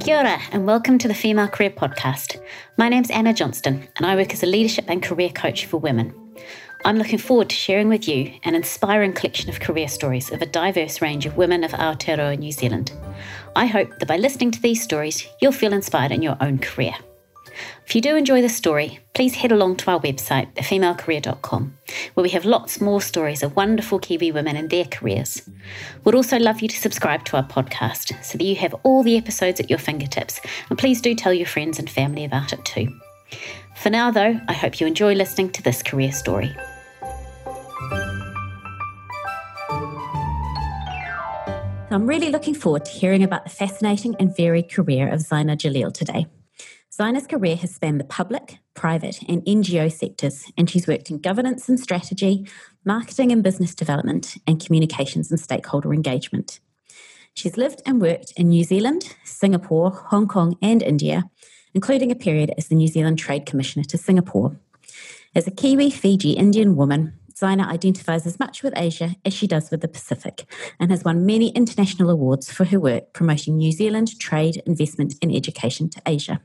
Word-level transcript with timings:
Kia 0.00 0.18
ora, 0.18 0.40
and 0.50 0.66
welcome 0.66 0.98
to 0.98 1.06
the 1.06 1.14
Female 1.14 1.48
Career 1.48 1.70
Podcast. 1.70 2.40
My 2.76 2.88
name's 2.88 3.10
Anna 3.10 3.32
Johnston, 3.32 3.86
and 3.96 4.04
I 4.04 4.16
work 4.16 4.32
as 4.32 4.42
a 4.42 4.46
leadership 4.46 4.86
and 4.88 5.02
career 5.02 5.28
coach 5.28 5.66
for 5.66 5.78
women. 5.78 6.12
I'm 6.84 6.98
looking 6.98 7.18
forward 7.18 7.50
to 7.50 7.56
sharing 7.56 7.88
with 7.88 8.08
you 8.08 8.32
an 8.42 8.56
inspiring 8.56 9.12
collection 9.12 9.48
of 9.48 9.60
career 9.60 9.86
stories 9.86 10.32
of 10.32 10.42
a 10.42 10.46
diverse 10.46 11.00
range 11.00 11.26
of 11.26 11.36
women 11.36 11.62
of 11.62 11.70
Aotearoa 11.70 12.38
New 12.38 12.50
Zealand. 12.50 12.92
I 13.54 13.66
hope 13.66 13.96
that 13.98 14.08
by 14.08 14.16
listening 14.16 14.50
to 14.50 14.60
these 14.60 14.82
stories, 14.82 15.26
you'll 15.40 15.52
feel 15.52 15.72
inspired 15.72 16.10
in 16.10 16.22
your 16.22 16.36
own 16.40 16.58
career. 16.58 16.94
If 17.86 17.94
you 17.94 18.00
do 18.00 18.16
enjoy 18.16 18.40
this 18.40 18.56
story, 18.56 19.00
please 19.14 19.34
head 19.34 19.52
along 19.52 19.76
to 19.76 19.90
our 19.90 20.00
website, 20.00 20.52
thefemalecareer.com, 20.54 21.76
where 22.14 22.22
we 22.22 22.30
have 22.30 22.44
lots 22.44 22.80
more 22.80 23.02
stories 23.02 23.42
of 23.42 23.56
wonderful 23.56 23.98
Kiwi 23.98 24.32
women 24.32 24.56
and 24.56 24.70
their 24.70 24.84
careers. 24.84 25.42
We'd 26.04 26.14
also 26.14 26.38
love 26.38 26.60
you 26.60 26.68
to 26.68 26.76
subscribe 26.76 27.24
to 27.26 27.36
our 27.36 27.44
podcast 27.44 28.24
so 28.24 28.38
that 28.38 28.44
you 28.44 28.56
have 28.56 28.74
all 28.82 29.02
the 29.02 29.16
episodes 29.16 29.60
at 29.60 29.68
your 29.68 29.78
fingertips, 29.78 30.40
and 30.70 30.78
please 30.78 31.00
do 31.00 31.14
tell 31.14 31.34
your 31.34 31.46
friends 31.46 31.78
and 31.78 31.90
family 31.90 32.24
about 32.24 32.52
it 32.52 32.64
too. 32.64 32.88
For 33.76 33.90
now, 33.90 34.10
though, 34.10 34.40
I 34.48 34.52
hope 34.52 34.80
you 34.80 34.86
enjoy 34.86 35.14
listening 35.14 35.50
to 35.52 35.62
this 35.62 35.82
career 35.82 36.12
story. 36.12 36.54
I'm 41.90 42.06
really 42.06 42.30
looking 42.30 42.54
forward 42.54 42.86
to 42.86 42.90
hearing 42.90 43.22
about 43.22 43.44
the 43.44 43.50
fascinating 43.50 44.16
and 44.18 44.34
varied 44.34 44.70
career 44.70 45.08
of 45.08 45.20
Ziena 45.20 45.56
Jalil 45.58 45.92
today. 45.92 46.26
Ziena's 46.92 47.26
career 47.26 47.56
has 47.56 47.74
spanned 47.74 47.98
the 47.98 48.04
public, 48.04 48.58
private, 48.74 49.22
and 49.26 49.42
NGO 49.46 49.90
sectors, 49.90 50.52
and 50.58 50.68
she's 50.68 50.86
worked 50.86 51.10
in 51.10 51.20
governance 51.20 51.66
and 51.66 51.80
strategy, 51.80 52.46
marketing 52.84 53.32
and 53.32 53.42
business 53.42 53.74
development, 53.74 54.36
and 54.46 54.62
communications 54.62 55.30
and 55.30 55.40
stakeholder 55.40 55.94
engagement. 55.94 56.60
She's 57.32 57.56
lived 57.56 57.80
and 57.86 57.98
worked 57.98 58.34
in 58.36 58.50
New 58.50 58.62
Zealand, 58.62 59.16
Singapore, 59.24 59.90
Hong 60.10 60.28
Kong, 60.28 60.58
and 60.60 60.82
India, 60.82 61.24
including 61.72 62.12
a 62.12 62.14
period 62.14 62.52
as 62.58 62.68
the 62.68 62.74
New 62.74 62.88
Zealand 62.88 63.18
Trade 63.18 63.46
Commissioner 63.46 63.84
to 63.84 63.96
Singapore. 63.96 64.60
As 65.34 65.46
a 65.46 65.50
Kiwi 65.50 65.90
Fiji 65.90 66.32
Indian 66.32 66.76
woman, 66.76 67.14
Zaina 67.34 67.66
identifies 67.68 68.26
as 68.26 68.38
much 68.38 68.62
with 68.62 68.74
Asia 68.76 69.16
as 69.24 69.32
she 69.32 69.46
does 69.46 69.70
with 69.70 69.80
the 69.80 69.88
Pacific 69.88 70.44
and 70.78 70.90
has 70.90 71.04
won 71.04 71.24
many 71.24 71.48
international 71.52 72.10
awards 72.10 72.52
for 72.52 72.66
her 72.66 72.78
work 72.78 73.14
promoting 73.14 73.56
New 73.56 73.72
Zealand 73.72 74.18
trade, 74.18 74.62
investment, 74.66 75.14
and 75.22 75.34
education 75.34 75.88
to 75.88 76.02
Asia. 76.04 76.42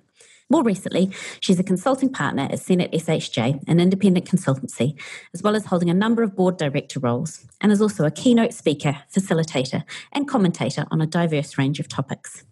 More 0.49 0.63
recently, 0.63 1.11
she's 1.41 1.59
a 1.59 1.63
consulting 1.63 2.09
partner 2.09 2.47
at 2.49 2.59
Senate 2.59 2.93
SHJ, 2.93 3.67
an 3.67 3.81
independent 3.81 4.25
consultancy, 4.25 4.97
as 5.33 5.43
well 5.43 5.57
as 5.57 5.65
holding 5.65 5.89
a 5.89 5.93
number 5.93 6.23
of 6.23 6.37
board 6.37 6.57
director 6.57 7.01
roles, 7.01 7.45
and 7.59 7.69
is 7.69 7.81
also 7.81 8.05
a 8.05 8.11
keynote 8.11 8.53
speaker, 8.53 8.99
facilitator, 9.13 9.83
and 10.13 10.25
commentator 10.25 10.85
on 10.89 11.01
a 11.01 11.05
diverse 11.05 11.57
range 11.57 11.81
of 11.81 11.89
topics. 11.89 12.45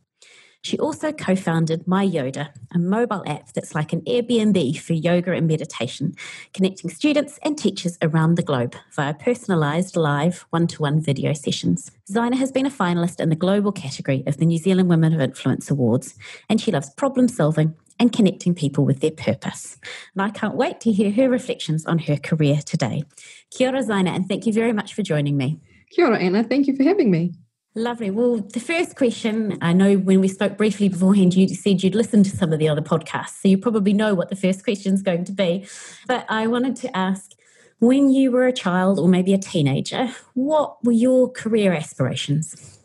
She 0.62 0.80
also 0.80 1.12
co 1.12 1.36
founded 1.36 1.86
myyodaa, 1.86 2.50
a 2.74 2.80
mobile 2.80 3.24
app 3.28 3.54
that's 3.54 3.76
like 3.76 3.94
an 3.94 4.02
Airbnb 4.02 4.80
for 4.80 4.94
yoga 4.94 5.32
and 5.32 5.48
meditation, 5.48 6.16
connecting 6.54 6.90
students 6.90 7.40
and 7.44 7.56
teachers 7.56 8.00
around 8.02 8.34
the 8.34 8.42
globe 8.42 8.76
via 8.92 9.14
personalised 9.14 9.96
live 9.96 10.48
one 10.50 10.66
to 10.68 10.82
one 10.82 11.00
video 11.00 11.34
sessions. 11.34 11.92
Ziena 12.12 12.36
has 12.38 12.52
been 12.52 12.66
a 12.66 12.72
finalist 12.72 13.20
in 13.22 13.30
the 13.30 13.36
global 13.36 13.72
category 13.72 14.24
of 14.26 14.38
the 14.38 14.46
New 14.46 14.58
Zealand 14.58 14.90
Women 14.90 15.14
of 15.14 15.22
Influence 15.22 15.70
Awards, 15.70 16.16
and 16.50 16.59
she 16.59 16.72
loves 16.72 16.90
problem 16.90 17.28
solving 17.28 17.76
and 18.00 18.12
connecting 18.12 18.54
people 18.54 18.86
with 18.86 19.00
their 19.00 19.12
purpose. 19.12 19.78
And 20.14 20.22
I 20.22 20.30
can't 20.30 20.56
wait 20.56 20.80
to 20.82 20.92
hear 20.92 21.12
her 21.12 21.30
reflections 21.30 21.86
on 21.86 22.00
her 22.00 22.18
career 22.18 22.60
today. 22.66 23.04
Kia 23.52 23.70
ora, 23.70 23.84
Ziena, 23.84 24.10
and 24.10 24.28
thank 24.28 24.46
you 24.46 24.54
very 24.54 24.74
much 24.74 24.94
for 24.94 25.02
joining 25.02 25.38
me. 25.38 25.60
Kia 25.92 26.08
ora, 26.08 26.20
Anna. 26.20 26.44
Thank 26.44 26.68
you 26.68 26.76
for 26.76 26.84
having 26.84 27.10
me. 27.10 27.34
Lovely. 27.78 28.10
Well, 28.10 28.38
the 28.38 28.62
first 28.62 28.96
question 28.96 29.58
I 29.62 29.74
know 29.74 29.96
when 29.96 30.22
we 30.22 30.30
spoke 30.30 30.56
briefly 30.56 30.88
beforehand, 30.88 31.36
you 31.36 31.48
said 31.50 31.84
you'd 31.84 31.94
listened 31.94 32.24
to 32.26 32.36
some 32.36 32.54
of 32.54 32.60
the 32.60 32.70
other 32.70 32.82
podcasts, 32.82 33.42
so 33.42 33.50
you 33.50 33.58
probably 33.58 33.92
know 33.92 34.16
what 34.16 34.30
the 34.30 34.36
first 34.38 34.64
question 34.64 34.94
is 34.94 35.02
going 35.02 35.25
to 35.25 35.34
be. 35.34 35.68
But 36.08 36.25
I 36.30 36.48
wanted 36.48 36.78
to 36.78 36.98
ask 36.98 37.31
when 37.80 38.09
you 38.09 38.31
were 38.31 38.48
a 38.48 38.53
child 38.53 38.98
or 38.98 39.09
maybe 39.09 39.34
a 39.34 39.38
teenager, 39.38 40.09
what 40.36 40.84
were 40.86 40.94
your 40.94 41.30
career 41.30 41.74
aspirations? 41.74 42.80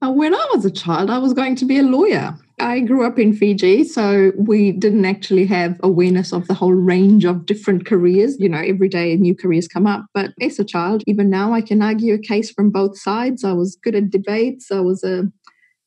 Uh, 0.00 0.12
when 0.12 0.32
I 0.32 0.46
was 0.54 0.64
a 0.64 0.70
child, 0.70 1.10
I 1.10 1.18
was 1.18 1.34
going 1.34 1.56
to 1.56 1.64
be 1.64 1.78
a 1.78 1.82
lawyer. 1.82 2.38
I 2.58 2.80
grew 2.80 3.04
up 3.04 3.18
in 3.18 3.34
Fiji, 3.34 3.84
so 3.84 4.32
we 4.36 4.72
didn't 4.72 5.04
actually 5.04 5.44
have 5.46 5.78
awareness 5.82 6.32
of 6.32 6.48
the 6.48 6.54
whole 6.54 6.72
range 6.72 7.26
of 7.26 7.44
different 7.44 7.84
careers. 7.84 8.38
You 8.40 8.48
know, 8.48 8.58
every 8.58 8.88
day 8.88 9.14
new 9.16 9.34
careers 9.34 9.68
come 9.68 9.86
up. 9.86 10.06
But 10.14 10.30
as 10.40 10.58
a 10.58 10.64
child, 10.64 11.02
even 11.06 11.28
now, 11.28 11.52
I 11.52 11.60
can 11.60 11.82
argue 11.82 12.14
a 12.14 12.18
case 12.18 12.50
from 12.50 12.70
both 12.70 12.98
sides. 12.98 13.44
I 13.44 13.52
was 13.52 13.76
good 13.76 13.94
at 13.94 14.10
debates. 14.10 14.72
I 14.72 14.80
was 14.80 15.04
a, 15.04 15.24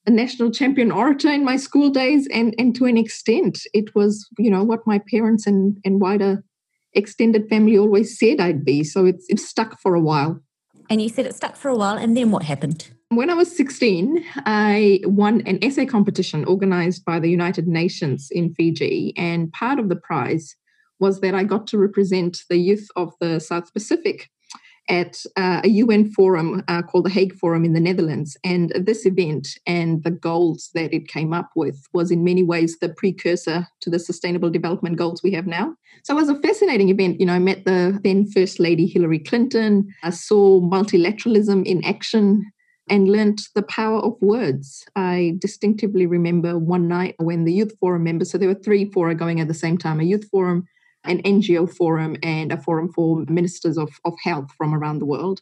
a 0.05 0.11
national 0.11 0.51
champion 0.51 0.91
orator 0.91 1.29
in 1.29 1.43
my 1.43 1.57
school 1.57 1.89
days, 1.89 2.27
and 2.31 2.53
and 2.59 2.75
to 2.75 2.85
an 2.85 2.97
extent, 2.97 3.59
it 3.73 3.95
was 3.95 4.27
you 4.37 4.51
know 4.51 4.63
what 4.63 4.85
my 4.85 5.01
parents 5.09 5.47
and 5.47 5.77
and 5.83 5.99
wider 5.99 6.43
extended 6.93 7.49
family 7.49 7.77
always 7.79 8.17
said 8.19 8.39
I'd 8.39 8.63
be. 8.63 8.83
So 8.83 9.05
it's 9.05 9.25
it 9.27 9.39
stuck 9.39 9.79
for 9.81 9.95
a 9.95 10.01
while. 10.01 10.39
And 10.89 11.01
you 11.01 11.09
said 11.09 11.25
it 11.25 11.35
stuck 11.35 11.55
for 11.55 11.69
a 11.69 11.75
while, 11.75 11.97
and 11.97 12.17
then 12.17 12.31
what 12.31 12.43
happened? 12.43 12.89
When 13.09 13.29
I 13.29 13.33
was 13.33 13.55
16, 13.55 14.23
I 14.45 15.01
won 15.03 15.41
an 15.41 15.63
essay 15.63 15.85
competition 15.85 16.45
organized 16.45 17.05
by 17.05 17.19
the 17.19 17.29
United 17.29 17.67
Nations 17.67 18.29
in 18.31 18.53
Fiji. 18.53 19.13
And 19.17 19.51
part 19.51 19.79
of 19.79 19.89
the 19.89 19.95
prize 19.95 20.55
was 20.99 21.21
that 21.21 21.33
I 21.33 21.43
got 21.43 21.67
to 21.67 21.77
represent 21.77 22.39
the 22.49 22.57
youth 22.57 22.87
of 22.95 23.13
the 23.19 23.39
South 23.39 23.73
Pacific 23.73 24.29
at 24.89 25.23
uh, 25.37 25.61
a 25.63 25.69
UN 25.69 26.11
forum 26.11 26.63
uh, 26.67 26.81
called 26.81 27.05
the 27.05 27.09
Hague 27.09 27.35
Forum 27.35 27.63
in 27.63 27.73
the 27.73 27.79
Netherlands. 27.79 28.35
And 28.43 28.71
this 28.75 29.05
event 29.05 29.47
and 29.67 30.03
the 30.03 30.11
goals 30.11 30.71
that 30.73 30.93
it 30.93 31.07
came 31.07 31.31
up 31.31 31.51
with 31.55 31.87
was 31.93 32.11
in 32.11 32.23
many 32.23 32.43
ways 32.43 32.79
the 32.79 32.89
precursor 32.89 33.67
to 33.81 33.89
the 33.89 33.99
sustainable 33.99 34.49
development 34.49 34.97
goals 34.97 35.21
we 35.23 35.31
have 35.31 35.47
now. 35.47 35.75
So 36.03 36.13
it 36.13 36.21
was 36.21 36.29
a 36.29 36.39
fascinating 36.39 36.89
event. 36.89 37.19
You 37.19 37.27
know, 37.27 37.33
I 37.33 37.39
met 37.39 37.65
the 37.65 37.99
then 38.03 38.25
First 38.31 38.59
Lady 38.59 38.87
Hillary 38.87 39.19
Clinton. 39.19 39.93
I 40.03 40.09
saw 40.09 40.59
multilateralism 40.59 41.65
in 41.65 41.83
action 41.85 42.51
and 42.89 43.09
learnt 43.09 43.41
the 43.55 43.61
power 43.61 43.99
of 43.99 44.15
words. 44.21 44.85
I 44.95 45.35
distinctively 45.39 46.07
remember 46.07 46.57
one 46.57 46.87
night 46.87 47.15
when 47.19 47.45
the 47.45 47.53
youth 47.53 47.73
forum 47.79 48.03
members, 48.03 48.31
so 48.31 48.37
there 48.37 48.49
were 48.49 48.55
three 48.55 48.91
fora 48.91 49.15
going 49.15 49.39
at 49.39 49.47
the 49.47 49.53
same 49.53 49.77
time 49.77 49.99
a 49.99 50.03
youth 50.03 50.27
forum, 50.31 50.65
an 51.05 51.21
NGO 51.23 51.71
forum, 51.71 52.17
and 52.23 52.51
a 52.51 52.57
forum 52.57 52.91
for 52.91 53.25
ministers 53.27 53.77
of, 53.77 53.89
of 54.05 54.13
health 54.23 54.51
from 54.57 54.73
around 54.73 54.99
the 54.99 55.05
world. 55.05 55.41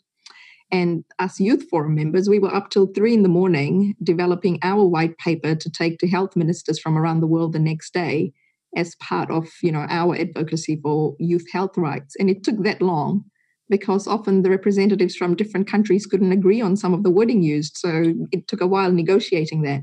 And 0.72 1.06
us 1.19 1.40
youth 1.40 1.68
forum 1.69 1.95
members, 1.95 2.28
we 2.28 2.40
were 2.40 2.53
up 2.53 2.69
till 2.69 2.88
three 2.88 3.13
in 3.13 3.23
the 3.23 3.29
morning 3.29 3.96
developing 4.03 4.59
our 4.63 4.85
white 4.85 5.17
paper 5.17 5.56
to 5.56 5.69
take 5.69 5.97
to 6.00 6.07
health 6.07 6.35
ministers 6.35 6.79
from 6.79 6.97
around 6.97 7.22
the 7.22 7.28
world 7.28 7.53
the 7.53 7.59
next 7.59 7.94
day 7.94 8.34
as 8.75 8.96
part 8.96 9.31
of 9.31 9.47
you 9.62 9.72
know 9.72 9.85
our 9.90 10.16
advocacy 10.16 10.78
for 10.81 11.16
youth 11.19 11.46
health 11.51 11.78
rights. 11.78 12.16
And 12.19 12.29
it 12.29 12.44
took 12.44 12.63
that 12.63 12.81
long 12.81 13.23
because 13.69 14.07
often 14.07 14.41
the 14.41 14.50
representatives 14.50 15.16
from 15.16 15.35
different 15.35 15.67
countries 15.67 16.06
couldn't 16.06 16.31
agree 16.31 16.62
on 16.62 16.75
some 16.75 16.94
of 16.94 17.03
the 17.03 17.09
wording 17.09 17.41
used. 17.44 17.78
So 17.78 18.13
it 18.31 18.47
took 18.47 18.62
a 18.62 18.67
while 18.67 18.91
negotiating 18.91 19.62
that. 19.63 19.81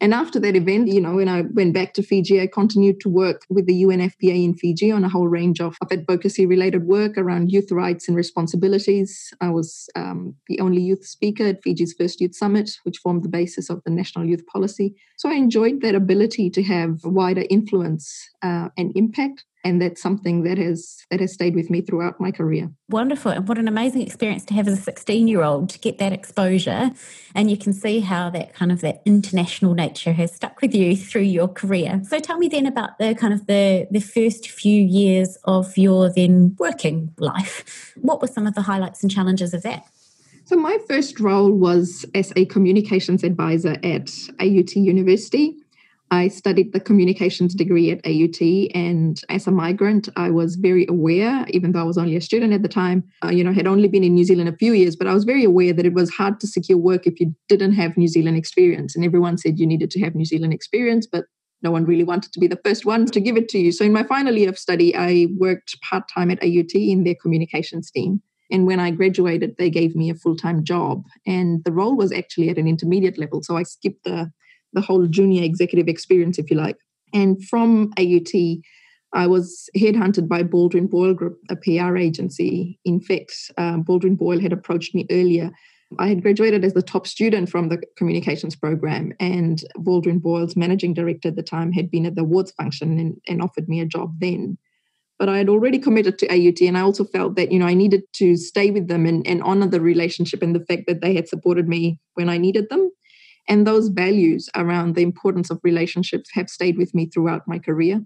And 0.00 0.12
after 0.12 0.38
that 0.40 0.56
event, 0.56 0.88
you 0.88 1.00
know, 1.00 1.14
when 1.14 1.28
I 1.28 1.42
went 1.42 1.72
back 1.72 1.94
to 1.94 2.02
Fiji, 2.02 2.40
I 2.40 2.48
continued 2.48 3.00
to 3.00 3.08
work 3.08 3.46
with 3.48 3.66
the 3.66 3.82
UNFPA 3.82 4.44
in 4.44 4.54
Fiji 4.54 4.90
on 4.90 5.04
a 5.04 5.08
whole 5.08 5.28
range 5.28 5.60
of, 5.60 5.76
of 5.80 5.90
advocacy 5.90 6.44
related 6.44 6.86
work 6.86 7.16
around 7.16 7.50
youth 7.50 7.72
rights 7.72 8.06
and 8.06 8.16
responsibilities. 8.16 9.32
I 9.40 9.48
was 9.48 9.88
um, 9.96 10.34
the 10.48 10.60
only 10.60 10.82
youth 10.82 11.06
speaker 11.06 11.44
at 11.44 11.62
Fiji's 11.62 11.94
first 11.94 12.20
youth 12.20 12.34
summit, 12.34 12.70
which 12.82 12.98
formed 12.98 13.24
the 13.24 13.30
basis 13.30 13.70
of 13.70 13.82
the 13.84 13.90
national 13.90 14.26
youth 14.26 14.46
policy. 14.46 14.94
So 15.16 15.30
I 15.30 15.34
enjoyed 15.34 15.80
that 15.80 15.94
ability 15.94 16.50
to 16.50 16.62
have 16.64 17.02
wider 17.04 17.44
influence 17.48 18.28
uh, 18.42 18.68
and 18.76 18.92
impact 18.96 19.44
and 19.66 19.82
that's 19.82 20.00
something 20.00 20.44
that 20.44 20.58
has 20.58 21.04
that 21.10 21.18
has 21.18 21.32
stayed 21.32 21.56
with 21.56 21.70
me 21.70 21.80
throughout 21.80 22.20
my 22.20 22.30
career. 22.30 22.70
Wonderful 22.88 23.32
and 23.32 23.48
what 23.48 23.58
an 23.58 23.66
amazing 23.66 24.02
experience 24.02 24.44
to 24.46 24.54
have 24.54 24.68
as 24.68 24.78
a 24.78 24.82
16 24.82 25.26
year 25.26 25.42
old 25.42 25.70
to 25.70 25.78
get 25.80 25.98
that 25.98 26.12
exposure 26.12 26.92
and 27.34 27.50
you 27.50 27.56
can 27.56 27.72
see 27.72 27.98
how 27.98 28.30
that 28.30 28.54
kind 28.54 28.70
of 28.70 28.80
that 28.82 29.02
international 29.04 29.74
nature 29.74 30.12
has 30.12 30.32
stuck 30.32 30.60
with 30.62 30.72
you 30.72 30.96
through 30.96 31.22
your 31.22 31.48
career. 31.48 32.00
So 32.08 32.20
tell 32.20 32.38
me 32.38 32.46
then 32.46 32.64
about 32.64 32.98
the 32.98 33.16
kind 33.16 33.34
of 33.34 33.46
the 33.46 33.88
the 33.90 34.00
first 34.00 34.48
few 34.48 34.80
years 34.80 35.36
of 35.44 35.76
your 35.76 36.12
then 36.12 36.54
working 36.60 37.12
life. 37.18 37.92
What 37.96 38.22
were 38.22 38.28
some 38.28 38.46
of 38.46 38.54
the 38.54 38.62
highlights 38.62 39.02
and 39.02 39.10
challenges 39.10 39.52
of 39.52 39.62
that? 39.62 39.84
So 40.44 40.54
my 40.54 40.78
first 40.88 41.18
role 41.18 41.50
was 41.50 42.06
as 42.14 42.32
a 42.36 42.44
communications 42.44 43.24
advisor 43.24 43.76
at 43.82 44.12
AUT 44.38 44.76
University 44.76 45.56
I 46.10 46.28
studied 46.28 46.72
the 46.72 46.80
communications 46.80 47.54
degree 47.54 47.90
at 47.90 48.06
AUT, 48.06 48.40
and 48.74 49.20
as 49.28 49.46
a 49.46 49.50
migrant, 49.50 50.08
I 50.16 50.30
was 50.30 50.54
very 50.54 50.86
aware, 50.88 51.44
even 51.50 51.72
though 51.72 51.80
I 51.80 51.84
was 51.84 51.98
only 51.98 52.14
a 52.14 52.20
student 52.20 52.52
at 52.52 52.62
the 52.62 52.68
time, 52.68 53.02
uh, 53.24 53.30
you 53.30 53.42
know, 53.42 53.52
had 53.52 53.66
only 53.66 53.88
been 53.88 54.04
in 54.04 54.14
New 54.14 54.24
Zealand 54.24 54.48
a 54.48 54.56
few 54.56 54.72
years, 54.72 54.94
but 54.94 55.08
I 55.08 55.14
was 55.14 55.24
very 55.24 55.42
aware 55.42 55.72
that 55.72 55.84
it 55.84 55.94
was 55.94 56.10
hard 56.10 56.38
to 56.40 56.46
secure 56.46 56.78
work 56.78 57.06
if 57.06 57.18
you 57.18 57.34
didn't 57.48 57.72
have 57.72 57.96
New 57.96 58.06
Zealand 58.06 58.36
experience. 58.36 58.94
And 58.94 59.04
everyone 59.04 59.36
said 59.36 59.58
you 59.58 59.66
needed 59.66 59.90
to 59.92 60.00
have 60.00 60.14
New 60.14 60.24
Zealand 60.24 60.52
experience, 60.52 61.08
but 61.10 61.24
no 61.62 61.72
one 61.72 61.86
really 61.86 62.04
wanted 62.04 62.32
to 62.32 62.40
be 62.40 62.46
the 62.46 62.60
first 62.64 62.86
ones 62.86 63.10
to 63.10 63.20
give 63.20 63.36
it 63.36 63.48
to 63.48 63.58
you. 63.58 63.72
So 63.72 63.84
in 63.84 63.92
my 63.92 64.04
final 64.04 64.36
year 64.36 64.48
of 64.48 64.58
study, 64.58 64.94
I 64.94 65.26
worked 65.36 65.80
part 65.82 66.04
time 66.08 66.30
at 66.30 66.42
AUT 66.42 66.74
in 66.74 67.02
their 67.02 67.16
communications 67.20 67.90
team. 67.90 68.22
And 68.50 68.66
when 68.66 68.78
I 68.78 68.92
graduated, 68.92 69.56
they 69.58 69.70
gave 69.70 69.96
me 69.96 70.10
a 70.10 70.14
full 70.14 70.36
time 70.36 70.62
job. 70.62 71.04
And 71.26 71.64
the 71.64 71.72
role 71.72 71.96
was 71.96 72.12
actually 72.12 72.48
at 72.50 72.58
an 72.58 72.68
intermediate 72.68 73.18
level. 73.18 73.42
So 73.42 73.56
I 73.56 73.64
skipped 73.64 74.04
the 74.04 74.30
the 74.72 74.80
whole 74.80 75.06
junior 75.06 75.42
executive 75.42 75.88
experience, 75.88 76.38
if 76.38 76.50
you 76.50 76.56
like. 76.56 76.76
And 77.14 77.42
from 77.46 77.92
AUT, 77.98 78.32
I 79.12 79.26
was 79.26 79.70
headhunted 79.76 80.28
by 80.28 80.42
Baldwin 80.42 80.86
Boyle 80.88 81.14
Group, 81.14 81.38
a 81.48 81.56
PR 81.56 81.96
agency. 81.96 82.78
In 82.84 83.00
fact, 83.00 83.32
um, 83.56 83.82
Baldwin 83.82 84.16
Boyle 84.16 84.40
had 84.40 84.52
approached 84.52 84.94
me 84.94 85.06
earlier. 85.10 85.50
I 85.98 86.08
had 86.08 86.22
graduated 86.22 86.64
as 86.64 86.74
the 86.74 86.82
top 86.82 87.06
student 87.06 87.48
from 87.48 87.68
the 87.68 87.80
communications 87.96 88.56
program, 88.56 89.12
and 89.20 89.62
Baldwin 89.76 90.18
Boyle's 90.18 90.56
managing 90.56 90.94
director 90.94 91.28
at 91.28 91.36
the 91.36 91.42
time 91.42 91.72
had 91.72 91.90
been 91.90 92.06
at 92.06 92.16
the 92.16 92.22
awards 92.22 92.50
function 92.52 92.98
and, 92.98 93.16
and 93.28 93.40
offered 93.40 93.68
me 93.68 93.80
a 93.80 93.86
job 93.86 94.12
then. 94.18 94.58
But 95.18 95.28
I 95.28 95.38
had 95.38 95.48
already 95.48 95.78
committed 95.78 96.18
to 96.18 96.28
AUT, 96.28 96.60
and 96.60 96.76
I 96.76 96.82
also 96.82 97.04
felt 97.04 97.36
that 97.36 97.52
you 97.52 97.58
know 97.58 97.66
I 97.66 97.74
needed 97.74 98.02
to 98.14 98.36
stay 98.36 98.70
with 98.70 98.88
them 98.88 99.06
and, 99.06 99.26
and 99.26 99.42
honor 99.42 99.68
the 99.68 99.80
relationship 99.80 100.42
and 100.42 100.54
the 100.54 100.64
fact 100.64 100.82
that 100.88 101.00
they 101.00 101.14
had 101.14 101.28
supported 101.28 101.68
me 101.68 102.00
when 102.14 102.28
I 102.28 102.36
needed 102.36 102.68
them. 102.68 102.90
And 103.48 103.66
those 103.66 103.88
values 103.88 104.48
around 104.56 104.94
the 104.94 105.02
importance 105.02 105.50
of 105.50 105.60
relationships 105.62 106.30
have 106.34 106.50
stayed 106.50 106.78
with 106.78 106.94
me 106.94 107.06
throughout 107.06 107.46
my 107.46 107.58
career. 107.58 108.00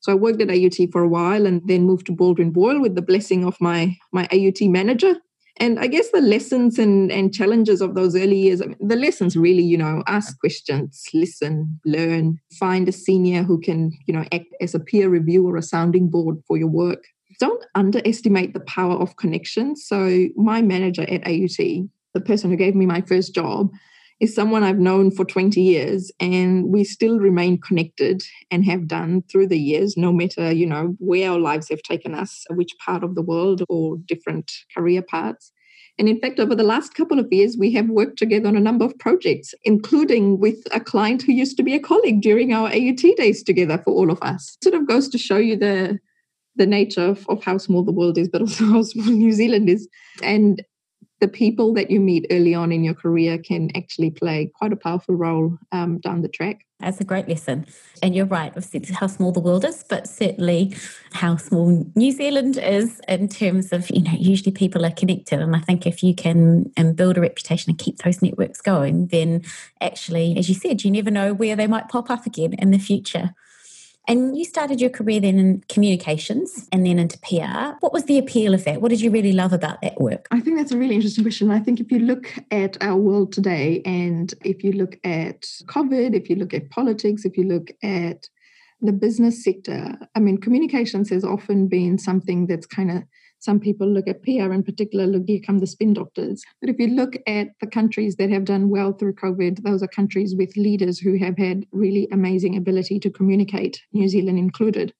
So 0.00 0.12
I 0.12 0.16
worked 0.16 0.42
at 0.42 0.50
AUT 0.50 0.90
for 0.90 1.02
a 1.02 1.08
while 1.08 1.46
and 1.46 1.62
then 1.66 1.84
moved 1.84 2.06
to 2.06 2.12
Baldwin 2.12 2.50
Boyle 2.50 2.80
with 2.80 2.96
the 2.96 3.02
blessing 3.02 3.44
of 3.44 3.56
my, 3.60 3.96
my 4.12 4.28
AUT 4.32 4.60
manager. 4.62 5.14
And 5.58 5.78
I 5.78 5.86
guess 5.86 6.10
the 6.10 6.20
lessons 6.20 6.78
and, 6.78 7.12
and 7.12 7.32
challenges 7.32 7.80
of 7.80 7.94
those 7.94 8.16
early 8.16 8.36
years, 8.38 8.60
I 8.60 8.66
mean, 8.66 8.78
the 8.80 8.96
lessons 8.96 9.36
really, 9.36 9.62
you 9.62 9.76
know, 9.76 10.02
ask 10.06 10.38
questions, 10.40 11.04
listen, 11.14 11.78
learn, 11.84 12.38
find 12.58 12.88
a 12.88 12.92
senior 12.92 13.42
who 13.42 13.60
can, 13.60 13.92
you 14.06 14.14
know, 14.14 14.24
act 14.32 14.46
as 14.60 14.74
a 14.74 14.80
peer 14.80 15.08
review 15.08 15.46
or 15.46 15.56
a 15.56 15.62
sounding 15.62 16.08
board 16.08 16.38
for 16.48 16.56
your 16.56 16.68
work. 16.68 17.04
Don't 17.38 17.64
underestimate 17.74 18.54
the 18.54 18.60
power 18.60 18.94
of 18.94 19.16
connection. 19.16 19.76
So 19.76 20.28
my 20.36 20.62
manager 20.62 21.02
at 21.02 21.26
AUT, 21.26 21.58
the 22.14 22.20
person 22.24 22.50
who 22.50 22.56
gave 22.56 22.74
me 22.74 22.86
my 22.86 23.02
first 23.02 23.34
job, 23.34 23.70
is 24.22 24.32
someone 24.32 24.62
I've 24.62 24.78
known 24.78 25.10
for 25.10 25.24
20 25.24 25.60
years 25.60 26.12
and 26.20 26.72
we 26.72 26.84
still 26.84 27.18
remain 27.18 27.60
connected 27.60 28.22
and 28.52 28.64
have 28.64 28.86
done 28.86 29.22
through 29.22 29.48
the 29.48 29.58
years, 29.58 29.96
no 29.96 30.12
matter, 30.12 30.52
you 30.52 30.64
know, 30.64 30.94
where 31.00 31.32
our 31.32 31.40
lives 31.40 31.68
have 31.70 31.82
taken 31.82 32.14
us, 32.14 32.44
which 32.50 32.70
part 32.78 33.02
of 33.02 33.16
the 33.16 33.22
world 33.22 33.64
or 33.68 33.96
different 34.06 34.52
career 34.72 35.02
paths. 35.02 35.50
And 35.98 36.08
in 36.08 36.20
fact, 36.20 36.38
over 36.38 36.54
the 36.54 36.62
last 36.62 36.94
couple 36.94 37.18
of 37.18 37.26
years, 37.32 37.56
we 37.58 37.72
have 37.72 37.88
worked 37.88 38.16
together 38.16 38.46
on 38.46 38.56
a 38.56 38.60
number 38.60 38.84
of 38.84 38.96
projects, 39.00 39.54
including 39.64 40.38
with 40.38 40.68
a 40.72 40.78
client 40.78 41.22
who 41.22 41.32
used 41.32 41.56
to 41.56 41.64
be 41.64 41.74
a 41.74 41.80
colleague 41.80 42.22
during 42.22 42.52
our 42.52 42.68
AUT 42.68 43.02
days 43.16 43.42
together 43.42 43.78
for 43.78 43.92
all 43.92 44.08
of 44.08 44.22
us. 44.22 44.56
Sort 44.62 44.76
of 44.76 44.86
goes 44.86 45.08
to 45.08 45.18
show 45.18 45.36
you 45.36 45.56
the 45.56 45.98
the 46.54 46.66
nature 46.66 47.02
of, 47.02 47.26
of 47.30 47.42
how 47.42 47.56
small 47.56 47.82
the 47.82 47.92
world 47.92 48.18
is, 48.18 48.28
but 48.28 48.42
also 48.42 48.64
how 48.72 48.82
small 48.82 49.06
New 49.06 49.32
Zealand 49.32 49.68
is. 49.68 49.88
And 50.22 50.62
the 51.22 51.28
people 51.28 51.72
that 51.72 51.88
you 51.88 52.00
meet 52.00 52.26
early 52.32 52.52
on 52.52 52.72
in 52.72 52.82
your 52.82 52.94
career 52.94 53.38
can 53.38 53.70
actually 53.76 54.10
play 54.10 54.50
quite 54.58 54.72
a 54.72 54.76
powerful 54.76 55.14
role 55.14 55.56
um, 55.70 56.00
down 56.00 56.20
the 56.20 56.28
track. 56.28 56.66
That's 56.80 57.00
a 57.00 57.04
great 57.04 57.28
lesson. 57.28 57.64
And 58.02 58.12
you're 58.12 58.26
right, 58.26 58.48
obviously, 58.48 58.92
how 58.92 59.06
small 59.06 59.30
the 59.30 59.38
world 59.38 59.64
is, 59.64 59.84
but 59.88 60.08
certainly 60.08 60.74
how 61.12 61.36
small 61.36 61.86
New 61.94 62.10
Zealand 62.10 62.58
is 62.58 63.00
in 63.06 63.28
terms 63.28 63.72
of, 63.72 63.88
you 63.88 64.02
know, 64.02 64.16
usually 64.18 64.50
people 64.50 64.84
are 64.84 64.90
connected. 64.90 65.38
And 65.38 65.54
I 65.54 65.60
think 65.60 65.86
if 65.86 66.02
you 66.02 66.12
can 66.12 66.72
and 66.76 66.88
um, 66.88 66.94
build 66.94 67.16
a 67.16 67.20
reputation 67.20 67.70
and 67.70 67.78
keep 67.78 67.98
those 67.98 68.20
networks 68.20 68.60
going, 68.60 69.06
then 69.06 69.42
actually, 69.80 70.36
as 70.36 70.48
you 70.48 70.56
said, 70.56 70.82
you 70.82 70.90
never 70.90 71.12
know 71.12 71.32
where 71.32 71.54
they 71.54 71.68
might 71.68 71.88
pop 71.88 72.10
up 72.10 72.26
again 72.26 72.54
in 72.54 72.72
the 72.72 72.80
future. 72.80 73.32
And 74.08 74.36
you 74.36 74.44
started 74.44 74.80
your 74.80 74.90
career 74.90 75.20
then 75.20 75.38
in 75.38 75.64
communications 75.68 76.68
and 76.72 76.84
then 76.84 76.98
into 76.98 77.18
PR. 77.20 77.76
What 77.80 77.92
was 77.92 78.04
the 78.04 78.18
appeal 78.18 78.52
of 78.52 78.64
that? 78.64 78.80
What 78.80 78.88
did 78.88 79.00
you 79.00 79.10
really 79.10 79.32
love 79.32 79.52
about 79.52 79.80
that 79.82 80.00
work? 80.00 80.26
I 80.30 80.40
think 80.40 80.58
that's 80.58 80.72
a 80.72 80.76
really 80.76 80.96
interesting 80.96 81.24
question. 81.24 81.50
I 81.50 81.60
think 81.60 81.78
if 81.78 81.90
you 81.92 82.00
look 82.00 82.32
at 82.50 82.82
our 82.82 82.96
world 82.96 83.32
today 83.32 83.80
and 83.84 84.32
if 84.44 84.64
you 84.64 84.72
look 84.72 84.98
at 85.04 85.42
COVID, 85.66 86.14
if 86.14 86.28
you 86.28 86.36
look 86.36 86.52
at 86.52 86.70
politics, 86.70 87.24
if 87.24 87.36
you 87.36 87.44
look 87.44 87.70
at 87.82 88.28
the 88.80 88.92
business 88.92 89.44
sector, 89.44 89.96
I 90.16 90.20
mean, 90.20 90.38
communications 90.38 91.08
has 91.10 91.24
often 91.24 91.68
been 91.68 91.96
something 91.98 92.48
that's 92.48 92.66
kind 92.66 92.90
of 92.90 93.04
some 93.42 93.58
people 93.58 93.88
look 93.88 94.06
at 94.06 94.22
PR 94.22 94.52
in 94.52 94.62
particular, 94.62 95.04
look, 95.04 95.26
become 95.26 95.58
the 95.58 95.66
spin 95.66 95.94
doctors. 95.94 96.44
But 96.60 96.70
if 96.70 96.78
you 96.78 96.86
look 96.86 97.16
at 97.26 97.48
the 97.60 97.66
countries 97.66 98.14
that 98.14 98.30
have 98.30 98.44
done 98.44 98.70
well 98.70 98.92
through 98.92 99.14
COVID, 99.14 99.64
those 99.64 99.82
are 99.82 99.88
countries 99.88 100.36
with 100.36 100.56
leaders 100.56 101.00
who 101.00 101.18
have 101.18 101.36
had 101.36 101.66
really 101.72 102.06
amazing 102.12 102.56
ability 102.56 103.00
to 103.00 103.10
communicate, 103.10 103.82
New 103.92 104.06
Zealand 104.06 104.38
included. 104.38 104.94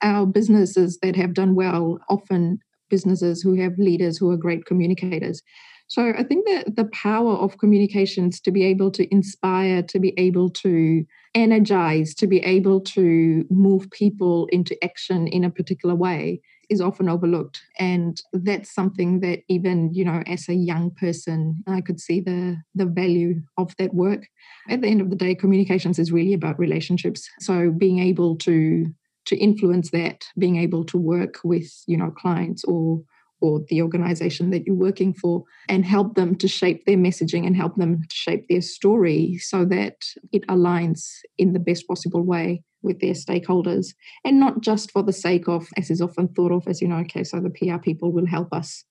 Our 0.00 0.26
businesses 0.26 0.98
that 1.02 1.16
have 1.16 1.34
done 1.34 1.56
well, 1.56 1.98
often 2.08 2.60
businesses 2.88 3.42
who 3.42 3.54
have 3.54 3.76
leaders 3.78 4.16
who 4.16 4.30
are 4.30 4.36
great 4.36 4.64
communicators. 4.64 5.42
So 5.88 6.12
I 6.16 6.22
think 6.22 6.46
that 6.46 6.76
the 6.76 6.84
power 6.92 7.32
of 7.32 7.58
communications 7.58 8.38
to 8.42 8.52
be 8.52 8.62
able 8.62 8.92
to 8.92 9.12
inspire, 9.12 9.82
to 9.82 9.98
be 9.98 10.14
able 10.16 10.50
to 10.50 11.04
energize, 11.34 12.14
to 12.14 12.28
be 12.28 12.38
able 12.44 12.80
to 12.82 13.44
move 13.50 13.90
people 13.90 14.46
into 14.52 14.76
action 14.84 15.26
in 15.26 15.42
a 15.42 15.50
particular 15.50 15.96
way 15.96 16.40
is 16.68 16.80
often 16.80 17.08
overlooked. 17.08 17.60
And 17.78 18.20
that's 18.32 18.72
something 18.74 19.20
that 19.20 19.40
even 19.48 19.92
you 19.92 20.04
know 20.04 20.22
as 20.26 20.48
a 20.48 20.54
young 20.54 20.90
person 20.90 21.62
i 21.66 21.80
could 21.80 22.00
see 22.00 22.20
the 22.20 22.56
the 22.74 22.86
value 22.86 23.40
of 23.56 23.74
that 23.78 23.94
work. 23.94 24.26
At 24.68 24.80
the 24.80 24.88
end 24.88 25.00
of 25.00 25.10
the 25.10 25.16
day 25.16 25.34
communications 25.34 25.98
is 25.98 26.12
really 26.12 26.34
about 26.34 26.58
relationships. 26.58 27.28
So 27.40 27.70
being 27.70 27.98
able 27.98 28.36
to 28.38 28.86
to 29.26 29.36
influence 29.36 29.90
that 29.90 30.24
being 30.38 30.56
able 30.56 30.84
to 30.84 30.98
work 30.98 31.40
with 31.44 31.70
you 31.86 31.96
know 31.96 32.10
clients 32.10 32.64
or 32.64 33.02
or 33.40 33.60
the 33.68 33.82
organization 33.82 34.50
that 34.50 34.66
you're 34.66 34.74
working 34.74 35.14
for 35.14 35.44
and 35.68 35.84
help 35.84 36.14
them 36.14 36.34
to 36.36 36.48
shape 36.48 36.84
their 36.86 36.96
messaging 36.96 37.46
and 37.46 37.56
help 37.56 37.76
them 37.76 38.02
to 38.08 38.14
shape 38.14 38.48
their 38.48 38.60
story 38.60 39.38
so 39.38 39.64
that 39.64 40.06
it 40.32 40.46
aligns 40.48 41.18
in 41.36 41.52
the 41.52 41.60
best 41.60 41.86
possible 41.86 42.22
way 42.22 42.62
with 42.82 43.00
their 43.00 43.14
stakeholders 43.14 43.94
and 44.24 44.38
not 44.38 44.60
just 44.60 44.90
for 44.90 45.02
the 45.02 45.12
sake 45.12 45.48
of, 45.48 45.68
as 45.76 45.90
is 45.90 46.00
often 46.00 46.28
thought 46.28 46.52
of 46.52 46.66
as, 46.68 46.80
you 46.80 46.88
know, 46.88 46.98
okay, 46.98 47.24
so 47.24 47.40
the 47.40 47.50
PR 47.50 47.78
people 47.78 48.12
will 48.12 48.26
help 48.26 48.52
us 48.52 48.84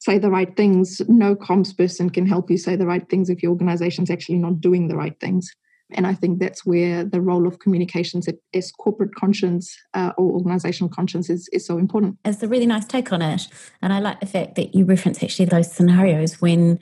say 0.00 0.18
the 0.18 0.30
right 0.30 0.56
things. 0.56 1.02
No 1.08 1.34
comms 1.34 1.76
person 1.76 2.10
can 2.10 2.26
help 2.26 2.50
you 2.50 2.56
say 2.56 2.76
the 2.76 2.86
right 2.86 3.08
things 3.08 3.28
if 3.30 3.42
your 3.42 3.52
organization's 3.52 4.10
actually 4.10 4.38
not 4.38 4.60
doing 4.60 4.88
the 4.88 4.96
right 4.96 5.18
things. 5.20 5.50
And 5.92 6.06
I 6.06 6.14
think 6.14 6.38
that's 6.38 6.66
where 6.66 7.04
the 7.04 7.20
role 7.20 7.46
of 7.46 7.58
communications 7.60 8.28
as 8.54 8.70
corporate 8.72 9.14
conscience 9.14 9.76
uh, 9.94 10.12
or 10.18 10.32
organizational 10.32 10.90
conscience 10.90 11.30
is, 11.30 11.48
is 11.52 11.66
so 11.66 11.78
important. 11.78 12.18
It's 12.24 12.42
a 12.42 12.48
really 12.48 12.66
nice 12.66 12.84
take 12.84 13.12
on 13.12 13.22
it. 13.22 13.48
And 13.80 13.92
I 13.92 13.98
like 13.98 14.20
the 14.20 14.26
fact 14.26 14.54
that 14.56 14.74
you 14.74 14.84
reference 14.84 15.22
actually 15.22 15.46
those 15.46 15.72
scenarios 15.72 16.40
when 16.40 16.78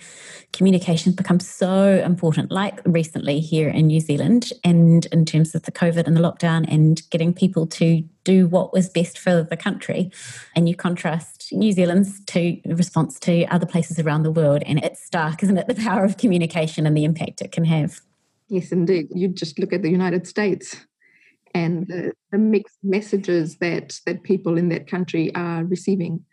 communications 0.52 1.14
become 1.14 1.38
so 1.40 2.02
important, 2.04 2.50
like 2.50 2.80
recently 2.84 3.40
here 3.40 3.68
in 3.68 3.86
New 3.86 4.00
Zealand, 4.00 4.52
and 4.64 5.06
in 5.06 5.24
terms 5.24 5.54
of 5.54 5.62
the 5.62 5.72
COVID 5.72 6.06
and 6.06 6.16
the 6.16 6.20
lockdown 6.20 6.64
and 6.68 7.02
getting 7.10 7.32
people 7.32 7.66
to 7.66 8.02
do 8.24 8.48
what 8.48 8.72
was 8.72 8.88
best 8.88 9.18
for 9.18 9.44
the 9.44 9.56
country. 9.56 10.10
And 10.56 10.68
you 10.68 10.74
contrast 10.74 11.48
New 11.52 11.70
Zealand's 11.70 12.24
to 12.26 12.60
response 12.66 13.20
to 13.20 13.44
other 13.46 13.66
places 13.66 14.00
around 14.00 14.24
the 14.24 14.32
world. 14.32 14.64
And 14.66 14.82
it's 14.82 15.04
stark, 15.04 15.44
isn't 15.44 15.56
it? 15.56 15.68
The 15.68 15.76
power 15.76 16.04
of 16.04 16.16
communication 16.16 16.86
and 16.86 16.96
the 16.96 17.04
impact 17.04 17.40
it 17.40 17.52
can 17.52 17.64
have. 17.66 18.00
Yes, 18.48 18.72
indeed. 18.72 19.08
You 19.14 19.28
just 19.28 19.58
look 19.58 19.72
at 19.72 19.82
the 19.82 19.90
United 19.90 20.26
States 20.26 20.76
and 21.54 21.86
the, 21.88 22.12
the 22.30 22.38
mixed 22.38 22.78
messages 22.82 23.56
that 23.58 23.98
that 24.06 24.22
people 24.22 24.58
in 24.58 24.68
that 24.68 24.86
country 24.86 25.34
are 25.34 25.64
receiving. 25.64 26.24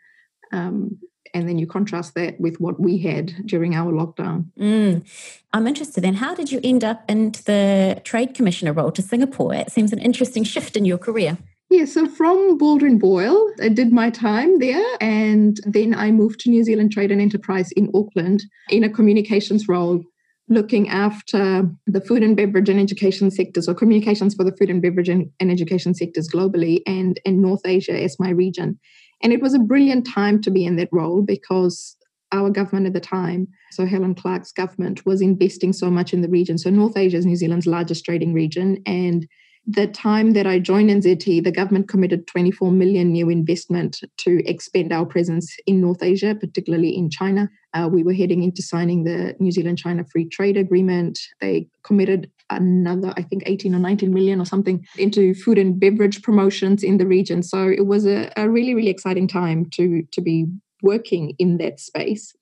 Um, 0.52 1.00
and 1.34 1.50
then 1.50 1.58
you 1.58 1.66
contrast 1.66 2.14
that 2.14 2.40
with 2.40 2.60
what 2.60 2.80
we 2.80 3.00
had 3.00 3.34
during 3.48 3.74
our 3.74 3.92
lockdown. 3.92 4.46
Mm. 4.60 5.04
I'm 5.52 5.66
interested 5.66 6.04
then, 6.04 6.14
how 6.16 6.36
did 6.36 6.52
you 6.52 6.60
end 6.64 6.84
up 6.84 7.10
into 7.10 7.44
the 7.44 8.00
trade 8.04 8.36
commissioner 8.36 8.74
role 8.74 8.92
to 8.92 9.02
Singapore? 9.02 9.56
It 9.56 9.72
seems 9.72 9.92
an 9.92 10.00
interesting 10.00 10.44
shift 10.44 10.78
in 10.78 10.86
your 10.86 11.00
career. 11.00 11.38
Yeah, 11.72 11.86
so 11.86 12.08
from 12.08 12.60
Baldwin 12.60 13.00
Boyle, 13.00 13.52
I 13.60 13.70
did 13.70 13.92
my 13.92 14.12
time 14.12 14.60
there, 14.60 14.86
and 15.02 15.60
then 15.66 15.96
I 15.96 16.12
moved 16.12 16.42
to 16.42 16.52
New 16.52 16.64
Zealand 16.64 16.92
Trade 16.92 17.12
and 17.12 17.20
Enterprise 17.20 17.72
in 17.72 17.90
Auckland 17.96 18.44
in 18.70 18.84
a 18.84 18.90
communications 18.90 19.68
role 19.68 20.04
looking 20.50 20.90
after 20.90 21.70
the 21.88 22.02
food 22.02 22.22
and 22.22 22.36
beverage 22.36 22.70
and 22.70 22.80
education 22.80 23.32
sectors 23.32 23.68
or 23.68 23.74
communications 23.74 24.36
for 24.36 24.44
the 24.44 24.56
food 24.56 24.70
and 24.70 24.82
beverage 24.82 25.10
and, 25.10 25.30
and 25.40 25.50
education 25.50 25.94
sectors 25.94 26.30
globally 26.30 26.82
and 26.86 27.20
in 27.26 27.42
North 27.42 27.62
Asia 27.66 27.94
as 27.94 28.20
my 28.20 28.30
region. 28.30 28.78
And 29.22 29.32
it 29.32 29.42
was 29.42 29.54
a 29.54 29.60
brilliant 29.60 30.06
time 30.06 30.42
to 30.42 30.52
be 30.52 30.66
in 30.66 30.76
that 30.76 30.90
role 30.92 31.22
because 31.22 31.96
our 32.34 32.50
government 32.50 32.88
at 32.88 32.94
the 32.94 33.00
time, 33.00 33.48
so 33.72 33.86
Helen 33.86 34.16
Clark's 34.16 34.52
government, 34.52 35.06
was 35.06 35.22
investing 35.22 35.72
so 35.72 35.90
much 35.90 36.14
in 36.14 36.22
the 36.22 36.30
region. 36.30 36.58
So 36.58 36.70
North 36.70 36.98
Asia 36.98 37.18
is 37.18 37.26
New 37.26 37.36
Zealand's 37.36 37.68
largest 37.68 38.04
trading 38.04 38.34
region 38.34 38.82
and 38.86 39.28
the 39.66 39.88
time 39.88 40.34
that 40.34 40.46
I 40.46 40.60
joined 40.60 40.90
NZT, 40.90 41.44
the 41.44 41.52
government 41.52 41.88
committed 41.88 42.28
24 42.28 42.72
million 42.72 43.12
new 43.14 43.30
investment 43.30 44.02
to 44.18 44.42
expand 44.46 44.92
our 44.92 45.06
presence 45.06 45.56
in 45.66 45.80
North 45.80 46.04
Asia, 46.04 46.36
particularly 46.36 46.90
in 46.90 47.10
China. 47.10 47.50
Uh, 47.74 47.90
we 47.92 48.04
were 48.04 48.14
heading 48.14 48.44
into 48.44 48.62
signing 48.62 49.04
the 49.04 49.36
New 49.40 49.52
Zealand 49.52 49.78
China 49.78 50.06
Free 50.12 50.28
Trade 50.28 50.58
Agreement. 50.58 51.20
They 51.42 51.68
committed 51.84 52.30
another, 52.50 53.14
I 53.18 53.24
think, 53.24 53.44
18 53.46 53.74
or 53.74 53.80
19 53.80 54.14
million 54.14 54.40
or 54.40 54.46
something 54.46 54.86
into 54.98 55.34
food 55.34 55.58
and 55.58 55.80
beverage 55.80 56.22
promotions 56.22 56.84
in 56.84 56.98
the 56.98 57.08
region. 57.08 57.42
So 57.42 57.68
it 57.70 57.88
was 57.88 58.06
a, 58.06 58.32
a 58.38 58.50
really, 58.50 58.76
really 58.76 58.90
exciting 58.90 59.28
time 59.28 59.66
to, 59.72 60.04
to 60.12 60.22
be 60.22 60.46
working 60.82 61.34
in 61.40 61.58
that 61.58 61.80
space. 61.80 62.36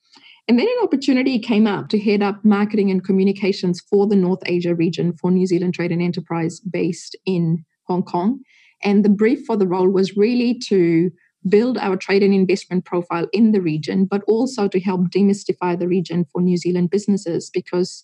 And 0.47 0.59
then 0.59 0.67
an 0.67 0.83
opportunity 0.83 1.39
came 1.39 1.67
up 1.67 1.89
to 1.89 1.99
head 1.99 2.21
up 2.21 2.43
marketing 2.43 2.91
and 2.91 3.03
communications 3.03 3.79
for 3.79 4.07
the 4.07 4.15
North 4.15 4.41
Asia 4.45 4.75
region 4.75 5.13
for 5.13 5.31
New 5.31 5.47
Zealand 5.47 5.75
Trade 5.75 5.91
and 5.91 6.01
Enterprise 6.01 6.59
based 6.59 7.15
in 7.25 7.63
Hong 7.87 8.03
Kong. 8.03 8.39
And 8.83 9.05
the 9.05 9.09
brief 9.09 9.45
for 9.45 9.55
the 9.55 9.67
role 9.67 9.89
was 9.89 10.17
really 10.17 10.57
to 10.67 11.11
build 11.49 11.77
our 11.77 11.97
trade 11.97 12.23
and 12.23 12.33
investment 12.33 12.85
profile 12.85 13.27
in 13.33 13.51
the 13.51 13.61
region, 13.61 14.05
but 14.05 14.23
also 14.27 14.67
to 14.67 14.79
help 14.79 15.09
demystify 15.09 15.77
the 15.77 15.87
region 15.87 16.25
for 16.31 16.41
New 16.41 16.57
Zealand 16.57 16.89
businesses. 16.89 17.49
Because 17.49 18.03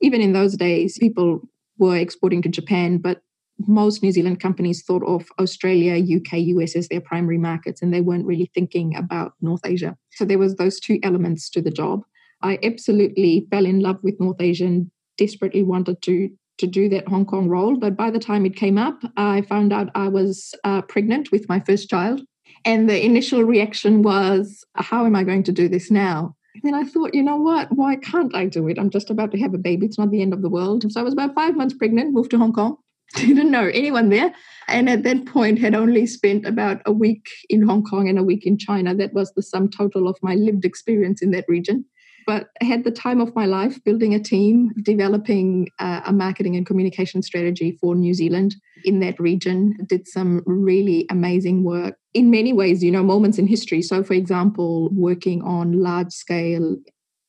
even 0.00 0.20
in 0.20 0.32
those 0.32 0.56
days, 0.56 0.98
people 0.98 1.40
were 1.78 1.96
exporting 1.96 2.42
to 2.42 2.48
Japan, 2.48 2.98
but 2.98 3.22
most 3.66 4.02
New 4.02 4.12
Zealand 4.12 4.40
companies 4.40 4.82
thought 4.82 5.04
of 5.04 5.28
Australia, 5.38 5.94
UK, 5.94 6.38
US 6.38 6.76
as 6.76 6.88
their 6.88 7.00
primary 7.00 7.38
markets, 7.38 7.80
and 7.82 7.92
they 7.92 8.00
weren't 8.00 8.26
really 8.26 8.50
thinking 8.54 8.96
about 8.96 9.34
North 9.40 9.64
Asia. 9.64 9.96
So 10.12 10.24
there 10.24 10.38
was 10.38 10.56
those 10.56 10.80
two 10.80 10.98
elements 11.02 11.48
to 11.50 11.62
the 11.62 11.70
job. 11.70 12.02
I 12.42 12.58
absolutely 12.62 13.46
fell 13.50 13.64
in 13.64 13.80
love 13.80 13.98
with 14.02 14.20
North 14.20 14.40
Asia 14.40 14.66
and 14.66 14.90
desperately 15.16 15.62
wanted 15.62 16.02
to 16.02 16.30
to 16.58 16.66
do 16.68 16.88
that 16.88 17.08
Hong 17.08 17.26
Kong 17.26 17.48
role. 17.48 17.76
But 17.76 17.96
by 17.96 18.10
the 18.12 18.20
time 18.20 18.46
it 18.46 18.54
came 18.54 18.78
up, 18.78 19.02
I 19.16 19.42
found 19.42 19.72
out 19.72 19.90
I 19.96 20.06
was 20.06 20.54
uh, 20.62 20.82
pregnant 20.82 21.32
with 21.32 21.48
my 21.48 21.58
first 21.58 21.90
child, 21.90 22.22
and 22.64 22.88
the 22.88 23.04
initial 23.04 23.42
reaction 23.44 24.02
was, 24.02 24.64
"How 24.74 25.06
am 25.06 25.16
I 25.16 25.24
going 25.24 25.42
to 25.44 25.52
do 25.52 25.68
this 25.68 25.90
now?" 25.90 26.34
And 26.54 26.62
then 26.62 26.74
I 26.74 26.84
thought, 26.84 27.14
you 27.14 27.22
know 27.22 27.36
what? 27.36 27.72
Why 27.72 27.96
can't 27.96 28.34
I 28.34 28.46
do 28.46 28.68
it? 28.68 28.78
I'm 28.78 28.90
just 28.90 29.10
about 29.10 29.32
to 29.32 29.38
have 29.38 29.54
a 29.54 29.58
baby. 29.58 29.86
It's 29.86 29.98
not 29.98 30.10
the 30.10 30.22
end 30.22 30.32
of 30.32 30.42
the 30.42 30.48
world. 30.48 30.90
So 30.90 31.00
I 31.00 31.02
was 31.02 31.12
about 31.12 31.34
five 31.34 31.56
months 31.56 31.74
pregnant, 31.74 32.14
moved 32.14 32.30
to 32.30 32.38
Hong 32.38 32.52
Kong, 32.52 32.76
didn't 33.16 33.50
know 33.50 33.70
anyone 33.72 34.08
there. 34.08 34.32
And 34.68 34.88
at 34.88 35.02
that 35.02 35.26
point, 35.26 35.58
had 35.58 35.74
only 35.74 36.06
spent 36.06 36.46
about 36.46 36.80
a 36.86 36.92
week 36.92 37.26
in 37.50 37.62
Hong 37.62 37.82
Kong 37.82 38.08
and 38.08 38.18
a 38.18 38.22
week 38.22 38.46
in 38.46 38.56
China. 38.56 38.94
That 38.94 39.12
was 39.12 39.32
the 39.32 39.42
sum 39.42 39.68
total 39.68 40.08
of 40.08 40.16
my 40.22 40.36
lived 40.36 40.64
experience 40.64 41.22
in 41.22 41.32
that 41.32 41.44
region. 41.48 41.84
But 42.26 42.48
I 42.60 42.64
had 42.64 42.84
the 42.84 42.90
time 42.90 43.20
of 43.20 43.34
my 43.34 43.46
life 43.46 43.82
building 43.84 44.14
a 44.14 44.20
team, 44.20 44.72
developing 44.82 45.68
uh, 45.78 46.02
a 46.06 46.12
marketing 46.12 46.56
and 46.56 46.66
communication 46.66 47.22
strategy 47.22 47.78
for 47.80 47.94
New 47.94 48.14
Zealand 48.14 48.56
in 48.84 49.00
that 49.00 49.18
region. 49.20 49.76
Did 49.86 50.08
some 50.08 50.42
really 50.46 51.06
amazing 51.10 51.64
work 51.64 51.96
in 52.12 52.30
many 52.30 52.52
ways, 52.52 52.82
you 52.82 52.90
know, 52.90 53.02
moments 53.02 53.38
in 53.38 53.46
history. 53.46 53.82
So, 53.82 54.02
for 54.02 54.14
example, 54.14 54.88
working 54.92 55.42
on 55.42 55.80
large 55.80 56.12
scale 56.12 56.76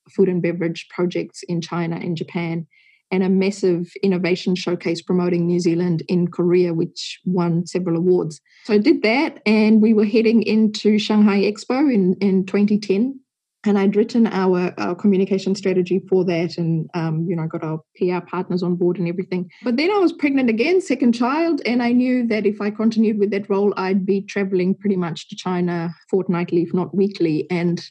food 0.10 0.30
and 0.30 0.42
beverage 0.42 0.88
projects 0.90 1.44
in 1.44 1.62
China 1.62 1.96
and 1.96 2.16
Japan 2.16 2.68
and 3.12 3.24
a 3.24 3.30
massive 3.30 3.92
innovation 4.02 4.56
showcase 4.56 5.02
promoting 5.02 5.46
New 5.46 5.60
Zealand 5.60 6.04
in 6.08 6.28
Korea, 6.28 6.74
which 6.74 7.20
won 7.26 7.66
several 7.66 7.98
awards. 7.98 8.42
So 8.64 8.74
I 8.74 8.78
did 8.78 9.04
that, 9.04 9.42
and 9.46 9.82
we 9.82 9.94
were 9.94 10.06
heading 10.06 10.42
into 10.44 10.98
Shanghai 10.98 11.42
Expo 11.42 11.94
in, 11.94 12.16
in 12.20 12.46
2010. 12.46 13.20
And 13.66 13.78
I'd 13.80 13.96
written 13.96 14.28
our, 14.28 14.74
our 14.78 14.96
communication 14.96 15.56
strategy 15.56 16.00
for 16.10 16.24
that, 16.26 16.58
and 16.58 16.90
um, 16.94 17.26
you 17.28 17.36
know, 17.36 17.48
got 17.48 17.64
our 17.64 17.80
PR 17.96 18.26
partners 18.26 18.62
on 18.62 18.76
board 18.76 18.98
and 18.98 19.08
everything. 19.08 19.50
But 19.64 19.78
then 19.78 19.92
I 19.92 19.98
was 19.98 20.14
pregnant 20.14 20.50
again, 20.50 20.82
second 20.82 21.14
child, 21.14 21.62
and 21.66 21.82
I 21.82 21.92
knew 21.92 22.28
that 22.28 22.46
if 22.46 22.62
I 22.62 22.70
continued 22.70 23.20
with 23.20 23.32
that 23.32 23.50
role, 23.50 23.74
I'd 23.78 24.06
be 24.06 24.22
traveling 24.22 24.76
pretty 24.76 24.98
much 24.98 25.28
to 25.30 25.36
China 25.36 25.94
fortnightly, 26.10 26.62
if 26.62 26.74
not 26.74 26.96
weekly. 26.96 27.48
And 27.50 27.84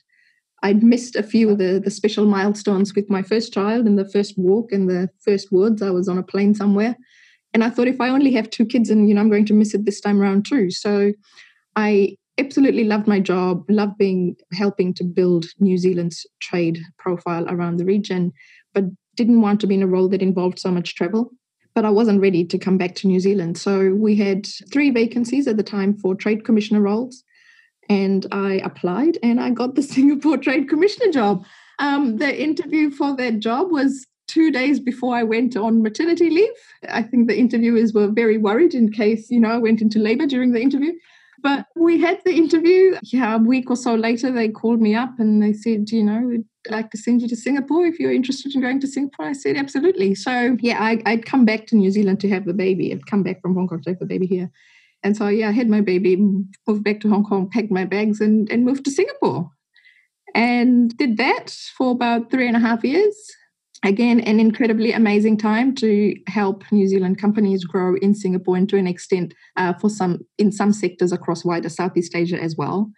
I'd 0.62 0.82
missed 0.82 1.14
a 1.14 1.22
few 1.22 1.50
of 1.50 1.58
the, 1.58 1.80
the 1.84 1.90
special 1.90 2.24
milestones 2.24 2.94
with 2.94 3.10
my 3.10 3.22
first 3.22 3.52
child 3.52 3.84
and 3.86 3.98
the 3.98 4.08
first 4.08 4.38
walk 4.38 4.72
and 4.72 4.88
the 4.88 5.10
first 5.22 5.52
words. 5.52 5.82
I 5.82 5.90
was 5.90 6.08
on 6.08 6.16
a 6.16 6.22
plane 6.22 6.54
somewhere. 6.54 6.96
And 7.52 7.62
I 7.62 7.70
thought 7.70 7.86
if 7.86 8.00
I 8.00 8.08
only 8.08 8.32
have 8.32 8.48
two 8.50 8.64
kids 8.64 8.90
and 8.90 9.08
you 9.08 9.14
know 9.14 9.20
I'm 9.20 9.30
going 9.30 9.46
to 9.46 9.54
miss 9.54 9.74
it 9.74 9.84
this 9.84 10.00
time 10.00 10.20
around 10.20 10.46
too. 10.46 10.70
So 10.70 11.12
I 11.76 12.16
absolutely 12.38 12.84
loved 12.84 13.06
my 13.06 13.20
job, 13.20 13.64
loved 13.68 13.98
being 13.98 14.36
helping 14.52 14.94
to 14.94 15.04
build 15.04 15.46
New 15.58 15.78
Zealand's 15.78 16.26
trade 16.40 16.80
profile 16.98 17.46
around 17.48 17.76
the 17.76 17.84
region, 17.84 18.32
but 18.72 18.84
didn't 19.16 19.40
want 19.40 19.60
to 19.60 19.66
be 19.66 19.74
in 19.76 19.82
a 19.82 19.86
role 19.86 20.08
that 20.08 20.22
involved 20.22 20.58
so 20.58 20.70
much 20.70 20.94
travel. 20.94 21.30
But 21.74 21.84
I 21.84 21.90
wasn't 21.90 22.20
ready 22.20 22.44
to 22.44 22.58
come 22.58 22.78
back 22.78 22.94
to 22.96 23.06
New 23.06 23.20
Zealand. 23.20 23.58
So 23.58 23.94
we 23.94 24.16
had 24.16 24.46
three 24.72 24.90
vacancies 24.90 25.46
at 25.46 25.56
the 25.56 25.62
time 25.62 25.96
for 25.96 26.14
trade 26.14 26.44
commissioner 26.44 26.80
roles 26.80 27.24
and 27.88 28.26
I 28.32 28.54
applied 28.64 29.18
and 29.22 29.40
I 29.40 29.50
got 29.50 29.74
the 29.74 29.82
Singapore 29.94 30.38
Trade 30.38 30.68
Commissioner 30.68 31.12
job. 31.12 31.44
Um, 31.78 32.16
the 32.16 32.42
interview 32.42 32.90
for 32.90 33.16
that 33.16 33.40
job 33.40 33.70
was 33.70 34.06
two 34.26 34.50
days 34.50 34.80
before 34.80 35.14
I 35.14 35.22
went 35.22 35.56
on 35.56 35.82
maternity 35.82 36.30
leave. 36.30 36.50
I 36.88 37.02
think 37.02 37.28
the 37.28 37.38
interviewers 37.38 37.92
were 37.92 38.08
very 38.08 38.38
worried 38.38 38.74
in 38.74 38.90
case, 38.90 39.30
you 39.30 39.40
know, 39.40 39.50
I 39.50 39.58
went 39.58 39.82
into 39.82 39.98
labor 39.98 40.26
during 40.26 40.52
the 40.52 40.62
interview. 40.62 40.92
But 41.44 41.66
we 41.76 42.00
had 42.00 42.22
the 42.24 42.32
interview. 42.32 42.96
Yeah, 43.02 43.36
a 43.36 43.38
week 43.38 43.70
or 43.70 43.76
so 43.76 43.94
later, 43.94 44.32
they 44.32 44.48
called 44.48 44.80
me 44.80 44.94
up 44.94 45.10
and 45.18 45.42
they 45.42 45.52
said, 45.52 45.90
you 45.90 46.02
know, 46.02 46.22
we'd 46.22 46.46
like 46.70 46.90
to 46.92 46.96
send 46.96 47.20
you 47.20 47.28
to 47.28 47.36
Singapore 47.36 47.84
if 47.84 48.00
you're 48.00 48.14
interested 48.14 48.54
in 48.54 48.62
going 48.62 48.80
to 48.80 48.86
Singapore. 48.86 49.26
I 49.26 49.34
said, 49.34 49.58
absolutely. 49.58 50.14
So, 50.14 50.56
yeah, 50.60 50.82
I, 50.82 51.02
would 51.06 51.26
come 51.26 51.44
back 51.44 51.66
to 51.66 51.76
New 51.76 51.90
Zealand 51.90 52.20
to 52.20 52.30
have 52.30 52.46
the 52.46 52.54
baby. 52.54 52.90
I'd 52.90 53.06
come 53.06 53.22
back 53.22 53.42
from 53.42 53.54
Hong 53.54 53.68
Kong 53.68 53.82
to 53.82 53.90
have 53.90 53.98
the 53.98 54.06
baby 54.06 54.26
here. 54.26 54.50
And 55.02 55.14
so, 55.14 55.28
yeah, 55.28 55.50
I 55.50 55.52
had 55.52 55.68
my 55.68 55.82
baby, 55.82 56.16
moved 56.16 56.82
back 56.82 57.00
to 57.00 57.10
Hong 57.10 57.24
Kong, 57.24 57.50
packed 57.50 57.70
my 57.70 57.84
bags, 57.84 58.22
and, 58.22 58.50
and 58.50 58.64
moved 58.64 58.86
to 58.86 58.90
Singapore. 58.90 59.50
And 60.34 60.96
did 60.96 61.18
that 61.18 61.50
for 61.76 61.90
about 61.90 62.30
three 62.30 62.48
and 62.48 62.56
a 62.56 62.60
half 62.60 62.82
years. 62.82 63.14
Again, 63.84 64.20
an 64.20 64.40
incredibly 64.40 64.92
amazing 64.92 65.36
time 65.36 65.74
to 65.74 66.16
help 66.26 66.64
New 66.72 66.88
Zealand 66.88 67.18
companies 67.18 67.64
grow 67.64 67.96
in 67.96 68.14
Singapore 68.14 68.56
and 68.56 68.66
to 68.70 68.78
an 68.78 68.86
extent 68.86 69.34
uh, 69.56 69.74
for 69.74 69.90
some 69.90 70.20
in 70.38 70.50
some 70.52 70.72
sectors 70.72 71.12
across 71.12 71.44
wider 71.44 71.68
Southeast 71.68 72.16
Asia 72.16 72.40
as 72.42 72.56
well. 72.56 72.90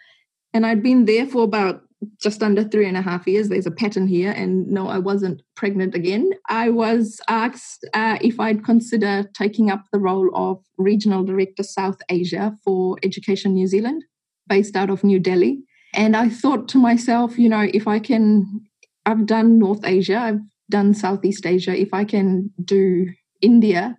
And 0.54 0.64
I'd 0.64 0.84
been 0.84 1.04
there 1.04 1.26
for 1.26 1.42
about 1.42 1.82
just 2.22 2.40
under 2.40 2.62
three 2.62 2.86
and 2.86 2.96
a 2.96 3.02
half 3.02 3.26
years. 3.26 3.48
There's 3.48 3.66
a 3.66 3.70
pattern 3.72 4.06
here. 4.06 4.30
And 4.30 4.68
no, 4.68 4.86
I 4.86 4.98
wasn't 4.98 5.42
pregnant 5.56 5.94
again. 5.96 6.30
I 6.48 6.70
was 6.70 7.20
asked 7.26 7.84
uh, 7.92 8.18
if 8.20 8.38
I'd 8.38 8.64
consider 8.64 9.28
taking 9.34 9.70
up 9.70 9.84
the 9.92 9.98
role 9.98 10.30
of 10.34 10.62
Regional 10.78 11.24
Director 11.24 11.64
South 11.64 11.98
Asia 12.08 12.56
for 12.64 12.96
Education 13.02 13.54
New 13.54 13.66
Zealand, 13.66 14.04
based 14.46 14.76
out 14.76 14.90
of 14.90 15.02
New 15.02 15.18
Delhi. 15.18 15.64
And 15.94 16.16
I 16.16 16.28
thought 16.28 16.68
to 16.68 16.78
myself, 16.78 17.38
you 17.38 17.48
know, 17.48 17.66
if 17.74 17.88
I 17.88 17.98
can, 17.98 18.60
I've 19.04 19.26
done 19.26 19.58
North 19.58 19.84
Asia, 19.84 20.18
I've 20.18 20.40
done 20.70 20.94
Southeast 20.94 21.46
Asia, 21.46 21.78
if 21.78 21.92
I 21.92 22.04
can 22.04 22.50
do 22.64 23.06
India. 23.40 23.96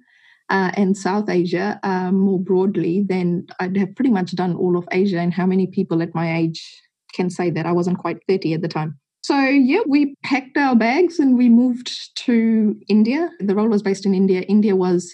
Uh, 0.49 0.71
and 0.75 0.95
South 0.95 1.27
Asia 1.27 1.77
uh, 1.83 2.09
more 2.09 2.39
broadly, 2.39 3.03
then 3.05 3.45
I'd 3.59 3.75
have 3.75 3.93
pretty 3.95 4.11
much 4.11 4.33
done 4.33 4.55
all 4.55 4.77
of 4.77 4.87
Asia. 4.93 5.19
And 5.19 5.33
how 5.33 5.45
many 5.45 5.67
people 5.67 6.01
at 6.01 6.15
my 6.15 6.37
age 6.37 6.63
can 7.17 7.29
say 7.29 7.49
that. 7.49 7.65
I 7.65 7.71
wasn't 7.73 7.97
quite 7.97 8.19
30 8.27 8.53
at 8.53 8.61
the 8.61 8.67
time. 8.67 8.97
So, 9.21 9.37
yeah, 9.41 9.81
we 9.87 10.15
packed 10.23 10.55
our 10.57 10.75
bags 10.75 11.19
and 11.19 11.37
we 11.37 11.49
moved 11.49 12.15
to 12.25 12.79
India. 12.87 13.29
The 13.39 13.55
role 13.55 13.67
was 13.67 13.81
based 13.81 14.05
in 14.05 14.13
India. 14.13 14.41
India 14.41 14.75
was 14.75 15.13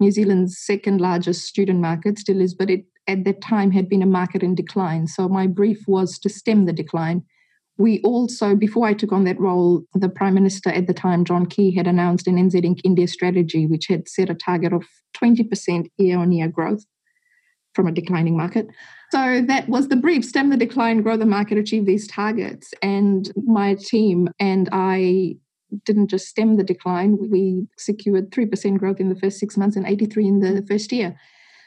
New 0.00 0.10
Zealand's 0.10 0.58
second 0.58 1.00
largest 1.00 1.46
student 1.46 1.80
market, 1.80 2.18
still 2.18 2.40
is, 2.40 2.54
but 2.54 2.68
it 2.68 2.84
at 3.06 3.24
that 3.24 3.40
time 3.40 3.70
had 3.70 3.88
been 3.88 4.02
a 4.02 4.06
market 4.06 4.42
in 4.42 4.54
decline. 4.54 5.06
So, 5.06 5.28
my 5.28 5.46
brief 5.46 5.78
was 5.86 6.18
to 6.18 6.28
stem 6.28 6.66
the 6.66 6.72
decline. 6.72 7.22
We 7.76 8.00
also, 8.02 8.54
before 8.54 8.86
I 8.86 8.94
took 8.94 9.12
on 9.12 9.24
that 9.24 9.40
role, 9.40 9.84
the 9.94 10.08
Prime 10.08 10.34
Minister 10.34 10.70
at 10.70 10.86
the 10.86 10.94
time, 10.94 11.24
John 11.24 11.46
Key, 11.46 11.74
had 11.74 11.86
announced 11.86 12.28
an 12.28 12.36
NZ 12.36 12.64
Inc. 12.64 12.80
India 12.84 13.08
strategy, 13.08 13.66
which 13.66 13.86
had 13.88 14.08
set 14.08 14.30
a 14.30 14.34
target 14.34 14.72
of 14.72 14.84
20% 15.20 15.90
year 15.98 16.18
on 16.18 16.30
year 16.30 16.48
growth 16.48 16.84
from 17.74 17.88
a 17.88 17.92
declining 17.92 18.36
market. 18.36 18.68
So 19.10 19.42
that 19.48 19.68
was 19.68 19.88
the 19.88 19.96
brief 19.96 20.24
stem 20.24 20.50
the 20.50 20.56
decline, 20.56 21.02
grow 21.02 21.16
the 21.16 21.26
market, 21.26 21.58
achieve 21.58 21.86
these 21.86 22.06
targets. 22.06 22.72
And 22.82 23.32
my 23.36 23.74
team 23.74 24.28
and 24.38 24.68
I 24.70 25.36
didn't 25.84 26.08
just 26.08 26.28
stem 26.28 26.56
the 26.56 26.64
decline, 26.64 27.18
we 27.30 27.66
secured 27.76 28.30
3% 28.30 28.78
growth 28.78 29.00
in 29.00 29.08
the 29.08 29.18
first 29.18 29.38
six 29.38 29.56
months 29.56 29.76
and 29.76 29.86
83 29.86 30.28
in 30.28 30.40
the 30.40 30.64
first 30.68 30.92
year. 30.92 31.18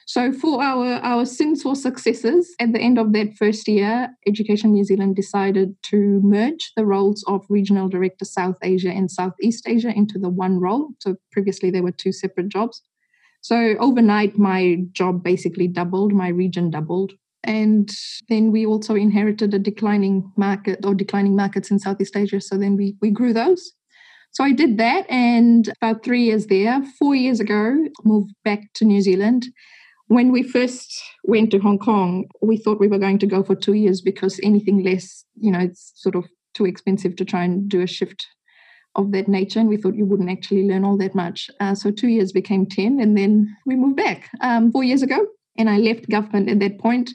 So 0.08 0.32
for 0.32 0.64
our, 0.64 1.02
our 1.04 1.26
Singapore 1.26 1.76
successes, 1.76 2.56
at 2.62 2.72
the 2.72 2.80
end 2.80 2.98
of 2.98 3.12
that 3.12 3.36
first 3.38 3.68
year, 3.68 4.08
Education 4.26 4.72
New 4.72 4.86
Zealand 4.86 5.18
decided 5.18 5.76
to 5.84 6.22
merge 6.24 6.72
the 6.78 6.86
roles 6.86 7.26
of 7.28 7.46
Regional 7.50 7.90
Director 7.90 8.24
South 8.24 8.56
Asia 8.64 8.90
and 8.90 9.12
Southeast 9.12 9.68
Asia 9.68 9.90
into 9.90 10.18
the 10.18 10.30
one 10.30 10.62
role. 10.62 10.92
So 11.00 11.18
previously 11.34 11.72
there 11.72 11.84
were 11.84 11.92
two 11.92 12.14
separate 12.14 12.48
jobs. 12.48 12.82
So 13.42 13.76
overnight, 13.82 14.38
my 14.38 14.78
job 14.94 15.26
basically 15.26 15.68
doubled, 15.68 16.14
my 16.14 16.30
region 16.30 16.72
doubled. 16.72 17.12
And 17.44 17.90
then 18.30 18.54
we 18.54 18.66
also 18.66 18.96
inherited 18.96 19.54
a 19.54 19.60
declining 19.60 20.32
market 20.38 20.86
or 20.86 20.96
declining 20.96 21.36
markets 21.36 21.70
in 21.70 21.80
Southeast 21.80 22.16
Asia. 22.16 22.40
So 22.40 22.58
then 22.58 22.78
we, 22.78 22.96
we 23.02 23.12
grew 23.12 23.34
those. 23.34 23.74
So 24.32 24.46
I 24.46 24.54
did 24.54 24.78
that 24.78 25.06
and 25.10 25.70
about 25.82 26.06
three 26.06 26.24
years 26.24 26.46
there. 26.46 26.82
Four 26.98 27.16
years 27.16 27.42
ago, 27.42 27.76
moved 28.06 28.34
back 28.46 28.72
to 28.76 28.86
New 28.86 29.02
Zealand. 29.02 29.48
When 30.08 30.32
we 30.32 30.44
first 30.44 31.04
went 31.24 31.52
to 31.52 31.60
Hong 31.60 31.80
Kong, 31.80 32.26
we 32.42 32.58
thought 32.58 32.80
we 32.80 32.88
were 32.88 32.98
going 32.98 33.20
to 33.20 33.28
go 33.28 33.44
for 33.44 33.56
two 33.56 33.74
years 33.74 34.02
because 34.02 34.40
anything 34.42 34.84
less, 34.84 35.26
you 35.36 35.52
know, 35.52 35.60
it's 35.60 35.92
sort 35.96 36.16
of 36.16 36.26
too 36.54 36.66
expensive 36.66 37.16
to 37.18 37.26
try 37.26 37.44
and 37.44 37.68
do 37.68 37.82
a 37.82 37.88
shift 37.88 38.26
of 38.96 39.12
that 39.12 39.28
nature, 39.28 39.60
and 39.60 39.70
we 39.70 39.78
thought 39.78 39.96
you 39.96 40.06
wouldn't 40.06 40.32
actually 40.32 40.68
learn 40.68 40.84
all 40.84 40.98
that 40.98 41.14
much. 41.14 41.50
Uh, 41.60 41.76
so 41.76 41.92
two 41.92 42.08
years 42.08 42.32
became 42.32 42.66
10, 42.66 43.00
and 43.00 43.18
then 43.18 43.56
we 43.66 43.76
moved 43.76 43.98
back 43.98 44.30
um, 44.42 44.72
four 44.72 44.84
years 44.84 45.04
ago, 45.04 45.28
and 45.58 45.70
I 45.70 45.78
left 45.78 46.10
government 46.10 46.50
at 46.50 46.60
that 46.62 46.80
point. 46.80 47.14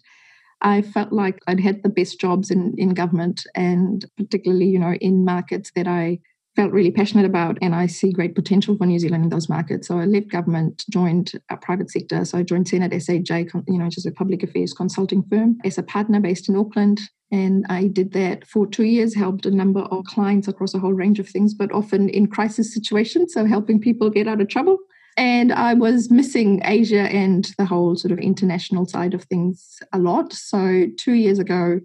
I 0.61 0.83
felt 0.83 1.13
like 1.13 1.41
I'd 1.49 1.61
had 1.61 1.83
the 1.83 1.89
best 1.89 2.21
jobs 2.21 2.51
in, 2.51 2.75
in 2.79 2.91
government 2.91 3.45
and 3.57 4.05
particularly, 4.17 4.67
you 4.67 4.79
know, 4.79 4.95
in 5.01 5.25
markets 5.25 5.73
that 5.75 5.89
I 5.89 6.21
felt 6.55 6.73
really 6.73 6.91
passionate 6.91 7.25
about 7.25 7.57
and 7.63 7.75
I 7.75 7.87
see 7.87 8.13
great 8.13 8.35
potential 8.35 8.77
for 8.77 8.87
New 8.87 8.99
Zealand 8.99 9.25
in 9.25 9.31
those 9.31 9.49
markets. 9.49 9.89
So 9.89 9.99
I 9.99 10.05
left 10.05 10.29
government, 10.29 10.85
joined 10.91 11.33
a 11.51 11.57
private 11.57 11.91
sector. 11.91 12.25
So 12.25 12.39
I 12.39 12.43
joined 12.43 12.69
Senate 12.69 12.93
SHJ, 12.93 13.51
you 13.69 13.79
know, 13.79 13.87
which 13.87 13.99
is 13.99 14.07
a 14.07 14.13
public 14.13 14.43
affairs 14.43 14.75
consulting 14.75 15.23
firm 15.31 15.59
as 15.65 15.79
a 15.79 15.83
partner 15.83 16.21
based 16.21 16.49
in 16.49 16.57
Auckland. 16.57 17.01
And 17.31 17.65
I 17.71 17.87
did 17.87 18.13
that 18.13 18.47
for 18.47 18.67
two 18.67 18.85
years, 18.85 19.15
helped 19.15 19.47
a 19.47 19.51
number 19.51 19.81
of 19.81 20.05
clients 20.05 20.49
across 20.49 20.75
a 20.75 20.79
whole 20.79 20.93
range 20.93 21.19
of 21.19 21.29
things, 21.29 21.55
but 21.55 21.73
often 21.73 22.11
in 22.11 22.27
crisis 22.27 22.75
situations. 22.75 23.33
So 23.33 23.47
helping 23.47 23.81
people 23.81 24.11
get 24.11 24.29
out 24.29 24.43
of 24.43 24.49
trouble. 24.49 24.79
And 25.17 25.53
I 25.53 25.75
was 25.75 26.11
missing 26.11 26.61
Asia 26.65 27.03
and 27.03 27.51
the 27.57 27.67
whole 27.67 27.97
sort 27.97 28.13
of 28.13 28.19
international 28.19 28.87
side 28.87 29.15
of 29.15 29.25
things 29.25 29.79
a 29.93 29.99
lot. 29.99 30.33
So 30.33 30.87
two 30.99 31.13
years 31.13 31.39
ago, 31.39 31.81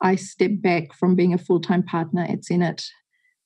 I 0.00 0.14
stepped 0.14 0.62
back 0.62 0.92
from 0.94 1.14
being 1.14 1.34
a 1.34 1.38
full 1.38 1.60
time 1.60 1.82
partner 1.82 2.24
at 2.28 2.44
Senate 2.44 2.84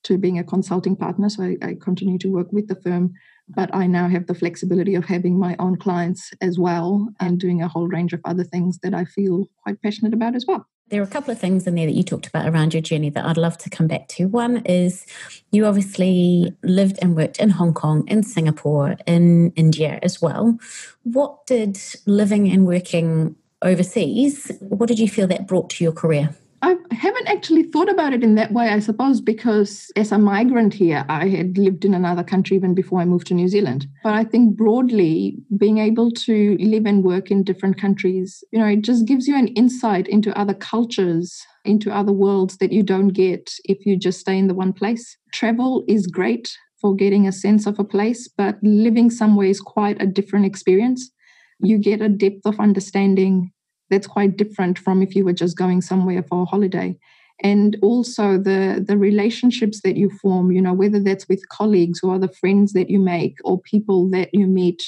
to 0.05 0.19
being 0.19 0.39
a 0.39 0.45
consulting 0.45 0.97
partner. 0.97 1.29
So 1.29 1.45
I, 1.45 1.57
I, 1.63 1.77
continue 1.81 2.19
to 2.19 2.29
work 2.29 2.53
with 2.53 2.69
the 2.69 2.77
firm, 2.77 3.13
but 3.49 3.75
I 3.75 3.87
now 3.87 4.09
have 4.09 4.27
the 4.27 4.35
flexibility 4.35 4.95
of 4.95 5.05
having 5.05 5.39
my 5.39 5.57
own 5.59 5.77
clients 5.77 6.33
as 6.41 6.59
well 6.59 7.09
and 7.21 7.39
doing 7.39 7.63
a 7.63 7.69
whole 7.69 7.89
range 7.89 8.13
of 8.13 8.21
other 8.25 8.45
things 8.45 8.79
that 8.83 8.95
I 8.95 9.05
feel 9.05 9.49
quite 9.63 9.81
passionate 9.83 10.15
about 10.15 10.35
as 10.35 10.47
well. 10.47 10.67
There 10.89 11.01
are 11.01 11.05
a 11.05 11.09
couple 11.09 11.33
of 11.33 11.39
things 11.39 11.67
in 11.67 11.75
there 11.75 11.87
that 11.87 11.95
you 11.95 12.03
talked 12.03 12.27
about 12.27 12.47
around 12.47 12.75
your 12.75 12.83
journey 12.83 13.09
that 13.11 13.25
I'd 13.25 13.39
love 13.39 13.57
to 13.59 13.71
come 13.71 13.87
back 13.87 14.09
to. 14.09 14.27
One 14.27 14.59
is 14.67 15.07
you 15.51 15.65
obviously 15.65 16.55
lived 16.63 16.99
and 17.01 17.17
worked 17.17 17.39
in 17.39 17.51
Hong 17.51 17.73
Kong, 17.73 18.07
in 18.09 18.23
Singapore, 18.23 18.97
in 19.07 19.53
India 19.53 19.99
as 20.03 20.21
well. 20.21 20.59
What 21.05 21.47
did 21.47 21.79
living 22.05 22.51
and 22.51 22.67
working 22.67 23.37
overseas, 23.63 24.53
what 24.61 24.89
did 24.89 24.99
you 24.99 25.09
feel 25.09 25.27
that 25.29 25.47
brought 25.47 25.71
to 25.71 25.85
your 25.85 25.93
career? 25.93 26.35
I 26.65 26.77
haven't 26.93 27.27
actually 27.27 27.65
thought 27.65 27.89
about 27.89 28.13
it 28.13 28.23
in 28.23 28.37
that 28.37 28.53
way, 28.53 28.69
I 28.69 28.79
suppose, 28.79 29.21
because 29.21 29.91
as 29.97 30.13
a 30.13 30.19
migrant 30.19 30.73
here, 30.73 31.05
I 31.09 31.27
had 31.27 31.59
lived 31.59 31.85
in 31.85 31.93
another 31.93 32.23
country 32.23 32.57
even 32.57 32.73
before 32.73 33.01
I 33.01 33.05
moved 33.05 33.27
to 33.27 33.35
New 33.35 33.49
Zealand. 33.49 33.89
But 34.05 34.15
I 34.15 34.23
think 34.23 34.57
broadly, 34.57 35.39
being 35.59 35.79
able 35.79 36.13
to 36.13 36.57
live 36.61 36.87
and 36.87 37.03
work 37.03 37.33
in 37.33 37.43
different 37.43 37.81
countries, 37.81 38.45
you 38.53 38.61
know, 38.61 38.67
it 38.67 38.83
just 38.83 39.07
gives 39.07 39.27
you 39.27 39.37
an 39.37 39.49
insight 39.49 40.07
into 40.07 40.39
other 40.39 40.55
cultures, 40.55 41.45
into 41.65 41.91
other 41.91 42.13
worlds 42.13 42.59
that 42.59 42.71
you 42.71 42.85
don't 42.85 43.09
get 43.09 43.53
if 43.65 43.85
you 43.85 43.97
just 43.97 44.21
stay 44.21 44.39
in 44.39 44.47
the 44.47 44.55
one 44.55 44.73
place. 44.73 45.19
Travel 45.33 45.83
is 45.89 46.07
great 46.07 46.57
for 46.81 46.95
getting 46.95 47.27
a 47.27 47.33
sense 47.33 47.67
of 47.67 47.81
a 47.81 47.85
place, 47.85 48.29
but 48.29 48.57
living 48.63 49.11
somewhere 49.11 49.49
is 49.49 49.61
quite 49.61 50.01
a 50.01 50.07
different 50.07 50.47
experience. 50.47 51.11
You 51.59 51.79
get 51.79 52.01
a 52.01 52.09
depth 52.09 52.47
of 52.47 52.61
understanding 52.61 53.51
that's 53.93 54.07
quite 54.07 54.39
different 54.39 54.79
from 54.79 55.03
if 55.03 55.15
you 55.15 55.23
were 55.23 55.35
just 55.35 55.57
going 55.57 55.83
somewhere 55.83 56.23
for 56.23 56.43
a 56.43 56.47
holiday. 56.47 56.99
And 57.43 57.77
also 57.83 58.39
the 58.39 58.83
the 58.87 58.97
relationships 58.97 59.83
that 59.83 59.97
you 59.97 60.11
form 60.23 60.51
you 60.51 60.63
know 60.63 60.73
whether 60.73 61.01
that's 61.01 61.29
with 61.29 61.49
colleagues 61.49 62.01
or 62.03 62.15
other 62.15 62.29
friends 62.29 62.73
that 62.73 62.89
you 62.89 62.99
make 62.99 63.37
or 63.45 63.61
people 63.61 64.09
that 64.11 64.31
you 64.33 64.47
meet 64.47 64.83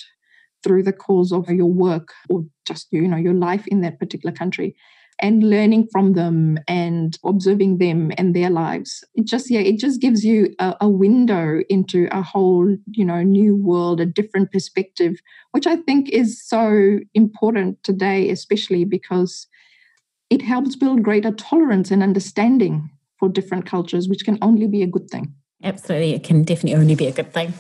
through 0.62 0.82
the 0.82 0.92
course 0.92 1.32
of 1.32 1.49
your 1.50 1.73
work 1.87 2.08
or 2.30 2.44
just 2.66 2.87
you 2.90 3.06
know 3.06 3.16
your 3.16 3.34
life 3.34 3.66
in 3.66 3.82
that 3.82 3.99
particular 3.99 4.34
country 4.34 4.75
and 5.21 5.44
learning 5.44 5.88
from 5.92 6.14
them 6.14 6.59
and 6.66 7.18
observing 7.25 7.78
them 7.78 8.11
and 8.18 8.35
their 8.35 8.50
lives. 8.50 9.04
It 9.14 9.26
just 9.26 9.50
yeah 9.50 9.61
it 9.61 9.78
just 9.78 10.00
gives 10.00 10.25
you 10.25 10.54
a, 10.59 10.75
a, 10.80 10.88
window 10.88 11.62
into 11.68 12.09
a 12.12 12.23
whole 12.23 12.76
you 12.92 13.04
know 13.04 13.23
new 13.23 13.56
world 13.56 14.00
a 14.00 14.06
different 14.06 14.52
perspective 14.52 15.21
which 15.52 15.66
i 15.66 15.76
think 15.76 16.09
is 16.11 16.42
so 16.42 16.99
important 17.14 17.83
today 17.83 18.30
especially 18.30 18.85
because 18.85 19.47
it 20.30 20.42
helps 20.42 20.76
build 20.76 21.02
greater 21.02 21.33
tolerance 21.33 21.90
and 21.90 22.02
understanding 22.02 22.90
for 23.18 23.28
different 23.28 23.66
cultures 23.66 24.09
which 24.09 24.25
can 24.25 24.38
only 24.40 24.66
be 24.66 24.83
a 24.83 24.87
good 24.87 25.09
thing 25.11 25.35
absolutely 25.64 26.14
it 26.14 26.23
can 26.23 26.42
definitely 26.42 26.75
only 26.75 26.94
be 26.94 27.06
a 27.06 27.12
good 27.12 27.33
thing 27.33 27.52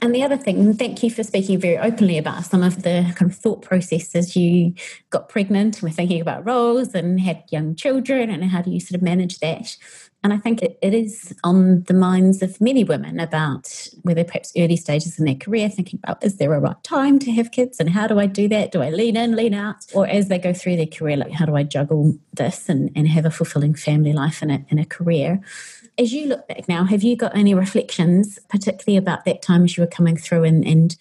and 0.00 0.14
the 0.14 0.22
other 0.22 0.36
thing, 0.36 0.74
thank 0.74 1.02
you 1.02 1.10
for 1.10 1.24
speaking 1.24 1.58
very 1.58 1.76
openly 1.76 2.18
about 2.18 2.44
some 2.44 2.62
of 2.62 2.82
the 2.82 3.12
kind 3.16 3.30
of 3.30 3.36
thought 3.36 3.62
processes 3.62 4.36
you 4.36 4.74
got 5.10 5.28
pregnant 5.28 5.76
and 5.76 5.82
were 5.82 5.94
thinking 5.94 6.20
about 6.20 6.46
roles 6.46 6.94
and 6.94 7.20
had 7.20 7.42
young 7.50 7.74
children 7.74 8.30
and 8.30 8.44
how 8.44 8.62
do 8.62 8.70
you 8.70 8.80
sort 8.80 8.96
of 8.96 9.02
manage 9.02 9.40
that. 9.40 9.76
And 10.24 10.32
I 10.32 10.36
think 10.36 10.62
it, 10.62 10.78
it 10.82 10.94
is 10.94 11.32
on 11.44 11.84
the 11.84 11.94
minds 11.94 12.42
of 12.42 12.60
many 12.60 12.82
women 12.82 13.20
about 13.20 13.88
whether 14.02 14.24
perhaps 14.24 14.52
early 14.56 14.76
stages 14.76 15.18
in 15.18 15.24
their 15.24 15.36
career, 15.36 15.68
thinking 15.68 16.00
about 16.02 16.24
is 16.24 16.38
there 16.38 16.52
a 16.54 16.60
right 16.60 16.82
time 16.82 17.18
to 17.20 17.30
have 17.32 17.52
kids 17.52 17.78
and 17.78 17.88
how 17.88 18.08
do 18.08 18.18
I 18.18 18.26
do 18.26 18.48
that? 18.48 18.72
Do 18.72 18.82
I 18.82 18.90
lean 18.90 19.16
in, 19.16 19.36
lean 19.36 19.54
out? 19.54 19.86
Or 19.94 20.08
as 20.08 20.28
they 20.28 20.38
go 20.38 20.52
through 20.52 20.76
their 20.76 20.86
career, 20.86 21.16
like 21.16 21.32
how 21.32 21.46
do 21.46 21.54
I 21.54 21.62
juggle 21.62 22.18
this 22.34 22.68
and, 22.68 22.90
and 22.96 23.06
have 23.06 23.26
a 23.26 23.30
fulfilling 23.30 23.74
family 23.74 24.12
life 24.12 24.42
and 24.42 24.50
a, 24.50 24.64
and 24.70 24.80
a 24.80 24.84
career? 24.84 25.40
as 25.98 26.12
you 26.12 26.26
look 26.26 26.46
back 26.46 26.68
now, 26.68 26.84
have 26.84 27.02
you 27.02 27.16
got 27.16 27.36
any 27.36 27.54
reflections, 27.54 28.38
particularly 28.48 28.96
about 28.96 29.24
that 29.24 29.42
time 29.42 29.64
as 29.64 29.76
you 29.76 29.82
were 29.82 29.88
coming 29.88 30.16
through 30.16 30.44
and, 30.44 30.64
and 30.64 30.96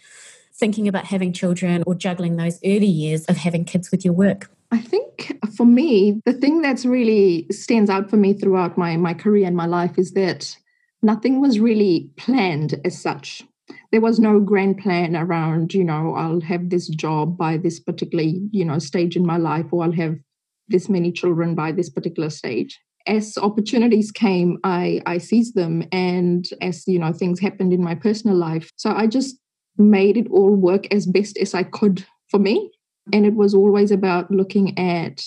thinking 0.53 0.87
about 0.87 1.05
having 1.05 1.31
children 1.31 1.83
or 1.85 1.93
juggling 1.93 2.35
those 2.35 2.59
early 2.65 2.87
years 2.87 3.23
of 3.25 3.37
having 3.37 3.63
kids 3.63 3.91
with 3.91 4.03
your 4.03 4.13
work? 4.13 4.49
I 4.71 4.79
think 4.79 5.37
for 5.55 5.65
me, 5.65 6.21
the 6.25 6.33
thing 6.33 6.61
that's 6.61 6.85
really 6.85 7.47
stands 7.51 7.89
out 7.89 8.09
for 8.09 8.17
me 8.17 8.33
throughout 8.33 8.77
my, 8.77 8.97
my 8.97 9.13
career 9.13 9.47
and 9.47 9.55
my 9.55 9.65
life 9.65 9.97
is 9.97 10.11
that 10.11 10.57
nothing 11.01 11.39
was 11.39 11.59
really 11.59 12.09
planned 12.17 12.79
as 12.83 13.01
such. 13.01 13.43
There 13.91 14.01
was 14.01 14.19
no 14.19 14.39
grand 14.39 14.77
plan 14.77 15.15
around, 15.15 15.73
you 15.73 15.83
know, 15.83 16.15
I'll 16.15 16.41
have 16.41 16.69
this 16.69 16.87
job 16.87 17.37
by 17.37 17.57
this 17.57 17.79
particular, 17.79 18.25
you 18.51 18.65
know, 18.65 18.79
stage 18.79 19.15
in 19.15 19.25
my 19.25 19.37
life, 19.37 19.67
or 19.71 19.83
I'll 19.83 19.91
have 19.93 20.17
this 20.67 20.89
many 20.89 21.11
children 21.11 21.55
by 21.55 21.71
this 21.71 21.89
particular 21.89 22.29
stage 22.29 22.77
as 23.07 23.37
opportunities 23.37 24.11
came, 24.11 24.57
I, 24.63 25.01
I 25.05 25.17
seized 25.17 25.55
them. 25.55 25.83
And 25.91 26.47
as, 26.61 26.83
you 26.87 26.99
know, 26.99 27.13
things 27.13 27.39
happened 27.39 27.73
in 27.73 27.83
my 27.83 27.95
personal 27.95 28.35
life. 28.35 28.69
So 28.75 28.91
I 28.91 29.07
just 29.07 29.37
made 29.77 30.17
it 30.17 30.27
all 30.29 30.53
work 30.53 30.93
as 30.93 31.07
best 31.07 31.37
as 31.37 31.53
I 31.53 31.63
could 31.63 32.05
for 32.29 32.39
me. 32.39 32.71
And 33.13 33.25
it 33.25 33.35
was 33.35 33.53
always 33.53 33.91
about 33.91 34.29
looking 34.31 34.77
at 34.77 35.23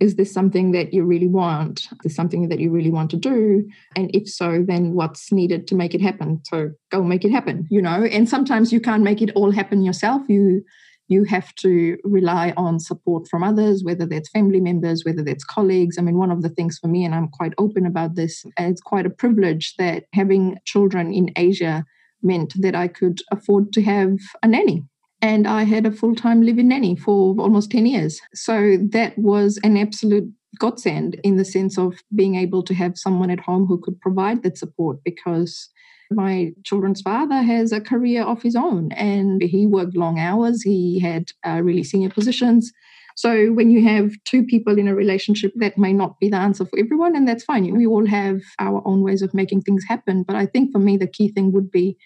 is 0.00 0.16
this 0.16 0.32
something 0.32 0.72
that 0.72 0.92
you 0.92 1.04
really 1.04 1.28
want? 1.28 1.88
Is 1.92 1.98
this 2.02 2.16
something 2.16 2.48
that 2.48 2.58
you 2.58 2.70
really 2.70 2.90
want 2.90 3.10
to 3.12 3.16
do? 3.16 3.66
And 3.96 4.14
if 4.14 4.28
so, 4.28 4.64
then 4.66 4.92
what's 4.92 5.30
needed 5.30 5.68
to 5.68 5.74
make 5.74 5.94
it 5.94 6.00
happen? 6.00 6.40
So 6.44 6.72
go 6.90 7.02
make 7.02 7.24
it 7.24 7.30
happen, 7.30 7.66
you 7.70 7.80
know? 7.80 8.04
And 8.04 8.28
sometimes 8.28 8.72
you 8.72 8.80
can't 8.80 9.04
make 9.04 9.22
it 9.22 9.30
all 9.34 9.52
happen 9.52 9.82
yourself. 9.82 10.22
You 10.28 10.64
you 11.08 11.24
have 11.24 11.54
to 11.56 11.98
rely 12.02 12.54
on 12.56 12.80
support 12.80 13.28
from 13.28 13.42
others, 13.42 13.84
whether 13.84 14.06
that's 14.06 14.30
family 14.30 14.60
members, 14.60 15.04
whether 15.04 15.22
that's 15.22 15.44
colleagues. 15.44 15.98
I 15.98 16.02
mean, 16.02 16.16
one 16.16 16.30
of 16.30 16.42
the 16.42 16.48
things 16.48 16.78
for 16.78 16.88
me, 16.88 17.04
and 17.04 17.14
I'm 17.14 17.28
quite 17.28 17.52
open 17.58 17.84
about 17.84 18.14
this, 18.14 18.42
it's 18.58 18.80
quite 18.80 19.04
a 19.04 19.10
privilege 19.10 19.74
that 19.76 20.04
having 20.14 20.58
children 20.64 21.12
in 21.12 21.30
Asia 21.36 21.84
meant 22.22 22.54
that 22.58 22.74
I 22.74 22.88
could 22.88 23.20
afford 23.30 23.72
to 23.74 23.82
have 23.82 24.18
a 24.42 24.48
nanny. 24.48 24.82
And 25.24 25.48
I 25.48 25.62
had 25.62 25.86
a 25.86 25.90
full 25.90 26.14
time 26.14 26.42
living 26.42 26.68
nanny 26.68 26.96
for 26.96 27.34
almost 27.38 27.70
10 27.70 27.86
years. 27.86 28.20
So 28.34 28.76
that 28.90 29.16
was 29.16 29.58
an 29.64 29.78
absolute 29.78 30.30
godsend 30.58 31.18
in 31.24 31.36
the 31.36 31.46
sense 31.46 31.78
of 31.78 31.94
being 32.14 32.34
able 32.34 32.62
to 32.62 32.74
have 32.74 32.98
someone 32.98 33.30
at 33.30 33.40
home 33.40 33.64
who 33.64 33.80
could 33.80 33.98
provide 34.02 34.42
that 34.42 34.58
support 34.58 34.98
because 35.02 35.70
my 36.10 36.52
children's 36.62 37.00
father 37.00 37.40
has 37.40 37.72
a 37.72 37.80
career 37.80 38.22
of 38.22 38.42
his 38.42 38.54
own 38.54 38.92
and 38.92 39.40
he 39.40 39.64
worked 39.66 39.96
long 39.96 40.18
hours, 40.18 40.60
he 40.60 41.00
had 41.00 41.30
uh, 41.46 41.62
really 41.62 41.84
senior 41.84 42.10
positions. 42.10 42.70
So 43.16 43.46
when 43.46 43.70
you 43.70 43.82
have 43.82 44.12
two 44.26 44.44
people 44.44 44.78
in 44.78 44.88
a 44.88 44.94
relationship, 44.94 45.52
that 45.56 45.78
may 45.78 45.94
not 45.94 46.20
be 46.20 46.28
the 46.28 46.36
answer 46.36 46.66
for 46.66 46.78
everyone, 46.78 47.16
and 47.16 47.26
that's 47.26 47.44
fine. 47.44 47.74
We 47.74 47.86
all 47.86 48.06
have 48.06 48.42
our 48.58 48.82
own 48.84 49.00
ways 49.00 49.22
of 49.22 49.32
making 49.32 49.62
things 49.62 49.84
happen. 49.88 50.22
But 50.22 50.36
I 50.36 50.44
think 50.44 50.70
for 50.70 50.80
me, 50.80 50.98
the 50.98 51.06
key 51.06 51.28
thing 51.28 51.50
would 51.52 51.70
be 51.70 51.96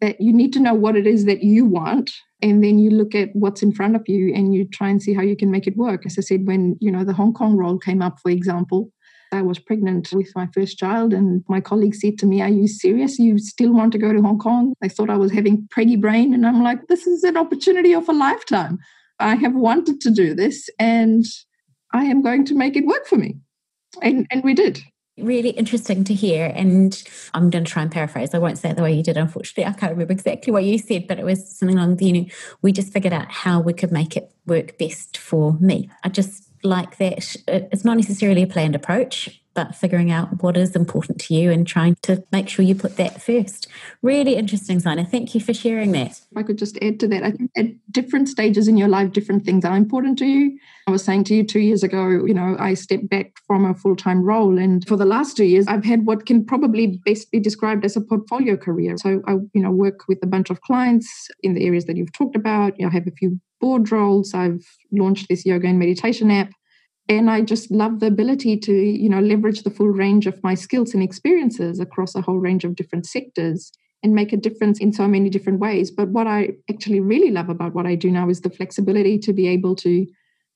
that 0.00 0.20
you 0.20 0.32
need 0.32 0.52
to 0.52 0.60
know 0.60 0.74
what 0.74 0.96
it 0.96 1.06
is 1.06 1.24
that 1.24 1.42
you 1.42 1.64
want 1.64 2.10
and 2.42 2.62
then 2.62 2.78
you 2.78 2.90
look 2.90 3.14
at 3.14 3.30
what's 3.34 3.62
in 3.62 3.72
front 3.72 3.96
of 3.96 4.02
you 4.06 4.32
and 4.34 4.54
you 4.54 4.66
try 4.68 4.88
and 4.88 5.02
see 5.02 5.14
how 5.14 5.22
you 5.22 5.36
can 5.36 5.50
make 5.50 5.66
it 5.66 5.76
work 5.76 6.04
as 6.06 6.16
i 6.18 6.20
said 6.20 6.46
when 6.46 6.76
you 6.80 6.90
know 6.90 7.04
the 7.04 7.12
hong 7.12 7.32
kong 7.32 7.56
role 7.56 7.78
came 7.78 8.02
up 8.02 8.18
for 8.20 8.30
example 8.30 8.90
I 9.32 9.42
was 9.42 9.58
pregnant 9.58 10.12
with 10.12 10.30
my 10.34 10.48
first 10.54 10.78
child, 10.78 11.12
and 11.12 11.44
my 11.48 11.60
colleague 11.60 11.94
said 11.94 12.18
to 12.18 12.26
me, 12.26 12.40
Are 12.42 12.48
you 12.48 12.68
serious? 12.68 13.18
You 13.18 13.38
still 13.38 13.72
want 13.72 13.92
to 13.92 13.98
go 13.98 14.12
to 14.12 14.22
Hong 14.22 14.38
Kong? 14.38 14.74
They 14.80 14.88
thought 14.88 15.10
I 15.10 15.16
was 15.16 15.32
having 15.32 15.68
preggy 15.76 16.00
brain. 16.00 16.32
And 16.32 16.46
I'm 16.46 16.62
like, 16.62 16.86
This 16.88 17.06
is 17.06 17.24
an 17.24 17.36
opportunity 17.36 17.92
of 17.92 18.08
a 18.08 18.12
lifetime. 18.12 18.78
I 19.18 19.34
have 19.36 19.54
wanted 19.54 20.00
to 20.02 20.10
do 20.10 20.34
this, 20.34 20.68
and 20.78 21.24
I 21.92 22.04
am 22.04 22.22
going 22.22 22.44
to 22.46 22.54
make 22.54 22.76
it 22.76 22.86
work 22.86 23.06
for 23.06 23.16
me. 23.16 23.36
And, 24.02 24.26
and 24.30 24.44
we 24.44 24.54
did. 24.54 24.80
Really 25.18 25.50
interesting 25.50 26.04
to 26.04 26.14
hear. 26.14 26.52
And 26.54 27.02
I'm 27.32 27.48
going 27.48 27.64
to 27.64 27.70
try 27.70 27.82
and 27.82 27.90
paraphrase. 27.90 28.34
I 28.34 28.38
won't 28.38 28.58
say 28.58 28.70
it 28.70 28.76
the 28.76 28.82
way 28.82 28.92
you 28.92 29.02
did, 29.02 29.16
unfortunately. 29.16 29.64
I 29.64 29.72
can't 29.72 29.92
remember 29.92 30.12
exactly 30.12 30.52
what 30.52 30.64
you 30.64 30.78
said, 30.78 31.06
but 31.06 31.18
it 31.18 31.24
was 31.24 31.56
something 31.56 31.78
along 31.78 31.96
the, 31.96 32.06
you 32.06 32.12
know, 32.12 32.26
we 32.60 32.70
just 32.70 32.92
figured 32.92 33.14
out 33.14 33.30
how 33.30 33.60
we 33.60 33.72
could 33.72 33.90
make 33.90 34.16
it 34.16 34.30
work 34.44 34.76
best 34.76 35.16
for 35.16 35.54
me. 35.54 35.90
I 36.04 36.10
just 36.10 36.45
like 36.66 36.98
that 36.98 37.36
uh, 37.48 37.60
it's 37.72 37.84
not 37.84 37.96
necessarily 37.96 38.42
a 38.42 38.46
planned 38.46 38.74
approach 38.74 39.40
but 39.56 39.74
figuring 39.74 40.12
out 40.12 40.42
what 40.42 40.56
is 40.56 40.76
important 40.76 41.18
to 41.18 41.34
you 41.34 41.50
and 41.50 41.66
trying 41.66 41.96
to 42.02 42.22
make 42.30 42.48
sure 42.48 42.64
you 42.64 42.74
put 42.74 42.96
that 42.98 43.20
first. 43.20 43.66
Really 44.02 44.36
interesting, 44.36 44.78
Ziena. 44.78 45.10
Thank 45.10 45.34
you 45.34 45.40
for 45.40 45.54
sharing 45.54 45.92
that. 45.92 46.10
If 46.10 46.36
I 46.36 46.42
could 46.42 46.58
just 46.58 46.78
add 46.82 47.00
to 47.00 47.08
that, 47.08 47.22
I 47.24 47.30
think 47.32 47.50
at 47.56 47.66
different 47.90 48.28
stages 48.28 48.68
in 48.68 48.76
your 48.76 48.88
life, 48.88 49.12
different 49.12 49.44
things 49.46 49.64
are 49.64 49.76
important 49.76 50.18
to 50.18 50.26
you. 50.26 50.58
I 50.86 50.90
was 50.92 51.02
saying 51.02 51.24
to 51.24 51.34
you 51.34 51.42
two 51.42 51.60
years 51.60 51.82
ago, 51.82 52.06
you 52.26 52.34
know, 52.34 52.54
I 52.60 52.74
stepped 52.74 53.08
back 53.08 53.32
from 53.46 53.64
a 53.64 53.74
full 53.74 53.96
time 53.96 54.22
role. 54.22 54.58
And 54.58 54.86
for 54.86 54.96
the 54.96 55.06
last 55.06 55.38
two 55.38 55.44
years, 55.44 55.66
I've 55.66 55.84
had 55.84 56.06
what 56.06 56.26
can 56.26 56.44
probably 56.44 57.00
best 57.06 57.32
be 57.32 57.40
described 57.40 57.84
as 57.84 57.96
a 57.96 58.02
portfolio 58.02 58.56
career. 58.56 58.96
So 58.98 59.22
I, 59.26 59.32
you 59.54 59.62
know, 59.62 59.70
work 59.70 60.06
with 60.06 60.18
a 60.22 60.26
bunch 60.26 60.50
of 60.50 60.60
clients 60.60 61.28
in 61.42 61.54
the 61.54 61.66
areas 61.66 61.86
that 61.86 61.96
you've 61.96 62.12
talked 62.12 62.36
about. 62.36 62.78
You 62.78 62.84
know, 62.84 62.90
I 62.90 62.94
have 62.94 63.06
a 63.06 63.12
few 63.12 63.40
board 63.60 63.90
roles. 63.90 64.34
I've 64.34 64.66
launched 64.92 65.28
this 65.28 65.46
yoga 65.46 65.68
and 65.68 65.78
meditation 65.78 66.30
app 66.30 66.52
and 67.08 67.30
i 67.30 67.40
just 67.40 67.70
love 67.70 68.00
the 68.00 68.06
ability 68.06 68.56
to 68.56 68.72
you 68.72 69.08
know 69.08 69.20
leverage 69.20 69.62
the 69.62 69.70
full 69.70 69.88
range 69.88 70.26
of 70.26 70.42
my 70.42 70.54
skills 70.54 70.94
and 70.94 71.02
experiences 71.02 71.80
across 71.80 72.14
a 72.14 72.20
whole 72.20 72.38
range 72.38 72.64
of 72.64 72.74
different 72.74 73.06
sectors 73.06 73.72
and 74.02 74.14
make 74.14 74.32
a 74.32 74.36
difference 74.36 74.78
in 74.78 74.92
so 74.92 75.06
many 75.06 75.30
different 75.30 75.60
ways 75.60 75.90
but 75.90 76.08
what 76.08 76.26
i 76.26 76.50
actually 76.70 77.00
really 77.00 77.30
love 77.30 77.48
about 77.48 77.74
what 77.74 77.86
i 77.86 77.94
do 77.94 78.10
now 78.10 78.28
is 78.28 78.40
the 78.40 78.50
flexibility 78.50 79.18
to 79.18 79.32
be 79.32 79.46
able 79.46 79.74
to 79.74 80.06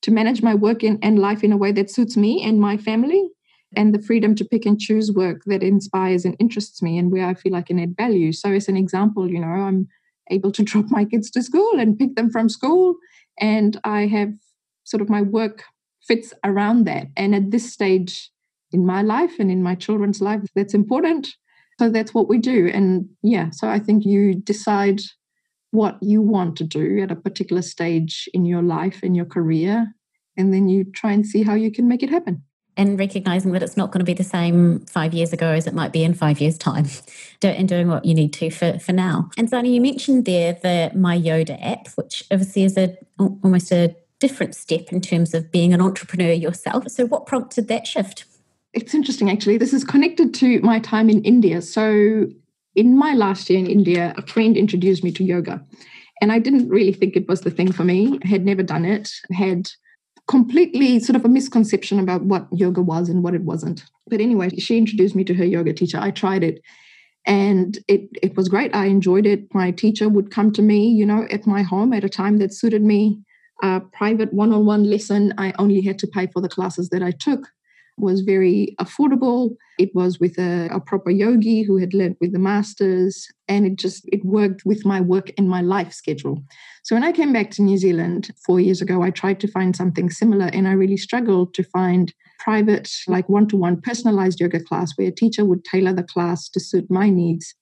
to 0.03 0.11
manage 0.11 0.43
my 0.43 0.55
work 0.55 0.83
in, 0.83 0.99
and 1.03 1.19
life 1.19 1.45
in 1.45 1.53
a 1.53 1.59
way 1.59 1.73
that 1.73 1.91
suits 1.91 2.17
me 2.17 2.43
and 2.43 2.61
my 2.61 2.77
family 2.77 3.29
and 3.77 3.95
the 3.95 4.03
freedom 4.03 4.35
to 4.35 4.45
pick 4.45 4.67
and 4.67 4.81
choose 4.81 5.13
work 5.13 5.43
that 5.45 5.63
inspires 5.63 6.25
and 6.25 6.35
interests 6.41 6.83
me 6.83 6.99
and 6.99 7.13
where 7.13 7.27
i 7.27 7.35
feel 7.35 7.55
i 7.55 7.63
can 7.63 7.79
add 7.79 7.95
value 7.97 8.33
so 8.33 8.51
as 8.53 8.69
an 8.69 8.77
example 8.77 9.31
you 9.31 9.41
know 9.41 9.47
i'm 9.47 9.87
able 10.31 10.53
to 10.53 10.63
drop 10.71 10.87
my 10.89 11.05
kids 11.05 11.31
to 11.31 11.43
school 11.43 11.79
and 11.79 11.99
pick 11.99 12.15
them 12.17 12.31
from 12.31 12.49
school 12.49 12.97
and 13.39 13.81
i 13.85 14.07
have 14.07 14.33
sort 14.85 15.01
of 15.01 15.09
my 15.09 15.23
work 15.23 15.65
fits 16.11 16.33
around 16.45 16.87
that. 16.87 17.07
And 17.17 17.35
at 17.35 17.51
this 17.51 17.73
stage 17.73 18.31
in 18.73 18.85
my 18.85 19.03
life 19.03 19.39
and 19.39 19.51
in 19.51 19.63
my 19.63 19.75
children's 19.75 20.21
life, 20.21 20.43
that's 20.55 20.75
important. 20.75 21.29
So 21.79 21.89
that's 21.89 22.13
what 22.13 22.29
we 22.29 22.39
do. 22.39 22.69
And 22.73 23.09
yeah, 23.23 23.51
so 23.51 23.69
I 23.69 23.79
think 23.79 24.05
you 24.05 24.35
decide 24.35 25.01
what 25.71 25.99
you 26.03 26.21
want 26.21 26.57
to 26.57 26.65
do 26.65 27.01
at 27.01 27.13
a 27.13 27.17
particular 27.17 27.63
stage 27.63 28.29
in 28.35 28.45
your 28.45 28.63
life, 28.63 29.05
in 29.05 29.15
your 29.15 29.25
career, 29.25 29.95
and 30.37 30.53
then 30.53 30.69
you 30.69 30.85
try 30.85 31.13
and 31.13 31.25
see 31.25 31.43
how 31.43 31.55
you 31.55 31.71
can 31.71 31.87
make 31.87 32.03
it 32.03 32.11
happen. 32.11 32.43
And 32.81 32.99
recognizing 32.99 33.53
that 33.53 33.63
it's 33.63 33.77
not 33.77 33.91
going 33.91 33.99
to 33.99 34.07
be 34.07 34.15
the 34.15 34.25
same 34.25 34.87
five 34.87 35.13
years 35.13 35.35
ago 35.35 35.49
as 35.49 35.67
it 35.67 35.75
might 35.75 35.93
be 35.93 36.03
in 36.03 36.15
five 36.15 36.41
years' 36.41 36.57
time, 36.57 36.87
and 37.43 37.69
doing 37.69 37.89
what 37.89 38.07
you 38.07 38.15
need 38.15 38.33
to 38.33 38.49
for, 38.49 38.79
for 38.79 38.93
now. 38.93 39.29
And 39.37 39.51
Ziena, 39.51 39.71
you 39.71 39.83
mentioned 39.83 40.25
there 40.25 40.55
the 40.55 40.91
myyodaa 40.97 41.59
app, 41.61 41.89
which 41.97 42.25
obviously 42.31 42.65
is 42.65 42.79
a 42.79 42.97
almost 43.19 43.71
a 43.71 43.95
different 44.19 44.55
step 44.55 44.93
in 44.93 45.03
terms 45.03 45.35
of 45.35 45.53
being 45.53 45.75
an 45.75 45.83
entrepreneur 45.83 46.33
yourself. 46.33 46.89
So, 46.89 47.05
what 47.05 47.27
prompted 47.27 47.69
that 47.69 47.87
shift? 47.87 48.25
It's 48.73 48.95
interesting, 48.95 49.31
actually. 49.31 49.59
This 49.59 49.75
is 49.75 49.85
connected 49.85 50.33
to 50.35 50.61
my 50.61 50.79
time 50.79 51.11
in 51.11 51.23
India. 51.23 51.61
So, 51.61 52.29
in 52.75 52.97
my 52.97 53.13
last 53.13 53.51
year 53.51 53.59
in 53.59 53.67
India, 53.67 54.15
a 54.17 54.23
friend 54.23 54.57
introduced 54.57 55.05
me 55.05 55.13
to 55.13 55.23
yoga. 55.23 55.63
And 56.23 56.33
I 56.33 56.39
didn't 56.39 56.71
really 56.71 56.95
think 56.95 57.15
it 57.15 57.29
was 57.29 57.43
the 57.43 57.51
thing 57.51 57.73
for 57.73 57.85
me. 57.85 58.19
I 58.25 58.29
had 58.29 58.47
never 58.47 58.63
done 58.63 58.87
it, 58.87 59.11
had 59.33 59.69
completely 60.31 61.01
sort 61.01 61.17
of 61.17 61.25
a 61.25 61.29
misconception 61.29 61.99
about 61.99 62.23
what 62.23 62.47
yoga 62.53 62.81
was 62.81 63.09
and 63.09 63.25
what 63.25 63.35
it 63.35 63.43
wasn't. 63.43 63.85
But 64.07 64.21
anyway, 64.21 64.49
she 64.51 64.79
introduced 64.79 65.17
me 65.17 65.25
to 65.25 65.35
her 65.35 65.45
yoga 65.45 65.73
teacher. 65.73 65.99
I 66.01 66.13
tried 66.13 66.45
it 66.45 66.63
and 67.27 67.79
it, 67.89 68.09
it 68.23 68.37
was 68.37 68.49
great. 68.49 68.75
I 68.75 68.87
enjoyed 68.87 69.27
it. 69.27 69.53
My 69.53 69.73
teacher 69.73 70.09
would 70.09 70.31
come 70.31 70.53
to 70.53 70.63
me, 70.63 70.89
you 70.89 71.05
know, 71.05 71.27
at 71.31 71.49
my 71.49 71.63
home 71.63 71.93
at 71.93 72.05
a 72.05 72.09
time 72.09 72.39
that 72.39 72.55
suited 72.55 72.83
me 72.83 73.19
a 73.63 73.81
private 73.93 74.33
one-on-one 74.33 74.85
lesson 74.85 75.35
i 75.39 75.53
only 75.59 75.81
had 75.81 75.99
to 75.99 76.07
pay 76.07 76.27
for 76.29 76.41
the 76.41 76.49
classes 76.49 76.89
that 76.91 77.03
i 77.03 77.11
took 77.11 77.49
was 77.99 78.23
very 78.23 78.75
affordable 78.81 79.55
it 79.79 79.91
was 79.95 80.19
with 80.19 80.39
a, 80.39 80.69
a, 80.73 80.81
proper 80.81 81.11
yogi 81.11 81.63
who 81.63 81.77
had 81.77 81.93
led 81.93 82.17
with 82.21 82.33
the 82.33 82.39
masters 82.39 83.29
and 83.49 83.67
it 83.67 83.77
just 83.77 84.09
it 84.11 84.25
worked 84.25 84.65
with 84.65 84.87
my 84.87 85.01
work 85.01 85.31
and 85.37 85.49
my 85.49 85.61
life 85.61 85.93
schedule 85.93 86.43
so 86.83 86.95
when 86.95 87.05
i 87.05 87.13
came 87.13 87.33
back 87.33 87.51
to 87.51 87.63
new 87.63 87.77
zealand 87.77 88.31
four 88.45 88.61
years 88.61 88.81
ago 88.81 89.03
i 89.03 89.11
tried 89.11 89.41
to 89.41 89.49
find 89.49 89.77
something 89.77 90.11
similar 90.11 90.47
and 90.47 90.69
i 90.69 90.73
really 90.73 90.97
struggled 90.97 91.53
to 91.55 91.63
find 91.63 92.13
private 92.39 92.91
like 93.07 93.29
one-to-one 93.29 93.81
personalized 93.81 94.41
yoga 94.41 94.61
class 94.61 94.93
where 94.97 95.09
a 95.09 95.13
teacher 95.13 95.45
would 95.45 95.65
tailor 95.65 95.93
the 95.93 96.03
class 96.03 96.49
to 96.49 96.61
suit 96.61 96.91
my 96.91 97.11
needs 97.11 97.55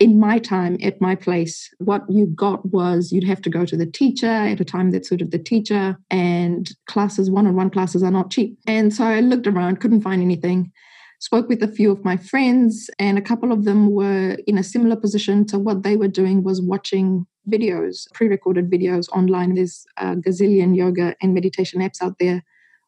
in 0.00 0.18
my 0.18 0.38
time 0.38 0.78
at 0.82 1.00
my 1.00 1.14
place, 1.14 1.68
what 1.78 2.02
you 2.08 2.26
got 2.26 2.64
was 2.66 3.12
you'd 3.12 3.24
have 3.24 3.42
to 3.42 3.50
go 3.50 3.64
to 3.64 3.76
the 3.76 3.86
teacher 3.86 4.26
at 4.26 4.60
a 4.60 4.64
time 4.64 4.90
that 4.92 5.06
suited 5.06 5.30
the 5.30 5.38
teacher, 5.38 5.98
and 6.10 6.70
classes, 6.86 7.30
one 7.30 7.46
on 7.46 7.56
one 7.56 7.70
classes, 7.70 8.02
are 8.02 8.10
not 8.10 8.30
cheap. 8.30 8.58
And 8.66 8.94
so 8.94 9.04
I 9.04 9.20
looked 9.20 9.46
around, 9.46 9.80
couldn't 9.80 10.02
find 10.02 10.22
anything. 10.22 10.72
Spoke 11.20 11.48
with 11.48 11.62
a 11.62 11.68
few 11.68 11.90
of 11.90 12.04
my 12.04 12.16
friends, 12.16 12.88
and 12.98 13.18
a 13.18 13.22
couple 13.22 13.50
of 13.50 13.64
them 13.64 13.90
were 13.90 14.36
in 14.46 14.56
a 14.56 14.62
similar 14.62 14.94
position 14.94 15.44
to 15.46 15.58
what 15.58 15.82
they 15.82 15.96
were 15.96 16.08
doing 16.08 16.44
was 16.44 16.62
watching 16.62 17.26
videos, 17.50 18.10
pre 18.12 18.28
recorded 18.28 18.70
videos 18.70 19.08
online. 19.10 19.54
There's 19.54 19.84
a 19.96 20.14
gazillion 20.14 20.76
yoga 20.76 21.16
and 21.20 21.34
meditation 21.34 21.80
apps 21.80 22.00
out 22.00 22.18
there 22.20 22.44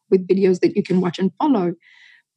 with 0.09 0.27
videos 0.27 0.61
that 0.61 0.77
you 0.77 0.83
can 0.83 1.01
watch 1.01 1.19
and 1.19 1.31
follow. 1.39 1.73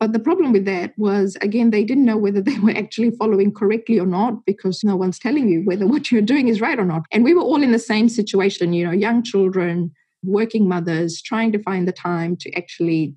But 0.00 0.12
the 0.12 0.18
problem 0.18 0.52
with 0.52 0.64
that 0.64 0.92
was, 0.98 1.36
again, 1.40 1.70
they 1.70 1.84
didn't 1.84 2.04
know 2.04 2.16
whether 2.16 2.40
they 2.40 2.58
were 2.58 2.72
actually 2.72 3.12
following 3.12 3.52
correctly 3.52 4.00
or 4.00 4.06
not 4.06 4.44
because 4.44 4.82
no 4.82 4.96
one's 4.96 5.20
telling 5.20 5.48
you 5.48 5.62
whether 5.64 5.86
what 5.86 6.10
you're 6.10 6.22
doing 6.22 6.48
is 6.48 6.60
right 6.60 6.78
or 6.78 6.84
not. 6.84 7.02
And 7.12 7.22
we 7.22 7.34
were 7.34 7.42
all 7.42 7.62
in 7.62 7.72
the 7.72 7.78
same 7.78 8.08
situation, 8.08 8.72
you 8.72 8.84
know, 8.84 8.92
young 8.92 9.22
children, 9.22 9.92
working 10.24 10.68
mothers, 10.68 11.22
trying 11.22 11.52
to 11.52 11.62
find 11.62 11.86
the 11.86 11.92
time 11.92 12.36
to 12.38 12.52
actually 12.54 13.14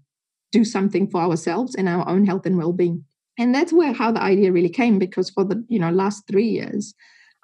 do 0.58 0.64
something 0.66 1.10
for 1.10 1.22
ourselves 1.22 1.76
and 1.76 1.88
our 1.88 2.08
own 2.08 2.26
health 2.26 2.46
and 2.46 2.58
well-being. 2.58 3.04
And 3.40 3.54
that's 3.54 3.74
where 3.74 3.94
how 3.94 4.12
the 4.12 4.22
idea 4.22 4.52
really 4.52 4.76
came 4.82 4.98
because 5.00 5.30
for 5.30 5.44
the, 5.44 5.64
you 5.68 5.80
know, 5.80 5.92
last 5.92 6.28
3 6.28 6.48
years 6.60 6.94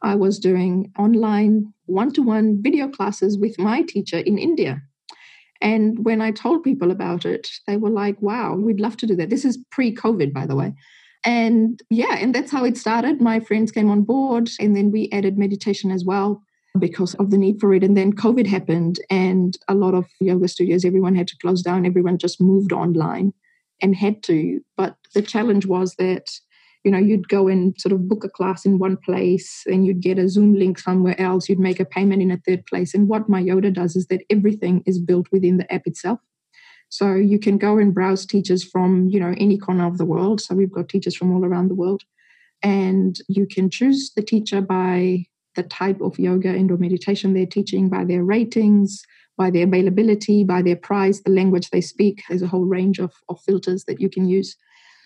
I 0.02 0.16
was 0.16 0.40
doing 0.40 0.92
online 0.98 1.74
one-to-one 1.86 2.48
video 2.62 2.88
classes 2.88 3.38
with 3.38 3.60
my 3.60 3.84
teacher 3.84 4.18
in 4.18 4.38
India 4.38 4.82
and 5.64 6.04
when 6.04 6.22
I 6.22 6.32
told 6.32 6.62
people 6.64 6.92
about 6.92 7.26
it, 7.26 7.48
they 7.68 7.78
were 7.78 7.90
like, 7.90 8.22
wow, 8.22 8.54
we'd 8.56 8.82
love 8.82 8.98
to 8.98 9.08
do 9.08 9.16
that. 9.16 9.30
This 9.30 9.46
is 9.46 9.58
pre 9.72 9.96
COVID, 9.96 10.34
by 10.34 10.46
the 10.46 10.58
way. 10.58 10.74
And 11.26 11.82
yeah, 11.90 12.18
and 12.20 12.36
that's 12.36 12.52
how 12.52 12.66
it 12.66 12.78
started. 12.78 13.22
My 13.22 13.40
friends 13.40 13.72
came 13.72 13.90
on 13.90 14.02
board, 14.02 14.50
and 14.60 14.76
then 14.76 14.92
we 14.92 15.10
added 15.14 15.38
meditation 15.38 15.90
as 15.90 16.04
well 16.04 16.44
because 16.80 17.14
of 17.16 17.30
the 17.30 17.38
need 17.38 17.60
for 17.60 17.74
it. 17.74 17.84
And 17.84 17.96
then 17.96 18.14
COVID 18.14 18.48
happened, 18.48 19.00
and 19.10 19.58
a 19.68 19.76
lot 19.76 19.94
of 19.94 20.06
yoga 20.20 20.48
studios, 20.48 20.86
everyone 20.86 21.16
had 21.16 21.28
to 21.28 21.38
close 21.38 21.62
down, 21.62 21.86
everyone 21.86 22.18
just 22.18 22.42
moved 22.42 22.74
online 22.74 23.34
and 23.82 23.96
had 23.96 24.24
to. 24.24 24.62
But 24.76 24.96
the 25.14 25.22
challenge 25.22 25.66
was 25.66 25.96
that 25.96 26.30
you 26.84 26.92
know 26.92 26.98
you'd 26.98 27.30
go 27.30 27.48
and 27.48 27.80
sort 27.80 27.94
of 27.94 28.08
book 28.10 28.24
a 28.24 28.30
class 28.30 28.66
in 28.66 28.80
one 28.80 28.98
place 28.98 29.64
and 29.68 29.86
you'd 29.86 30.02
get 30.02 30.20
a 30.20 30.28
zoom 30.28 30.56
link 30.56 30.80
somewhere 30.80 31.20
else. 31.20 31.48
You'd 31.48 31.60
make 31.60 31.80
a 31.80 31.86
payment 31.86 32.22
in 32.22 32.32
a 32.32 32.42
third 32.46 32.66
place. 32.66 32.94
And 32.94 33.08
what 33.08 33.30
myyodaa 33.30 33.74
does 33.74 33.96
is 33.96 34.08
that 34.08 34.24
everything 34.30 34.84
is 34.86 35.00
built 35.00 35.28
within 35.32 35.58
the 35.58 35.72
app 35.72 35.84
itself. 35.86 36.20
So 36.90 37.16
you 37.16 37.40
can 37.40 37.58
go 37.58 37.78
and 37.78 37.94
browse 37.94 38.26
teachers 38.26 38.64
from 38.64 39.10
you 39.10 39.20
know 39.20 39.36
any 39.38 39.58
corner 39.58 39.88
of 39.88 39.98
the 39.98 40.06
world. 40.06 40.42
So 40.42 40.56
we've 40.56 40.72
got 40.72 40.90
teachers 40.90 41.16
from 41.16 41.32
all 41.34 41.46
around 41.46 41.68
the 41.68 41.76
world. 41.76 42.02
And 42.64 43.18
you 43.28 43.46
can 43.46 43.70
choose 43.70 44.14
the 44.16 44.22
teacher 44.22 44.62
by 44.62 45.26
the 45.56 45.64
type 45.64 46.00
of 46.02 46.18
yoga 46.20 46.50
and 46.50 46.72
or 46.72 46.78
meditation 46.78 47.34
they're 47.34 47.46
teaching 47.46 47.90
by 47.90 48.04
their 48.04 48.24
ratings 48.24 49.04
by 49.38 49.50
their 49.50 49.66
availability 49.66 50.44
by 50.44 50.62
their 50.62 50.76
price 50.76 51.22
the 51.22 51.32
language 51.32 51.70
they 51.70 51.82
speak 51.82 52.24
there's 52.30 52.42
a 52.42 52.48
whole 52.48 52.66
range 52.66 53.00
of, 53.00 53.14
of 53.30 53.40
filters 53.42 53.86
that 53.86 54.00
you 54.00 54.10
can 54.10 54.28
use 54.28 54.56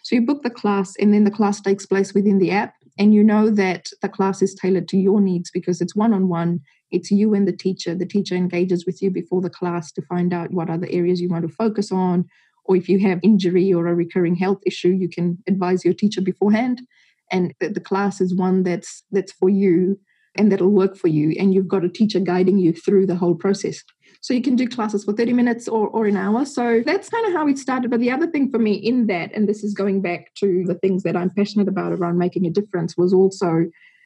so 0.07 0.15
you 0.15 0.21
book 0.21 0.41
the 0.41 0.49
class, 0.49 0.95
and 1.01 1.13
then 1.13 1.25
the 1.25 1.31
class 1.31 1.59
takes 1.59 1.85
place 1.85 2.13
within 2.13 2.37
the 2.37 2.49
app, 2.49 2.75
and 2.97 3.13
you 3.13 3.25
know 3.25 3.49
that 3.49 3.89
the 4.01 4.07
class 4.07 4.41
is 4.41 4.55
tailored 4.55 4.87
to 4.87 4.97
your 4.97 5.19
needs 5.19 5.51
because 5.51 5.81
it's 5.81 5.97
one 5.97 6.13
on 6.13 6.29
one. 6.29 6.61
It's 6.91 7.11
you 7.11 7.33
and 7.33 7.45
the 7.45 7.51
teacher. 7.51 7.93
The 7.93 8.05
teacher 8.05 8.33
engages 8.33 8.85
with 8.85 9.01
you 9.01 9.11
before 9.11 9.41
the 9.41 9.49
class 9.49 9.91
to 9.91 10.01
find 10.03 10.33
out 10.33 10.51
what 10.51 10.69
other 10.69 10.87
areas 10.89 11.19
you 11.19 11.27
want 11.27 11.45
to 11.45 11.53
focus 11.53 11.91
on. 11.91 12.23
Or 12.63 12.77
if 12.77 12.87
you 12.87 12.99
have 12.99 13.19
injury 13.21 13.73
or 13.73 13.87
a 13.87 13.95
recurring 13.95 14.35
health 14.35 14.59
issue, 14.65 14.91
you 14.91 15.09
can 15.09 15.39
advise 15.45 15.83
your 15.83 15.93
teacher 15.93 16.21
beforehand. 16.21 16.83
And 17.29 17.53
the 17.59 17.81
class 17.81 18.21
is 18.21 18.33
one 18.33 18.63
that's 18.63 19.03
that's 19.11 19.33
for 19.33 19.49
you 19.49 19.99
and 20.37 20.51
that'll 20.51 20.69
work 20.69 20.95
for 20.97 21.07
you. 21.07 21.35
And 21.39 21.53
you've 21.53 21.67
got 21.67 21.85
a 21.85 21.89
teacher 21.89 22.19
guiding 22.19 22.57
you 22.57 22.73
through 22.73 23.07
the 23.07 23.15
whole 23.15 23.35
process. 23.35 23.83
So 24.21 24.33
you 24.33 24.41
can 24.41 24.55
do 24.55 24.67
classes 24.67 25.03
for 25.03 25.13
30 25.13 25.33
minutes 25.33 25.67
or, 25.67 25.87
or 25.89 26.05
an 26.05 26.17
hour. 26.17 26.45
So 26.45 26.81
that's 26.85 27.09
kind 27.09 27.25
of 27.27 27.33
how 27.33 27.47
it 27.47 27.57
started. 27.57 27.91
But 27.91 27.99
the 27.99 28.11
other 28.11 28.27
thing 28.27 28.51
for 28.51 28.59
me 28.59 28.73
in 28.73 29.07
that, 29.07 29.31
and 29.33 29.47
this 29.47 29.63
is 29.63 29.73
going 29.73 30.01
back 30.01 30.33
to 30.35 30.63
the 30.65 30.75
things 30.75 31.03
that 31.03 31.15
I'm 31.15 31.29
passionate 31.29 31.67
about 31.67 31.93
around 31.93 32.17
making 32.17 32.45
a 32.45 32.49
difference, 32.49 32.97
was 32.97 33.13
also 33.13 33.65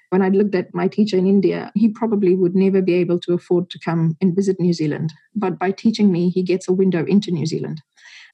when 0.10 0.22
I 0.22 0.28
looked 0.28 0.56
at 0.56 0.76
my 0.76 0.90
teacher 0.90 1.18
in 1.18 1.26
India, 1.26 1.72
he 1.74 1.88
probably 1.88 2.36
would 2.36 2.54
never 2.54 2.82
be 2.82 2.94
able 2.96 3.18
to 3.22 3.34
afford 3.34 3.70
to 3.70 3.80
come 3.80 4.18
and 4.20 4.36
visit 4.36 4.60
New 4.60 4.74
Zealand. 4.74 5.14
But 5.34 5.58
by 5.58 5.72
teaching 5.72 6.12
me, 6.12 6.30
he 6.30 6.44
gets 6.44 6.68
a 6.68 6.74
window 6.74 7.06
into 7.06 7.32
New 7.32 7.46
Zealand. 7.46 7.82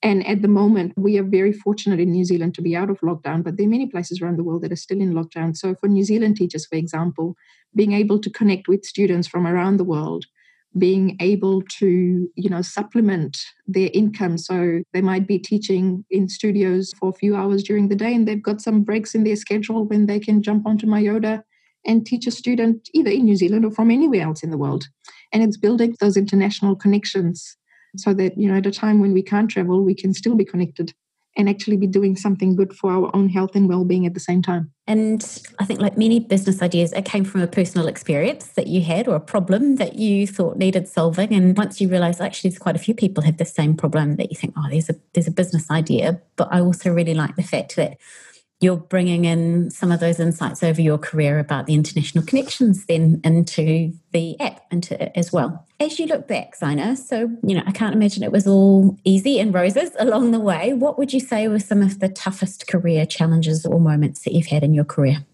And 0.03 0.25
at 0.27 0.41
the 0.41 0.47
moment, 0.47 0.93
we 0.95 1.17
are 1.17 1.23
very 1.23 1.51
fortunate 1.51 1.99
in 1.99 2.11
New 2.11 2.25
Zealand 2.25 2.53
to 2.55 2.61
be 2.61 2.75
out 2.75 2.89
of 2.89 2.99
lockdown, 3.01 3.43
but 3.43 3.57
there 3.57 3.65
are 3.65 3.69
many 3.69 3.87
places 3.87 4.21
around 4.21 4.37
the 4.37 4.43
world 4.43 4.61
that 4.61 4.71
are 4.71 4.77
still 4.77 5.01
in 5.01 5.13
lockdown. 5.13 5.57
So, 5.57 5.75
for 5.75 5.87
New 5.87 6.03
Zealand 6.03 6.37
teachers, 6.37 6.65
for 6.65 6.75
example, 6.75 7.35
being 7.75 7.93
able 7.93 8.19
to 8.19 8.29
connect 8.29 8.67
with 8.67 8.85
students 8.85 9.27
from 9.27 9.47
around 9.47 9.77
the 9.77 9.83
world 9.83 10.25
being 10.77 11.17
able 11.19 11.61
to, 11.63 12.29
you 12.35 12.49
know, 12.49 12.61
supplement 12.61 13.39
their 13.65 13.89
income. 13.93 14.37
So 14.37 14.81
they 14.93 15.01
might 15.01 15.27
be 15.27 15.39
teaching 15.39 16.05
in 16.09 16.29
studios 16.29 16.93
for 16.99 17.09
a 17.09 17.13
few 17.13 17.35
hours 17.35 17.63
during 17.63 17.87
the 17.87 17.95
day 17.95 18.13
and 18.13 18.27
they've 18.27 18.41
got 18.41 18.61
some 18.61 18.83
breaks 18.83 19.15
in 19.15 19.23
their 19.23 19.35
schedule 19.35 19.85
when 19.85 20.05
they 20.05 20.19
can 20.19 20.41
jump 20.41 20.67
onto 20.67 20.87
myyodaa 20.87 21.43
and 21.85 22.05
teach 22.05 22.27
a 22.27 22.31
student 22.31 22.89
either 22.93 23.09
in 23.09 23.25
New 23.25 23.35
Zealand 23.35 23.65
or 23.65 23.71
from 23.71 23.91
anywhere 23.91 24.21
else 24.21 24.43
in 24.43 24.49
the 24.49 24.57
world. 24.57 24.85
And 25.31 25.43
it's 25.43 25.57
building 25.57 25.95
those 25.99 26.17
international 26.17 26.75
connections 26.75 27.56
so 27.95 28.13
that, 28.13 28.37
you 28.37 28.47
know, 28.47 28.57
at 28.57 28.65
a 28.65 28.71
time 28.71 28.99
when 28.99 29.13
we 29.13 29.21
can't 29.23 29.49
travel, 29.49 29.83
we 29.83 29.95
can 29.95 30.13
still 30.13 30.35
be 30.35 30.45
connected 30.45 30.93
and 31.37 31.47
actually 31.47 31.77
be 31.77 31.85
doing 31.85 32.15
something 32.15 32.55
good 32.55 32.75
for 32.75 32.91
our 32.91 33.15
own 33.15 33.29
health 33.29 33.51
and 33.53 33.69
well-being 33.69 34.07
at 34.07 34.15
the 34.15 34.19
same 34.19 34.41
time. 34.41 34.71
And 34.87 35.21
I 35.59 35.65
think 35.65 35.79
like 35.79 35.95
many 35.95 36.19
business 36.19 36.63
ideas, 36.63 36.91
it 36.93 37.05
came 37.05 37.23
from 37.23 37.41
a 37.41 37.47
personal 37.47 37.87
experience 37.87 38.47
that 38.53 38.65
you 38.65 38.81
had 38.81 39.07
or 39.07 39.15
a 39.15 39.19
problem 39.19 39.75
that 39.75 39.95
you 39.95 40.25
thought 40.25 40.57
needed 40.57 40.87
solving. 40.87 41.31
And 41.33 41.55
once 41.55 41.79
you 41.79 41.89
realize 41.89 42.19
actually 42.19 42.49
there's 42.49 42.59
quite 42.59 42.75
a 42.75 42.79
few 42.79 42.95
people 42.95 43.23
have 43.23 43.37
the 43.37 43.45
same 43.45 43.75
problem 43.75 44.15
that 44.15 44.31
you 44.31 44.35
think, 44.35 44.55
oh, 44.57 44.65
there's 44.69 44.89
a 44.89 44.95
there's 45.13 45.27
a 45.27 45.31
business 45.31 45.69
idea. 45.69 46.19
But 46.37 46.47
I 46.51 46.59
also 46.59 46.91
really 46.91 47.13
like 47.13 47.35
the 47.35 47.43
fact 47.43 47.75
that 47.75 47.97
you're 48.59 48.77
bringing 48.77 49.25
in 49.25 49.69
some 49.69 49.91
of 49.91 49.99
those 49.99 50.19
insights 50.19 50.63
over 50.63 50.81
your 50.81 50.97
career 50.97 51.37
about 51.37 51.67
the 51.67 51.75
international 51.75 52.23
connections 52.25 52.85
then 52.85 53.21
into 53.23 53.93
the 54.11 54.39
app 54.39 54.65
into 54.71 55.17
as 55.17 55.31
well. 55.31 55.65
As 55.79 55.99
you 55.99 56.07
look 56.07 56.27
back, 56.27 56.57
Ziena, 56.57 56.97
so 56.97 57.29
you 57.43 57.55
know, 57.55 57.63
I 57.67 57.71
can't 57.71 57.93
imagine 57.93 58.23
it 58.23 58.31
was 58.31 58.47
all 58.47 58.97
easy 59.03 59.39
and 59.39 59.53
roses 59.53 59.91
along 59.99 60.31
the 60.31 60.39
way. 60.39 60.73
What 60.73 60.97
would 60.97 61.13
you 61.13 61.19
say 61.19 61.47
were 61.47 61.59
some 61.59 61.81
of 61.81 61.99
the 61.99 62.09
toughest 62.09 62.67
career 62.67 63.05
challenges 63.05 63.65
or 63.65 63.79
moments 63.79 64.23
that 64.23 64.33
you've 64.33 64.47
had 64.47 64.63
in 64.63 64.73
your 64.73 64.85
career? 64.85 65.25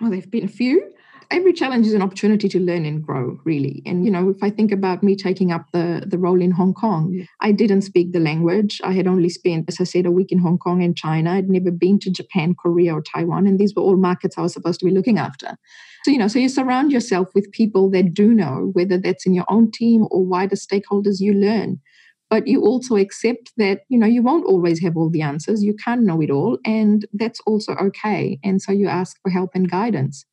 Well, 0.00 0.10
there've 0.10 0.30
been 0.30 0.44
a 0.44 0.48
few 0.48 0.94
every 1.30 1.52
challenge 1.52 1.86
is 1.86 1.92
an 1.92 2.02
opportunity 2.02 2.48
to 2.48 2.58
learn 2.58 2.86
and 2.86 3.04
grow 3.04 3.38
really. 3.44 3.82
And 3.86 4.04
you 4.04 4.10
know 4.10 4.30
if 4.30 4.42
i 4.42 4.50
think 4.50 4.72
about 4.72 5.02
me 5.02 5.14
taking 5.16 5.52
up 5.52 5.66
the 5.72 6.04
the 6.06 6.18
role 6.18 6.40
in 6.40 6.50
hong 6.50 6.74
kong 6.74 7.26
i 7.40 7.52
didn't 7.52 7.82
speak 7.82 8.12
the 8.12 8.20
language. 8.20 8.80
I 8.84 8.92
had 8.92 9.06
only 9.06 9.28
spent 9.28 9.68
as 9.68 9.80
i 9.80 9.84
said 9.84 10.06
a 10.06 10.10
week 10.10 10.32
in 10.32 10.38
hong 10.38 10.58
kong 10.58 10.82
and 10.82 10.96
china. 10.96 11.32
I'd 11.32 11.50
never 11.50 11.70
been 11.70 11.98
to 12.00 12.10
japan 12.10 12.54
korea 12.54 12.94
or 12.94 13.02
taiwan 13.02 13.46
and 13.46 13.58
these 13.58 13.74
were 13.74 13.82
all 13.82 13.96
markets 13.96 14.38
i 14.38 14.42
was 14.42 14.52
supposed 14.52 14.80
to 14.80 14.86
be 14.86 14.92
looking 14.92 15.18
after. 15.18 15.56
So 16.04 16.10
you 16.10 16.18
know 16.18 16.28
so 16.28 16.38
you 16.38 16.48
surround 16.48 16.92
yourself 16.92 17.28
with 17.34 17.52
people 17.52 17.90
that 17.90 18.14
do 18.14 18.32
know 18.32 18.70
whether 18.72 18.98
that's 18.98 19.26
in 19.26 19.34
your 19.34 19.46
own 19.48 19.70
team 19.70 20.06
or 20.10 20.24
wider 20.24 20.56
stakeholders 20.56 21.20
you 21.20 21.34
learn. 21.34 21.80
But 22.30 22.46
you 22.46 22.62
also 22.62 22.96
accept 22.96 23.52
that 23.56 23.80
you 23.88 23.98
know 23.98 24.06
you 24.06 24.22
won't 24.22 24.46
always 24.46 24.80
have 24.80 24.96
all 24.96 25.10
the 25.10 25.22
answers. 25.22 25.62
You 25.62 25.74
can't 25.84 26.02
know 26.02 26.20
it 26.22 26.30
all 26.30 26.58
and 26.64 27.06
that's 27.12 27.40
also 27.46 27.74
okay. 27.74 28.38
And 28.42 28.62
so 28.62 28.72
you 28.72 28.88
ask 28.88 29.16
for 29.22 29.30
help 29.30 29.50
and 29.54 29.70
guidance 29.70 30.24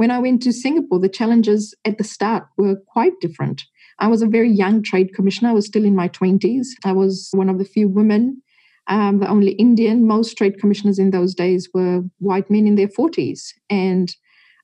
when 0.00 0.10
I 0.10 0.18
went 0.18 0.40
to 0.44 0.52
Singapore, 0.54 0.98
the 0.98 1.10
challenges 1.10 1.74
at 1.84 1.98
the 1.98 2.04
start 2.04 2.44
were 2.56 2.76
quite 2.86 3.12
different. 3.20 3.66
I 3.98 4.06
was 4.06 4.22
a 4.22 4.26
very 4.26 4.50
young 4.50 4.82
trade 4.82 5.12
commissioner. 5.12 5.50
I 5.50 5.52
was 5.52 5.66
still 5.66 5.84
in 5.84 5.94
my 5.94 6.08
20s. 6.08 6.68
I 6.86 6.92
was 6.92 7.28
one 7.32 7.50
of 7.50 7.58
the 7.58 7.66
few 7.66 7.86
women, 7.86 8.40
um, 8.86 9.18
the 9.18 9.28
only 9.28 9.52
Indian. 9.66 10.06
Most 10.06 10.38
trade 10.38 10.58
commissioners 10.58 10.98
in 10.98 11.10
those 11.10 11.34
days 11.34 11.68
were 11.74 12.00
white 12.18 12.50
men 12.50 12.66
in 12.66 12.76
their 12.76 12.88
40s. 12.88 13.52
And 13.68 14.10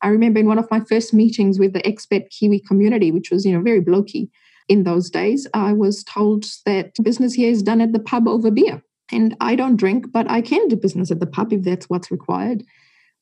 I 0.00 0.08
remember 0.08 0.40
in 0.40 0.46
one 0.46 0.58
of 0.58 0.70
my 0.70 0.80
first 0.80 1.12
meetings 1.12 1.58
with 1.58 1.74
the 1.74 1.82
expat 1.82 2.30
Kiwi 2.30 2.60
community, 2.60 3.12
which 3.12 3.30
was, 3.30 3.44
you 3.44 3.52
know, 3.52 3.60
very 3.60 3.82
blokey 3.82 4.30
in 4.68 4.84
those 4.84 5.10
days, 5.10 5.46
I 5.52 5.74
was 5.74 6.02
told 6.02 6.46
that 6.64 6.94
business 7.02 7.34
here 7.34 7.50
is 7.50 7.62
done 7.62 7.82
at 7.82 7.92
the 7.92 8.00
pub 8.00 8.26
over 8.26 8.50
beer. 8.50 8.82
And 9.12 9.36
I 9.42 9.54
don't 9.54 9.76
drink, 9.76 10.06
but 10.10 10.30
I 10.30 10.40
can 10.40 10.66
do 10.68 10.76
business 10.76 11.10
at 11.10 11.20
the 11.20 11.26
pub 11.26 11.52
if 11.52 11.62
that's 11.62 11.90
what's 11.90 12.10
required. 12.10 12.64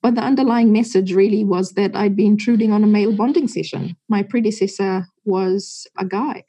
But 0.04 0.16
the 0.16 0.20
underlying 0.20 0.70
message 0.70 1.14
really 1.14 1.44
was 1.44 1.70
that 1.72 1.96
I'd 1.96 2.14
be 2.14 2.26
intruding 2.26 2.72
on 2.72 2.84
a 2.84 2.86
male 2.86 3.16
bonding 3.16 3.48
session. 3.48 3.96
My 4.10 4.22
predecessor 4.22 5.06
was 5.24 5.86
a 5.96 6.04
guy. 6.04 6.44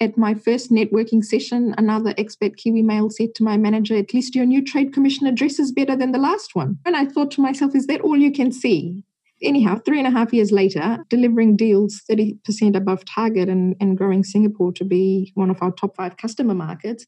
At 0.00 0.16
my 0.16 0.34
first 0.34 0.70
networking 0.70 1.24
session, 1.24 1.74
another 1.76 2.14
expat 2.14 2.56
Kiwi 2.58 2.82
male 2.82 3.10
said 3.10 3.34
to 3.34 3.42
my 3.42 3.56
manager, 3.56 3.96
At 3.96 4.14
least 4.14 4.36
your 4.36 4.46
new 4.46 4.62
trade 4.64 4.92
commissioner 4.92 5.32
dresses 5.32 5.72
better 5.72 5.96
than 5.96 6.12
the 6.12 6.20
last 6.20 6.54
one. 6.54 6.78
And 6.86 6.94
I 6.94 7.06
thought 7.06 7.32
to 7.32 7.40
myself, 7.40 7.74
Is 7.74 7.88
that 7.88 8.02
all 8.02 8.16
you 8.16 8.30
can 8.30 8.52
see? 8.52 9.02
Anyhow, 9.42 9.80
three 9.84 9.98
and 9.98 10.06
a 10.06 10.16
half 10.16 10.32
years 10.32 10.52
later, 10.52 10.98
delivering 11.10 11.56
deals 11.56 12.02
30% 12.08 12.76
above 12.76 13.04
target 13.04 13.48
and, 13.48 13.74
and 13.80 13.98
growing 13.98 14.22
Singapore 14.22 14.70
to 14.74 14.84
be 14.84 15.32
one 15.34 15.50
of 15.50 15.60
our 15.60 15.72
top 15.72 15.96
five 15.96 16.18
customer 16.18 16.54
markets, 16.54 17.04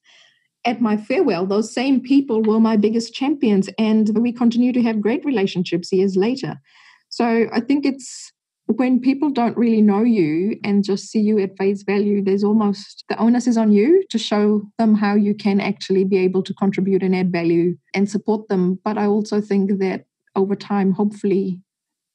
at 0.64 0.80
my 0.80 0.96
farewell, 0.96 1.46
those 1.46 1.72
same 1.72 2.00
people 2.00 2.42
were 2.42 2.60
my 2.60 2.76
biggest 2.76 3.14
champions, 3.14 3.68
and 3.78 4.16
we 4.18 4.32
continue 4.32 4.72
to 4.72 4.82
have 4.82 5.00
great 5.00 5.24
relationships 5.24 5.92
years 5.92 6.16
later. 6.16 6.60
So 7.08 7.46
I 7.52 7.60
think 7.60 7.84
it's 7.84 8.32
when 8.66 8.98
people 8.98 9.30
don't 9.30 9.56
really 9.56 9.82
know 9.82 10.02
you 10.02 10.58
and 10.64 10.82
just 10.82 11.10
see 11.10 11.20
you 11.20 11.38
at 11.38 11.56
face 11.58 11.82
value, 11.82 12.24
there's 12.24 12.42
almost 12.42 13.04
the 13.08 13.18
onus 13.18 13.46
is 13.46 13.58
on 13.58 13.72
you 13.72 14.02
to 14.10 14.18
show 14.18 14.62
them 14.78 14.94
how 14.94 15.14
you 15.14 15.34
can 15.34 15.60
actually 15.60 16.04
be 16.04 16.16
able 16.16 16.42
to 16.42 16.54
contribute 16.54 17.02
and 17.02 17.14
add 17.14 17.30
value 17.30 17.76
and 17.92 18.10
support 18.10 18.48
them. 18.48 18.78
But 18.82 18.96
I 18.96 19.06
also 19.06 19.40
think 19.40 19.78
that 19.80 20.06
over 20.34 20.56
time, 20.56 20.92
hopefully, 20.92 21.60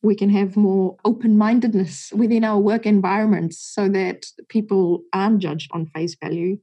we 0.02 0.16
can 0.16 0.30
have 0.30 0.58
more 0.58 0.98
open 1.06 1.38
mindedness 1.38 2.12
within 2.16 2.44
our 2.44 2.60
work 2.60 2.86
environments 2.86 3.60
so 3.60 3.88
that 3.90 4.26
people 4.48 5.04
aren't 5.14 5.40
judged 5.40 5.70
on 5.72 5.86
face 5.88 6.16
value 6.22 6.58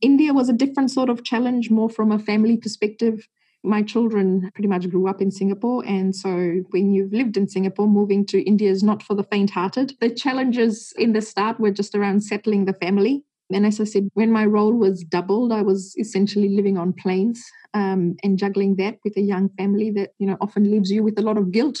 India 0.00 0.32
was 0.32 0.48
a 0.48 0.54
different 0.54 0.90
sort 0.90 1.10
of 1.10 1.24
challenge, 1.24 1.70
more 1.70 1.90
from 1.90 2.10
a 2.12 2.18
family 2.18 2.56
perspective. 2.56 3.28
My 3.62 3.82
children 3.82 4.50
pretty 4.54 4.68
much 4.68 4.88
grew 4.88 5.06
up 5.06 5.20
in 5.20 5.30
Singapore. 5.30 5.84
And 5.86 6.16
so 6.16 6.62
when 6.70 6.92
you've 6.92 7.12
lived 7.12 7.36
in 7.36 7.48
Singapore, 7.48 7.86
moving 7.86 8.24
to 8.26 8.42
India 8.42 8.70
is 8.70 8.82
not 8.82 9.02
for 9.02 9.14
the 9.14 9.24
faint 9.24 9.50
hearted. 9.50 9.94
The 10.00 10.08
challenges 10.08 10.94
in 10.96 11.12
the 11.12 11.20
start 11.20 11.60
were 11.60 11.70
just 11.70 11.94
around 11.94 12.22
settling 12.22 12.64
the 12.64 12.72
family. 12.72 13.22
And 13.52 13.66
as 13.66 13.80
I 13.80 13.84
said, 13.84 14.08
when 14.14 14.30
my 14.30 14.46
role 14.46 14.72
was 14.72 15.04
doubled, 15.04 15.52
I 15.52 15.62
was 15.62 15.94
essentially 15.98 16.48
living 16.48 16.78
on 16.78 16.92
planes 16.92 17.42
um, 17.74 18.16
and 18.22 18.38
juggling 18.38 18.76
that 18.76 18.98
with 19.04 19.16
a 19.16 19.22
young 19.22 19.50
family 19.58 19.90
that, 19.90 20.10
you 20.18 20.26
know, 20.26 20.36
often 20.40 20.70
leaves 20.70 20.90
you 20.90 21.02
with 21.02 21.18
a 21.18 21.22
lot 21.22 21.36
of 21.36 21.50
guilt. 21.50 21.78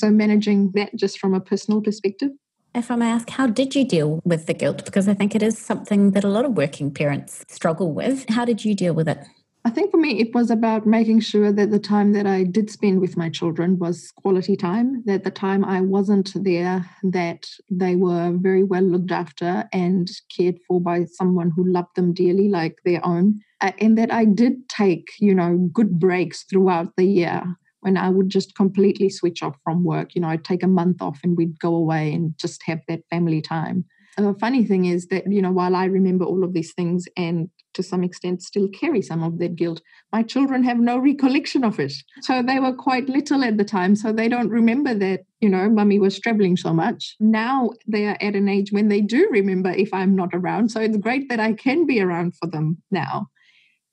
So 0.00 0.10
managing 0.10 0.70
that 0.74 0.94
just 0.96 1.18
from 1.18 1.34
a 1.34 1.40
personal 1.40 1.80
perspective 1.82 2.30
if 2.74 2.90
I 2.90 2.96
may 2.96 3.10
ask, 3.10 3.28
how 3.30 3.46
did 3.46 3.74
you 3.74 3.84
deal 3.84 4.20
with 4.24 4.46
the 4.46 4.54
guilt? 4.54 4.84
Because 4.84 5.08
I 5.08 5.14
think 5.14 5.34
it 5.34 5.42
is 5.42 5.58
something 5.58 6.12
that 6.12 6.24
a 6.24 6.28
lot 6.28 6.44
of 6.44 6.56
working 6.56 6.92
parents 6.92 7.44
struggle 7.48 7.92
with. 7.92 8.28
How 8.28 8.44
did 8.44 8.64
you 8.64 8.74
deal 8.74 8.94
with 8.94 9.08
it? 9.08 9.18
I 9.64 9.70
think 9.70 9.92
for 9.92 9.96
me, 9.96 10.18
it 10.18 10.34
was 10.34 10.50
about 10.50 10.88
making 10.88 11.20
sure 11.20 11.52
that 11.52 11.70
the 11.70 11.78
time 11.78 12.12
that 12.14 12.26
I 12.26 12.42
did 12.42 12.68
spend 12.68 13.00
with 13.00 13.16
my 13.16 13.28
children 13.28 13.78
was 13.78 14.10
quality 14.10 14.56
time, 14.56 15.04
that 15.06 15.22
the 15.22 15.30
time 15.30 15.64
I 15.64 15.80
wasn't 15.80 16.32
there, 16.34 16.84
that 17.04 17.46
they 17.70 17.94
were 17.94 18.32
very 18.34 18.64
well 18.64 18.82
looked 18.82 19.12
after 19.12 19.68
and 19.72 20.10
cared 20.36 20.58
for 20.66 20.80
by 20.80 21.04
someone 21.04 21.52
who 21.54 21.70
loved 21.70 21.94
them 21.94 22.12
dearly, 22.12 22.48
like 22.48 22.78
their 22.84 23.04
own, 23.06 23.40
uh, 23.60 23.70
and 23.78 23.96
that 23.98 24.12
I 24.12 24.24
did 24.24 24.68
take, 24.68 25.10
you 25.20 25.34
know, 25.34 25.56
good 25.72 26.00
breaks 26.00 26.42
throughout 26.42 26.96
the 26.96 27.04
year 27.04 27.56
when 27.82 27.96
I 27.96 28.08
would 28.08 28.30
just 28.30 28.56
completely 28.56 29.10
switch 29.10 29.42
off 29.42 29.56
from 29.62 29.84
work. 29.84 30.14
You 30.14 30.22
know, 30.22 30.28
I'd 30.28 30.44
take 30.44 30.62
a 30.62 30.68
month 30.68 31.02
off 31.02 31.20
and 31.22 31.36
we'd 31.36 31.58
go 31.58 31.74
away 31.74 32.12
and 32.12 32.34
just 32.38 32.62
have 32.64 32.80
that 32.88 33.00
family 33.10 33.42
time. 33.42 33.84
And 34.16 34.26
the 34.26 34.38
funny 34.38 34.64
thing 34.64 34.84
is 34.84 35.06
that, 35.06 35.24
you 35.30 35.40
know, 35.40 35.52
while 35.52 35.74
I 35.74 35.86
remember 35.86 36.24
all 36.24 36.44
of 36.44 36.52
these 36.52 36.72
things 36.74 37.06
and 37.16 37.48
to 37.74 37.82
some 37.82 38.04
extent 38.04 38.42
still 38.42 38.68
carry 38.68 39.00
some 39.00 39.22
of 39.22 39.38
that 39.38 39.56
guilt, 39.56 39.80
my 40.12 40.22
children 40.22 40.62
have 40.64 40.78
no 40.78 40.98
recollection 40.98 41.64
of 41.64 41.80
it. 41.80 41.94
So 42.20 42.42
they 42.42 42.60
were 42.60 42.74
quite 42.74 43.08
little 43.08 43.42
at 43.42 43.56
the 43.56 43.64
time. 43.64 43.96
So 43.96 44.12
they 44.12 44.28
don't 44.28 44.50
remember 44.50 44.94
that, 44.94 45.20
you 45.40 45.48
know, 45.48 45.70
mummy 45.70 45.98
was 45.98 46.20
traveling 46.20 46.58
so 46.58 46.74
much. 46.74 47.16
Now 47.20 47.70
they 47.88 48.06
are 48.06 48.18
at 48.20 48.36
an 48.36 48.48
age 48.48 48.70
when 48.70 48.88
they 48.88 49.00
do 49.00 49.28
remember 49.30 49.70
if 49.70 49.92
I'm 49.94 50.14
not 50.14 50.34
around. 50.34 50.70
So 50.70 50.80
it's 50.80 50.98
great 50.98 51.30
that 51.30 51.40
I 51.40 51.54
can 51.54 51.86
be 51.86 52.00
around 52.00 52.36
for 52.36 52.46
them 52.46 52.82
now. 52.90 53.28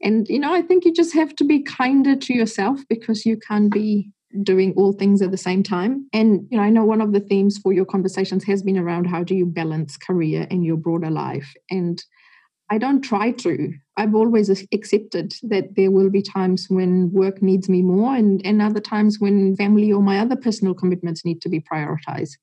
And, 0.02 0.28
you 0.30 0.40
know, 0.40 0.54
I 0.54 0.62
think 0.62 0.86
you 0.86 0.94
just 0.94 1.14
have 1.14 1.36
to 1.38 1.44
be 1.44 1.62
kinder 1.62 2.16
to 2.16 2.34
yourself 2.34 2.80
because 2.90 3.26
you 3.26 3.38
can't 3.38 3.72
be 3.72 4.12
doing 4.44 4.74
all 4.78 4.94
things 4.94 5.22
at 5.22 5.32
the 5.32 5.38
same 5.38 5.64
time. 5.64 6.08
And, 6.14 6.48
you 6.50 6.58
know, 6.58 6.64
I 6.64 6.70
know 6.70 6.86
one 6.86 7.02
of 7.02 7.14
the 7.14 7.20
themes 7.20 7.58
for 7.58 7.74
your 7.74 7.86
conversations 7.86 8.44
has 8.46 8.62
been 8.62 8.78
around 8.78 9.06
how 9.06 9.24
do 9.24 9.36
you 9.36 9.46
balance 9.46 9.98
career 9.98 10.48
and 10.50 10.64
your 10.64 10.78
broader 10.78 11.10
life. 11.10 11.54
And 11.70 12.02
I 12.70 12.78
don't 12.78 13.02
try 13.02 13.32
to. 13.32 13.74
I've 13.98 14.14
always 14.14 14.50
accepted 14.72 15.34
that 15.44 15.76
there 15.76 15.90
will 15.90 16.12
be 16.12 16.22
times 16.22 16.68
when 16.70 17.12
work 17.12 17.42
needs 17.42 17.68
me 17.68 17.82
more 17.82 18.16
and, 18.16 18.46
and 18.46 18.62
other 18.62 18.80
times 18.80 19.20
when 19.20 19.56
family 19.56 19.92
or 19.92 20.02
my 20.02 20.20
other 20.20 20.36
personal 20.36 20.76
commitments 20.76 21.26
need 21.26 21.42
to 21.42 21.50
be 21.50 21.62
prioritized. 21.62 22.38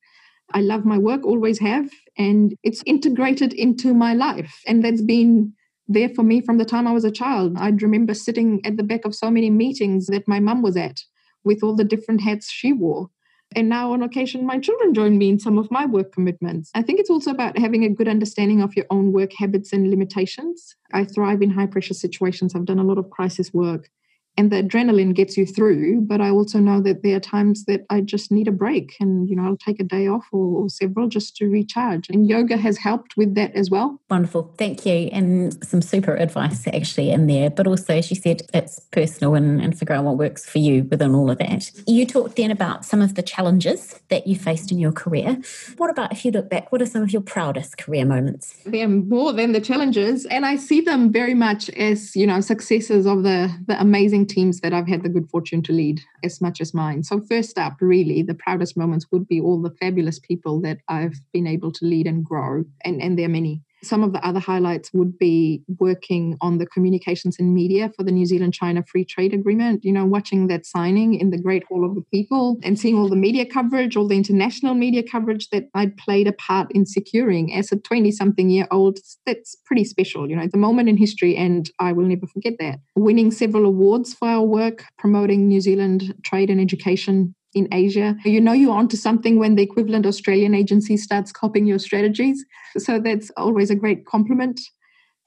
I 0.53 0.61
love 0.61 0.85
my 0.85 0.99
work, 0.99 1.25
always 1.25 1.59
have, 1.61 1.90
and 2.19 2.57
it's 2.62 2.83
integrated 2.87 3.53
into 3.53 3.95
my 3.95 4.14
life. 4.14 4.61
And 4.66 4.85
that's 4.85 5.03
been 5.03 5.53
there 5.88 6.09
for 6.09 6.22
me 6.22 6.40
from 6.40 6.59
the 6.59 6.64
time 6.64 6.87
I 6.87 6.92
was 6.92 7.05
a 7.05 7.11
child. 7.11 7.57
I'd 7.59 7.83
remember 7.83 8.14
sitting 8.14 8.61
at 8.64 8.77
the 8.77 8.83
back 8.83 9.05
of 9.05 9.14
so 9.14 9.31
many 9.31 9.51
meetings 9.51 10.07
that 10.07 10.27
my 10.27 10.40
mum 10.40 10.62
was 10.62 10.77
at 10.77 11.03
with 11.44 11.62
all 11.62 11.75
the 11.75 11.85
different 11.85 12.22
hats 12.22 12.51
she 12.51 12.72
wore. 12.72 13.11
And 13.55 13.68
now, 13.68 13.92
on 13.92 14.03
occasion, 14.03 14.44
my 14.44 14.59
children 14.59 14.92
join 14.92 15.18
me 15.18 15.29
in 15.29 15.38
some 15.38 15.57
of 15.57 15.70
my 15.70 15.87
work 15.87 16.12
commitments. 16.12 16.70
I 16.75 16.83
think 16.83 16.99
it's 16.99 17.11
also 17.11 17.31
about 17.31 17.57
having 17.57 17.85
a 17.85 17.88
good 17.88 18.09
understanding 18.09 18.61
of 18.61 18.75
your 18.75 18.87
own 18.90 19.12
work 19.12 19.33
habits 19.38 19.72
and 19.72 19.88
limitations. 19.88 20.75
I 20.92 21.05
thrive 21.05 21.42
in 21.42 21.51
high 21.51 21.66
pressure 21.66 21.94
situations. 21.94 22.55
I've 22.55 22.64
done 22.64 22.81
a 22.81 22.85
lot 22.85 22.99
of 22.99 23.11
crisis 23.11 23.55
work. 23.55 23.88
And 24.37 24.51
the 24.51 24.62
adrenaline 24.62 25.14
gets 25.14 25.37
you 25.37 25.46
through 25.46 26.01
but 26.03 26.20
i 26.20 26.31
also 26.31 26.59
know 26.59 26.81
that 26.81 27.03
there 27.03 27.16
are 27.16 27.20
times 27.20 27.64
that 27.64 27.85
i 27.90 28.01
just 28.01 28.31
need 28.31 28.49
a 28.49 28.53
break 28.53 28.96
and 29.01 29.29
you 29.29 29.37
know 29.37 29.46
i'll 29.46 29.57
take 29.57 29.81
a 29.81 29.85
day 29.85 30.07
off 30.07 30.27
or, 30.33 30.62
or, 30.62 30.68
several 30.68 31.09
just 31.09 31.37
to 31.37 31.49
recharge. 31.49 32.09
And 32.11 32.29
yoga 32.29 32.57
has 32.57 32.77
helped 32.77 33.16
with 33.16 33.35
that 33.35 33.55
as 33.55 33.70
well. 33.70 34.01
Wonderful. 34.11 34.55
Thank 34.59 34.85
you. 34.85 35.09
And 35.12 35.64
some 35.64 35.81
super 35.81 36.14
advice 36.16 36.66
actually 36.66 37.11
in 37.11 37.27
there 37.27 37.51
but 37.51 37.66
also 37.66 37.94
as 37.94 38.11
you 38.11 38.16
said 38.16 38.42
it's 38.53 38.81
personal 38.90 39.35
and, 39.35 39.61
and 39.61 39.79
figure 39.79 39.94
out 39.94 40.05
what 40.05 40.18
works 40.18 40.44
for 40.49 40.59
you 40.59 40.85
within 40.85 41.14
all 41.14 41.31
of 41.31 41.38
that. 41.38 41.70
You 41.87 42.07
talked 42.07 42.37
then 42.37 42.51
about 42.51 42.85
some 42.85 43.01
of 43.01 43.14
the 43.14 43.22
challenges 43.22 43.99
that 44.09 44.27
you 44.27 44.37
faced 44.37 44.70
in 44.70 44.79
your 44.79 44.92
career. 44.92 45.38
What 45.77 45.90
about 45.90 46.12
if 46.12 46.25
you 46.25 46.31
look 46.31 46.51
back 46.51 46.72
what 46.72 46.83
are 46.83 46.87
some 46.87 47.03
of 47.03 47.12
your 47.12 47.22
proudest 47.22 47.79
career 47.79 48.05
moments? 48.05 48.61
They're 48.66 48.88
more 48.88 49.33
than 49.33 49.53
the 49.53 49.61
challenges 49.61 50.27
and 50.27 50.44
i 50.44 50.57
see 50.57 50.81
them 50.81 51.12
very 51.12 51.35
much 51.35 51.70
as 51.70 52.14
you 52.16 52.27
know 52.27 52.40
successes 52.40 53.07
of 53.07 53.22
the 53.22 53.53
the 53.66 53.81
amazing 53.81 54.26
teams 54.27 54.61
that 54.61 54.73
I've 54.73 54.89
had 54.89 55.03
the 55.03 55.09
good 55.09 55.31
fortune 55.31 55.62
to 55.62 55.73
lead 55.73 56.01
as 56.25 56.41
much 56.41 56.61
as 56.61 56.75
mine. 56.75 57.03
So, 57.03 57.21
first 57.21 57.59
up, 57.59 57.77
really, 57.81 58.23
the 58.23 58.35
proudest 58.35 58.77
moments 58.77 59.07
would 59.11 59.27
be 59.27 59.41
all 59.41 59.61
the 59.61 59.75
fabulous 59.81 60.19
people 60.19 60.61
that 60.62 60.79
I've 60.89 61.21
been 61.33 61.47
able 61.47 61.73
to 61.73 61.85
lead 61.85 62.07
and 62.07 62.25
grow. 62.25 62.65
And, 62.85 63.01
and 63.01 63.19
there 63.19 63.27
are 63.27 63.31
many. 63.31 63.62
Some 63.87 64.03
of 64.03 64.12
the 64.12 64.27
other 64.27 64.40
highlights 64.40 64.90
would 64.92 65.18
be 65.18 65.62
working 65.79 66.37
on 66.40 66.59
the 66.59 66.66
communications 66.66 67.37
and 67.38 67.55
media 67.55 67.90
for 67.96 68.03
the 68.03 68.12
New 68.12 68.27
Zealand 68.27 68.55
China 68.55 68.85
Free 68.90 69.05
Trade 69.05 69.33
Agreement. 69.33 69.85
You 69.85 69.92
know, 69.92 70.05
watching 70.05 70.49
that 70.49 70.66
signing 70.66 71.14
in 71.14 71.31
the 71.31 71.38
Great 71.38 71.64
Hall 71.64 71.85
of 71.85 71.94
the 71.94 72.03
People 72.12 72.59
and 72.62 72.79
seeing 72.79 72.99
all 72.99 73.09
the 73.09 73.16
media 73.16 73.46
coverage, 73.46 73.96
all 73.96 74.09
the 74.09 74.16
international 74.16 74.75
media 74.75 75.03
coverage 75.03 75.49
that 75.51 75.64
I 75.75 75.92
played 75.99 76.27
a 76.27 76.33
part 76.33 76.70
in 76.72 76.87
securing 76.87 77.55
as 77.55 77.72
a 77.72 77.77
20 77.77 78.11
something 78.11 78.51
year 78.51 78.66
old. 78.70 78.99
That's 79.25 79.55
pretty 79.64 79.85
special. 79.85 80.29
You 80.29 80.37
know, 80.37 80.42
it's 80.42 80.55
a 80.55 80.59
moment 80.59 80.88
in 80.88 80.96
history, 80.96 81.37
and 81.37 81.70
I 81.79 81.92
will 81.92 82.07
never 82.07 82.27
forget 82.27 82.55
that. 82.61 82.81
Winning 82.94 83.31
several 83.31 83.64
awards 83.66 84.14
for 84.14 84.29
our 84.29 84.42
work 84.42 84.85
promoting 84.99 85.49
New 85.49 85.61
Zealand 85.61 86.14
trade 86.25 86.51
and 86.51 86.61
education 86.61 87.35
in 87.57 87.66
Asia. 87.73 88.14
You 88.25 88.40
know 88.40 88.53
you're 88.53 88.77
onto 88.77 88.97
something 88.97 89.38
when 89.38 89.57
the 89.57 89.62
equivalent 89.62 90.07
Australian 90.07 90.55
agency 90.55 90.97
starts 90.97 91.33
copying 91.33 91.66
your 91.66 91.79
strategies. 91.79 92.45
So 92.77 93.01
that's 93.01 93.31
always 93.37 93.71
a 93.71 93.75
great 93.75 94.05
compliment. 94.05 94.61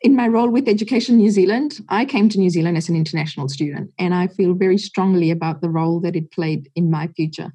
In 0.02 0.16
my 0.16 0.28
role 0.28 0.50
with 0.50 0.70
Education 0.70 1.18
New 1.18 1.32
Zealand, 1.32 1.80
I 1.90 2.06
came 2.06 2.30
to 2.30 2.38
New 2.38 2.52
Zealand 2.52 2.78
as 2.78 2.88
an 2.88 2.96
international 2.96 3.50
student, 3.50 3.92
and 3.98 4.14
I 4.14 4.28
feel 4.28 4.54
very 4.54 4.78
strongly 4.78 5.30
about 5.32 5.62
the 5.62 5.70
role 5.70 6.00
that 6.02 6.16
it 6.16 6.32
played 6.32 6.70
in 6.76 6.90
my 6.90 7.08
future. 7.08 7.52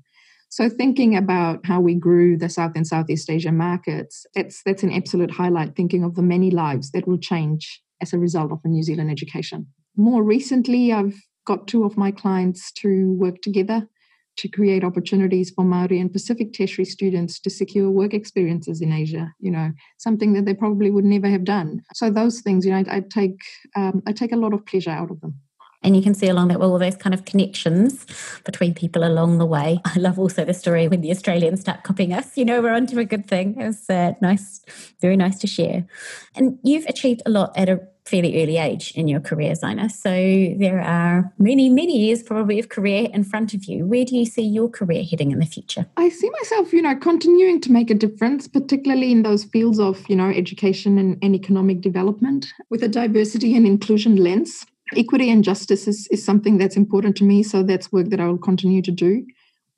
So 0.51 0.69
thinking 0.69 1.17
about 1.17 1.65
how 1.65 1.81
we 1.81 1.95
grew 1.95 2.37
the 2.37 2.49
South 2.49 2.73
and 2.75 2.87
Southeast 2.87 3.31
Asia 3.31 3.53
markets, 3.53 4.27
that's 4.35 4.63
that's 4.67 4.83
an 4.83 4.93
absolute 4.93 5.31
highlight, 5.31 5.75
thinking 5.75 6.05
of 6.05 6.17
the 6.17 6.23
many 6.23 6.51
lives 6.51 6.91
that 6.91 7.09
will 7.09 7.19
change 7.19 7.81
as 8.03 8.13
a 8.13 8.19
result 8.19 8.53
of 8.53 8.59
a 8.65 8.69
New 8.69 8.83
Zealand 8.83 9.11
education. 9.11 9.67
More 9.97 10.23
recently, 10.23 10.93
I've 10.93 11.19
got 11.47 11.69
two 11.69 11.85
of 11.85 11.97
my 11.97 12.11
clients 12.11 12.73
to 12.73 13.13
work 13.13 13.41
together 13.41 13.89
to 14.37 14.49
create 14.49 14.85
opportunities 14.85 15.51
for 15.51 15.65
Maori 15.65 16.01
and 16.01 16.13
Pacific 16.13 16.53
tertiary 16.53 16.85
students 16.85 17.39
to 17.41 17.51
secure 17.51 17.91
work 17.91 18.15
experiences 18.15 18.81
in 18.81 18.93
Asia. 18.93 19.33
You 19.39 19.51
know, 19.51 19.73
something 19.99 20.33
that 20.35 20.45
they 20.45 20.55
probably 20.55 20.91
would 20.91 21.05
never 21.05 21.29
have 21.29 21.45
done. 21.45 21.83
So 21.95 22.11
those 22.11 22.41
things, 22.41 22.65
you 22.65 22.73
know, 22.73 22.85
I, 22.89 22.97
I 22.97 23.01
take 23.01 23.41
um, 23.77 24.03
I 24.07 24.13
take 24.13 24.33
a 24.33 24.37
lot 24.37 24.55
of 24.55 24.67
pleasure 24.67 24.91
out 24.91 25.11
of 25.11 25.21
them. 25.21 25.41
And 25.85 25.95
you 25.95 26.03
can 26.03 26.15
see 26.15 26.29
along 26.29 26.49
that 26.49 26.61
all 26.61 26.79
those 26.79 26.97
kind 26.97 27.13
of 27.13 27.27
connections 27.27 28.07
between 28.45 28.73
people 28.73 29.05
along 29.05 29.37
the 29.37 29.45
way. 29.45 29.81
I 29.85 29.99
love 29.99 30.19
also 30.19 30.45
the 30.45 30.55
story 30.55 30.89
when 30.89 31.03
the 31.03 31.11
Australians 31.11 31.61
start 31.61 31.83
copying 31.83 32.15
us. 32.15 32.37
You 32.39 32.47
know, 32.47 32.63
we're 32.63 32.73
onto 32.73 32.99
a 32.99 33.05
good 33.05 33.27
thing. 33.27 33.61
It 33.61 33.67
was 33.67 33.91
uh, 33.91 34.15
nice, 34.23 34.63
very 35.03 35.17
nice 35.17 35.39
to 35.41 35.47
share. 35.47 35.87
And 36.35 36.59
you've 36.65 36.87
achieved 36.87 37.21
a 37.27 37.31
lot 37.31 37.53
at 37.57 37.69
a 37.69 37.81
fairly 38.07 38.43
early 38.43 38.59
age 38.59 38.93
in 38.95 39.09
your 39.09 39.21
career, 39.21 39.53
Ziena. 39.53 39.91
So 39.91 40.11
there 40.59 40.81
are 40.81 41.33
many, 41.39 41.71
many 41.71 41.99
years 41.99 42.23
probably 42.23 42.59
of 42.59 42.69
career 42.69 43.09
in 43.13 43.25
front 43.25 43.55
of 43.55 43.65
you. 43.65 43.87
Where 43.87 44.05
do 44.05 44.17
you 44.17 44.27
see 44.27 44.43
your 44.43 44.69
career 44.69 45.03
heading 45.03 45.31
in 45.31 45.39
the 45.39 45.47
future? 45.47 45.87
I 45.97 46.11
see 46.11 46.29
myself, 46.31 46.73
you 46.73 46.83
know, 46.83 46.95
continuing 46.97 47.61
to 47.63 47.73
make 47.73 47.91
a 47.91 47.95
difference, 47.95 48.47
particularly 48.47 49.11
in 49.11 49.23
those 49.23 49.45
fields 49.45 49.81
of, 49.81 50.09
you 50.09 50.17
know, 50.17 50.29
education 50.29 50.99
and, 50.99 51.17
and 51.23 51.35
economic 51.35 51.81
development 51.81 52.53
with 52.69 52.83
a 52.83 52.89
diversity 52.89 53.57
and 53.57 53.67
inclusion 53.67 54.17
lens. 54.17 54.67
Equity 54.97 55.31
and 55.31 55.43
justice 55.43 55.89
is, 55.89 56.07
is 56.11 56.23
something 56.23 56.59
that's 56.59 56.77
important 56.77 57.17
to 57.17 57.25
me. 57.25 57.43
So 57.43 57.63
that's 57.63 57.91
work 57.91 58.11
that 58.11 58.21
I 58.21 58.27
will 58.27 58.39
continue 58.39 58.83
to 58.83 58.91
do. 58.91 59.25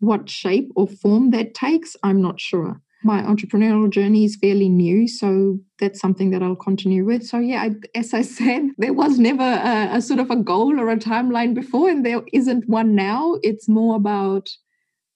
What 0.00 0.28
shape 0.28 0.70
or 0.74 0.88
form 0.88 1.30
that 1.30 1.54
takes, 1.54 1.96
I'm 2.02 2.20
not 2.20 2.40
sure 2.40 2.82
my 3.04 3.22
entrepreneurial 3.22 3.90
journey 3.90 4.24
is 4.24 4.36
fairly 4.36 4.68
new, 4.68 5.06
so 5.06 5.58
that's 5.78 6.00
something 6.00 6.30
that 6.30 6.42
I'll 6.42 6.56
continue 6.56 7.04
with. 7.04 7.24
So 7.24 7.38
yeah, 7.38 7.62
I, 7.62 7.70
as 7.98 8.14
I 8.14 8.22
said, 8.22 8.70
there 8.78 8.92
was 8.92 9.18
never 9.18 9.42
a, 9.42 9.96
a, 9.96 10.02
sort 10.02 10.20
of 10.20 10.30
a 10.30 10.36
goal 10.36 10.78
or 10.80 10.90
a 10.90 10.96
timeline 10.96 11.54
before, 11.54 11.88
and 11.88 12.04
there 12.04 12.22
isn't 12.32 12.68
one 12.68 12.94
now. 12.94 13.36
It's 13.42 13.68
more 13.68 13.96
about 13.96 14.48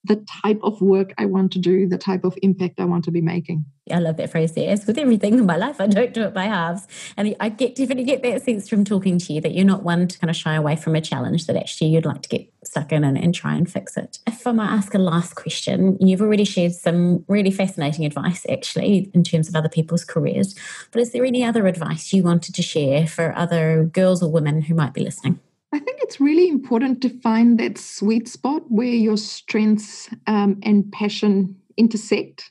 the 0.05 0.25
type 0.43 0.61
of 0.63 0.81
work 0.81 1.13
I 1.19 1.27
want 1.27 1.53
to 1.53 1.59
do, 1.59 1.87
the 1.87 1.99
type 1.99 2.25
of 2.25 2.37
impact 2.43 2.81
I 2.81 2.85
want 2.85 3.05
to 3.05 3.11
be 3.11 3.21
making. 3.21 3.65
I 3.93 3.99
love 3.99 4.17
that 4.19 4.31
phrase 4.31 4.53
there. 4.53 4.71
As 4.71 4.87
with 4.87 4.99
everything 4.99 5.39
in 5.39 5.47
my 5.47 5.57
life, 5.57 5.81
I 5.81 5.87
don't 5.87 6.15
do 6.15 6.23
it 6.23 6.33
by 6.33 6.45
halves. 6.45 6.87
And 7.17 7.35
I 7.41 7.49
get 7.49 7.75
definitely 7.75 8.05
get 8.05 8.23
that 8.23 8.43
sense 8.43 8.69
from 8.69 8.85
talking 8.85 9.19
to 9.19 9.33
you 9.33 9.41
that 9.41 9.53
you're 9.53 9.65
not 9.65 9.83
one 9.83 10.09
to 10.09 10.19
kind 10.19 10.31
of 10.31 10.37
shy 10.37 10.55
away 10.55 10.77
from 10.77 10.95
a 10.95 11.01
challenge, 11.01 11.47
that 11.47 11.57
actually 11.57 11.89
you'd 11.89 12.07
like 12.07 12.23
to 12.23 12.29
get 12.29 12.51
stuck 12.65 12.93
in 12.93 13.05
and, 13.05 13.19
and 13.19 13.35
try 13.35 13.55
and 13.55 13.71
fix 13.71 13.97
it. 13.97 14.19
If 14.27 14.47
I 14.47 14.53
might 14.53 14.71
ask 14.71 14.95
a 14.95 14.99
last 14.99 15.35
question, 15.35 15.99
you've 16.01 16.23
already 16.23 16.45
shared 16.45 16.73
some 16.73 17.25
really 17.29 17.51
fascinating 17.51 18.07
advice 18.07 18.47
actually 18.49 19.11
in 19.13 19.25
terms 19.25 19.49
of 19.49 19.57
other 19.57 19.69
people's 19.69 20.05
careers. 20.05 20.55
But 20.93 21.03
is 21.03 21.13
there 21.13 21.25
any 21.25 21.45
other 21.45 21.67
advice 21.67 22.13
you 22.13 22.23
wanted 22.23 22.55
to 22.55 22.63
share 22.63 23.07
for 23.07 23.37
other 23.37 23.85
girls 23.85 24.23
or 24.23 24.31
women 24.31 24.63
who 24.63 24.75
might 24.75 24.95
be 24.95 25.03
listening? 25.03 25.41
I 25.72 25.78
think 25.78 26.00
it's 26.02 26.20
really 26.20 26.48
important 26.48 27.00
to 27.02 27.20
find 27.20 27.59
that 27.61 27.78
sweet 27.78 28.26
spot 28.26 28.62
where 28.68 28.88
your 28.88 29.16
strengths 29.16 30.11
um, 30.26 30.59
and 30.64 30.90
passion 30.90 31.56
intersect. 31.76 32.50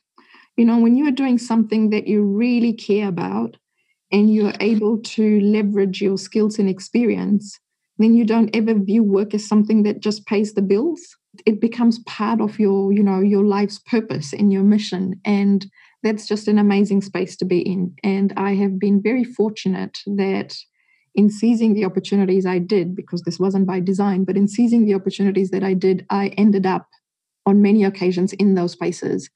You 0.56 0.66
know, 0.66 0.80
when 0.80 0.96
you 0.96 1.08
are 1.08 1.12
doing 1.12 1.38
something 1.38 1.90
that 1.90 2.08
you 2.08 2.24
really 2.24 2.74
care 2.74 3.10
about 3.10 3.58
and 4.12 4.34
you're 4.34 4.54
able 4.62 5.00
to 5.00 5.42
leverage 5.42 6.02
your 6.02 6.18
skills 6.18 6.60
and 6.60 6.70
experience, 6.70 7.60
then 7.98 8.16
you 8.16 8.24
don't 8.24 8.56
ever 8.56 8.74
view 8.74 9.04
work 9.04 9.34
as 9.34 9.46
something 9.46 9.84
that 9.84 10.00
just 10.00 10.26
pays 10.26 10.54
the 10.54 10.62
bills. 10.62 11.02
It 11.46 11.60
becomes 11.60 12.00
part 12.00 12.40
of 12.40 12.58
your, 12.58 12.94
you 12.94 13.04
know, 13.04 13.20
your 13.20 13.44
life's 13.44 13.80
purpose 13.80 14.32
and 14.32 14.52
your 14.52 14.64
mission. 14.64 15.20
And 15.26 15.70
that's 16.04 16.26
just 16.26 16.48
an 16.48 16.58
amazing 16.58 17.02
space 17.02 17.36
to 17.38 17.46
be 17.46 17.60
in. 17.60 17.94
And 18.02 18.34
I 18.38 18.56
have 18.56 18.80
been 18.80 19.02
very 19.02 19.26
fortunate 19.26 19.98
that 20.06 20.56
in 21.16 21.30
seizing 21.30 21.74
the 21.74 21.86
opportunities 21.86 22.46
I 22.46 22.60
did, 22.60 22.96
because 22.96 23.24
this 23.24 23.40
wasn't 23.40 23.68
by 23.68 23.80
design, 23.80 24.24
but 24.24 24.38
in 24.38 24.48
seizing 24.48 24.86
the 24.86 24.94
opportunities 24.94 25.52
that 25.52 25.64
I 25.64 25.74
did, 25.74 26.06
I 26.10 26.28
ended 26.38 26.66
up 26.66 26.88
on 27.46 27.62
many 27.62 27.84
occasions 27.84 28.34
in 28.34 28.56
those 28.56 28.74
spaces 28.74 29.30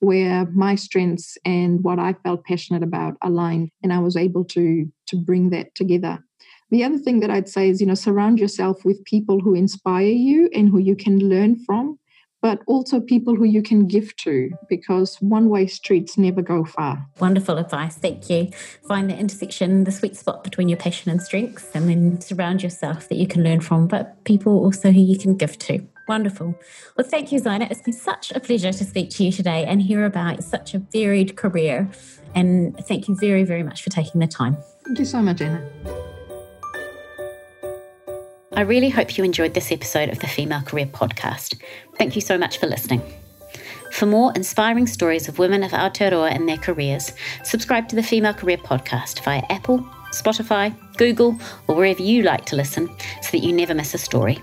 where 0.00 0.46
my 0.46 0.74
strengths 0.74 1.36
and 1.44 1.84
what 1.84 1.98
I 1.98 2.14
felt 2.24 2.44
passionate 2.44 2.82
about 2.82 3.16
aligned, 3.22 3.70
and 3.82 3.92
I 3.92 3.98
was 3.98 4.16
able 4.16 4.44
to 4.46 4.90
to 5.08 5.16
bring 5.16 5.50
that 5.50 5.74
together. 5.74 6.24
The 6.70 6.84
other 6.84 6.98
thing 6.98 7.20
that 7.20 7.30
I'd 7.30 7.48
say 7.48 7.68
is, 7.68 7.80
you 7.80 7.86
know, 7.86 7.94
surround 7.94 8.38
yourself 8.38 8.84
with 8.84 9.04
people 9.04 9.40
who 9.40 9.54
inspire 9.54 10.06
you 10.06 10.48
and 10.54 10.68
who 10.68 10.78
you 10.78 10.96
can 10.96 11.18
learn 11.28 11.62
from 11.64 11.98
but 12.42 12.60
also 12.66 13.00
people 13.00 13.34
who 13.34 13.44
you 13.44 13.62
can 13.62 13.86
give 13.86 14.14
to 14.16 14.50
because 14.68 15.16
one 15.16 15.48
way 15.48 15.66
streets 15.66 16.16
never 16.16 16.42
go 16.42 16.64
far. 16.64 17.06
Wonderful 17.18 17.58
advice. 17.58 17.96
Thank 17.96 18.30
you. 18.30 18.50
Find 18.88 19.10
the 19.10 19.16
intersection, 19.16 19.84
the 19.84 19.92
sweet 19.92 20.16
spot 20.16 20.42
between 20.44 20.68
your 20.68 20.78
passion 20.78 21.10
and 21.10 21.20
strengths, 21.20 21.70
and 21.74 21.88
then 21.88 22.20
surround 22.20 22.62
yourself 22.62 23.08
that 23.08 23.16
you 23.16 23.26
can 23.26 23.42
learn 23.42 23.60
from, 23.60 23.86
but 23.86 24.24
people 24.24 24.52
also 24.58 24.90
who 24.90 25.00
you 25.00 25.18
can 25.18 25.36
give 25.36 25.58
to. 25.58 25.86
Wonderful. 26.08 26.58
Well, 26.96 27.06
thank 27.06 27.30
you, 27.30 27.40
Ziena. 27.40 27.70
It's 27.70 27.82
been 27.82 27.94
such 27.94 28.32
a 28.32 28.40
pleasure 28.40 28.72
to 28.72 28.84
speak 28.84 29.10
to 29.10 29.24
you 29.24 29.30
today 29.30 29.64
and 29.64 29.80
hear 29.80 30.04
about 30.04 30.42
such 30.42 30.74
a 30.74 30.78
varied 30.78 31.36
career. 31.36 31.88
And 32.34 32.76
thank 32.86 33.06
you 33.06 33.16
very, 33.16 33.44
very 33.44 33.62
much 33.62 33.82
for 33.82 33.90
taking 33.90 34.20
the 34.20 34.26
time. 34.26 34.56
Thank 34.84 34.98
you 34.98 35.04
so 35.04 35.22
much, 35.22 35.40
Anna. 35.40 36.09
I 38.52 38.62
really 38.62 38.88
hope 38.88 39.16
you 39.16 39.22
enjoyed 39.22 39.54
this 39.54 39.70
episode 39.70 40.08
of 40.08 40.18
the 40.18 40.26
Female 40.26 40.62
Career 40.62 40.86
Podcast. 40.86 41.60
Thank 41.96 42.16
you 42.16 42.20
so 42.20 42.36
much 42.36 42.58
for 42.58 42.66
listening. 42.66 43.00
For 43.92 44.06
more 44.06 44.32
inspiring 44.34 44.88
stories 44.88 45.28
of 45.28 45.38
women 45.38 45.62
of 45.62 45.70
Aotearoa 45.70 46.34
and 46.34 46.48
their 46.48 46.56
careers, 46.56 47.12
subscribe 47.44 47.88
to 47.88 47.96
the 47.96 48.02
Female 48.02 48.34
Career 48.34 48.56
Podcast 48.56 49.22
via 49.22 49.42
Apple, 49.50 49.78
Spotify, 50.12 50.74
Google, 50.96 51.38
or 51.68 51.76
wherever 51.76 52.02
you 52.02 52.24
like 52.24 52.44
to 52.46 52.56
listen 52.56 52.88
so 53.22 53.30
that 53.30 53.44
you 53.44 53.52
never 53.52 53.72
miss 53.72 53.94
a 53.94 53.98
story. 53.98 54.40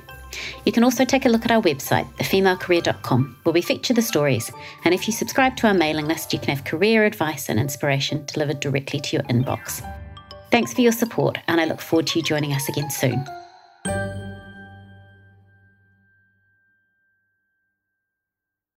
You 0.64 0.72
can 0.72 0.86
also 0.86 1.04
take 1.04 1.26
a 1.26 1.30
look 1.30 1.44
at 1.44 1.52
our 1.52 1.62
website, 1.62 2.10
thefemalecareer.com, 2.16 3.38
where 3.44 3.54
we 3.54 3.62
feature 3.62 3.94
the 3.94 4.02
stories. 4.02 4.50
And 4.86 4.94
if 4.94 5.08
you 5.08 5.12
subscribe 5.12 5.58
to 5.58 5.68
our 5.68 5.74
mailing 5.74 6.08
list, 6.08 6.32
you 6.32 6.40
can 6.40 6.56
have 6.56 6.64
career 6.64 7.04
advice 7.04 7.50
and 7.50 7.60
inspiration 7.60 8.24
delivered 8.26 8.62
directly 8.62 9.02
to 9.02 9.18
your 9.18 9.24
inbox. 9.24 9.82
Thanks 10.50 10.74
for 10.74 10.80
your 10.80 10.94
support, 10.94 11.40
and 11.50 11.60
I 11.60 11.66
look 11.66 11.82
forward 11.82 12.08
to 12.08 12.20
you 12.20 12.24
joining 12.24 12.54
us 12.54 12.70
again 12.70 12.90
soon 12.90 13.26
thank 13.88 14.12
you 14.12 14.17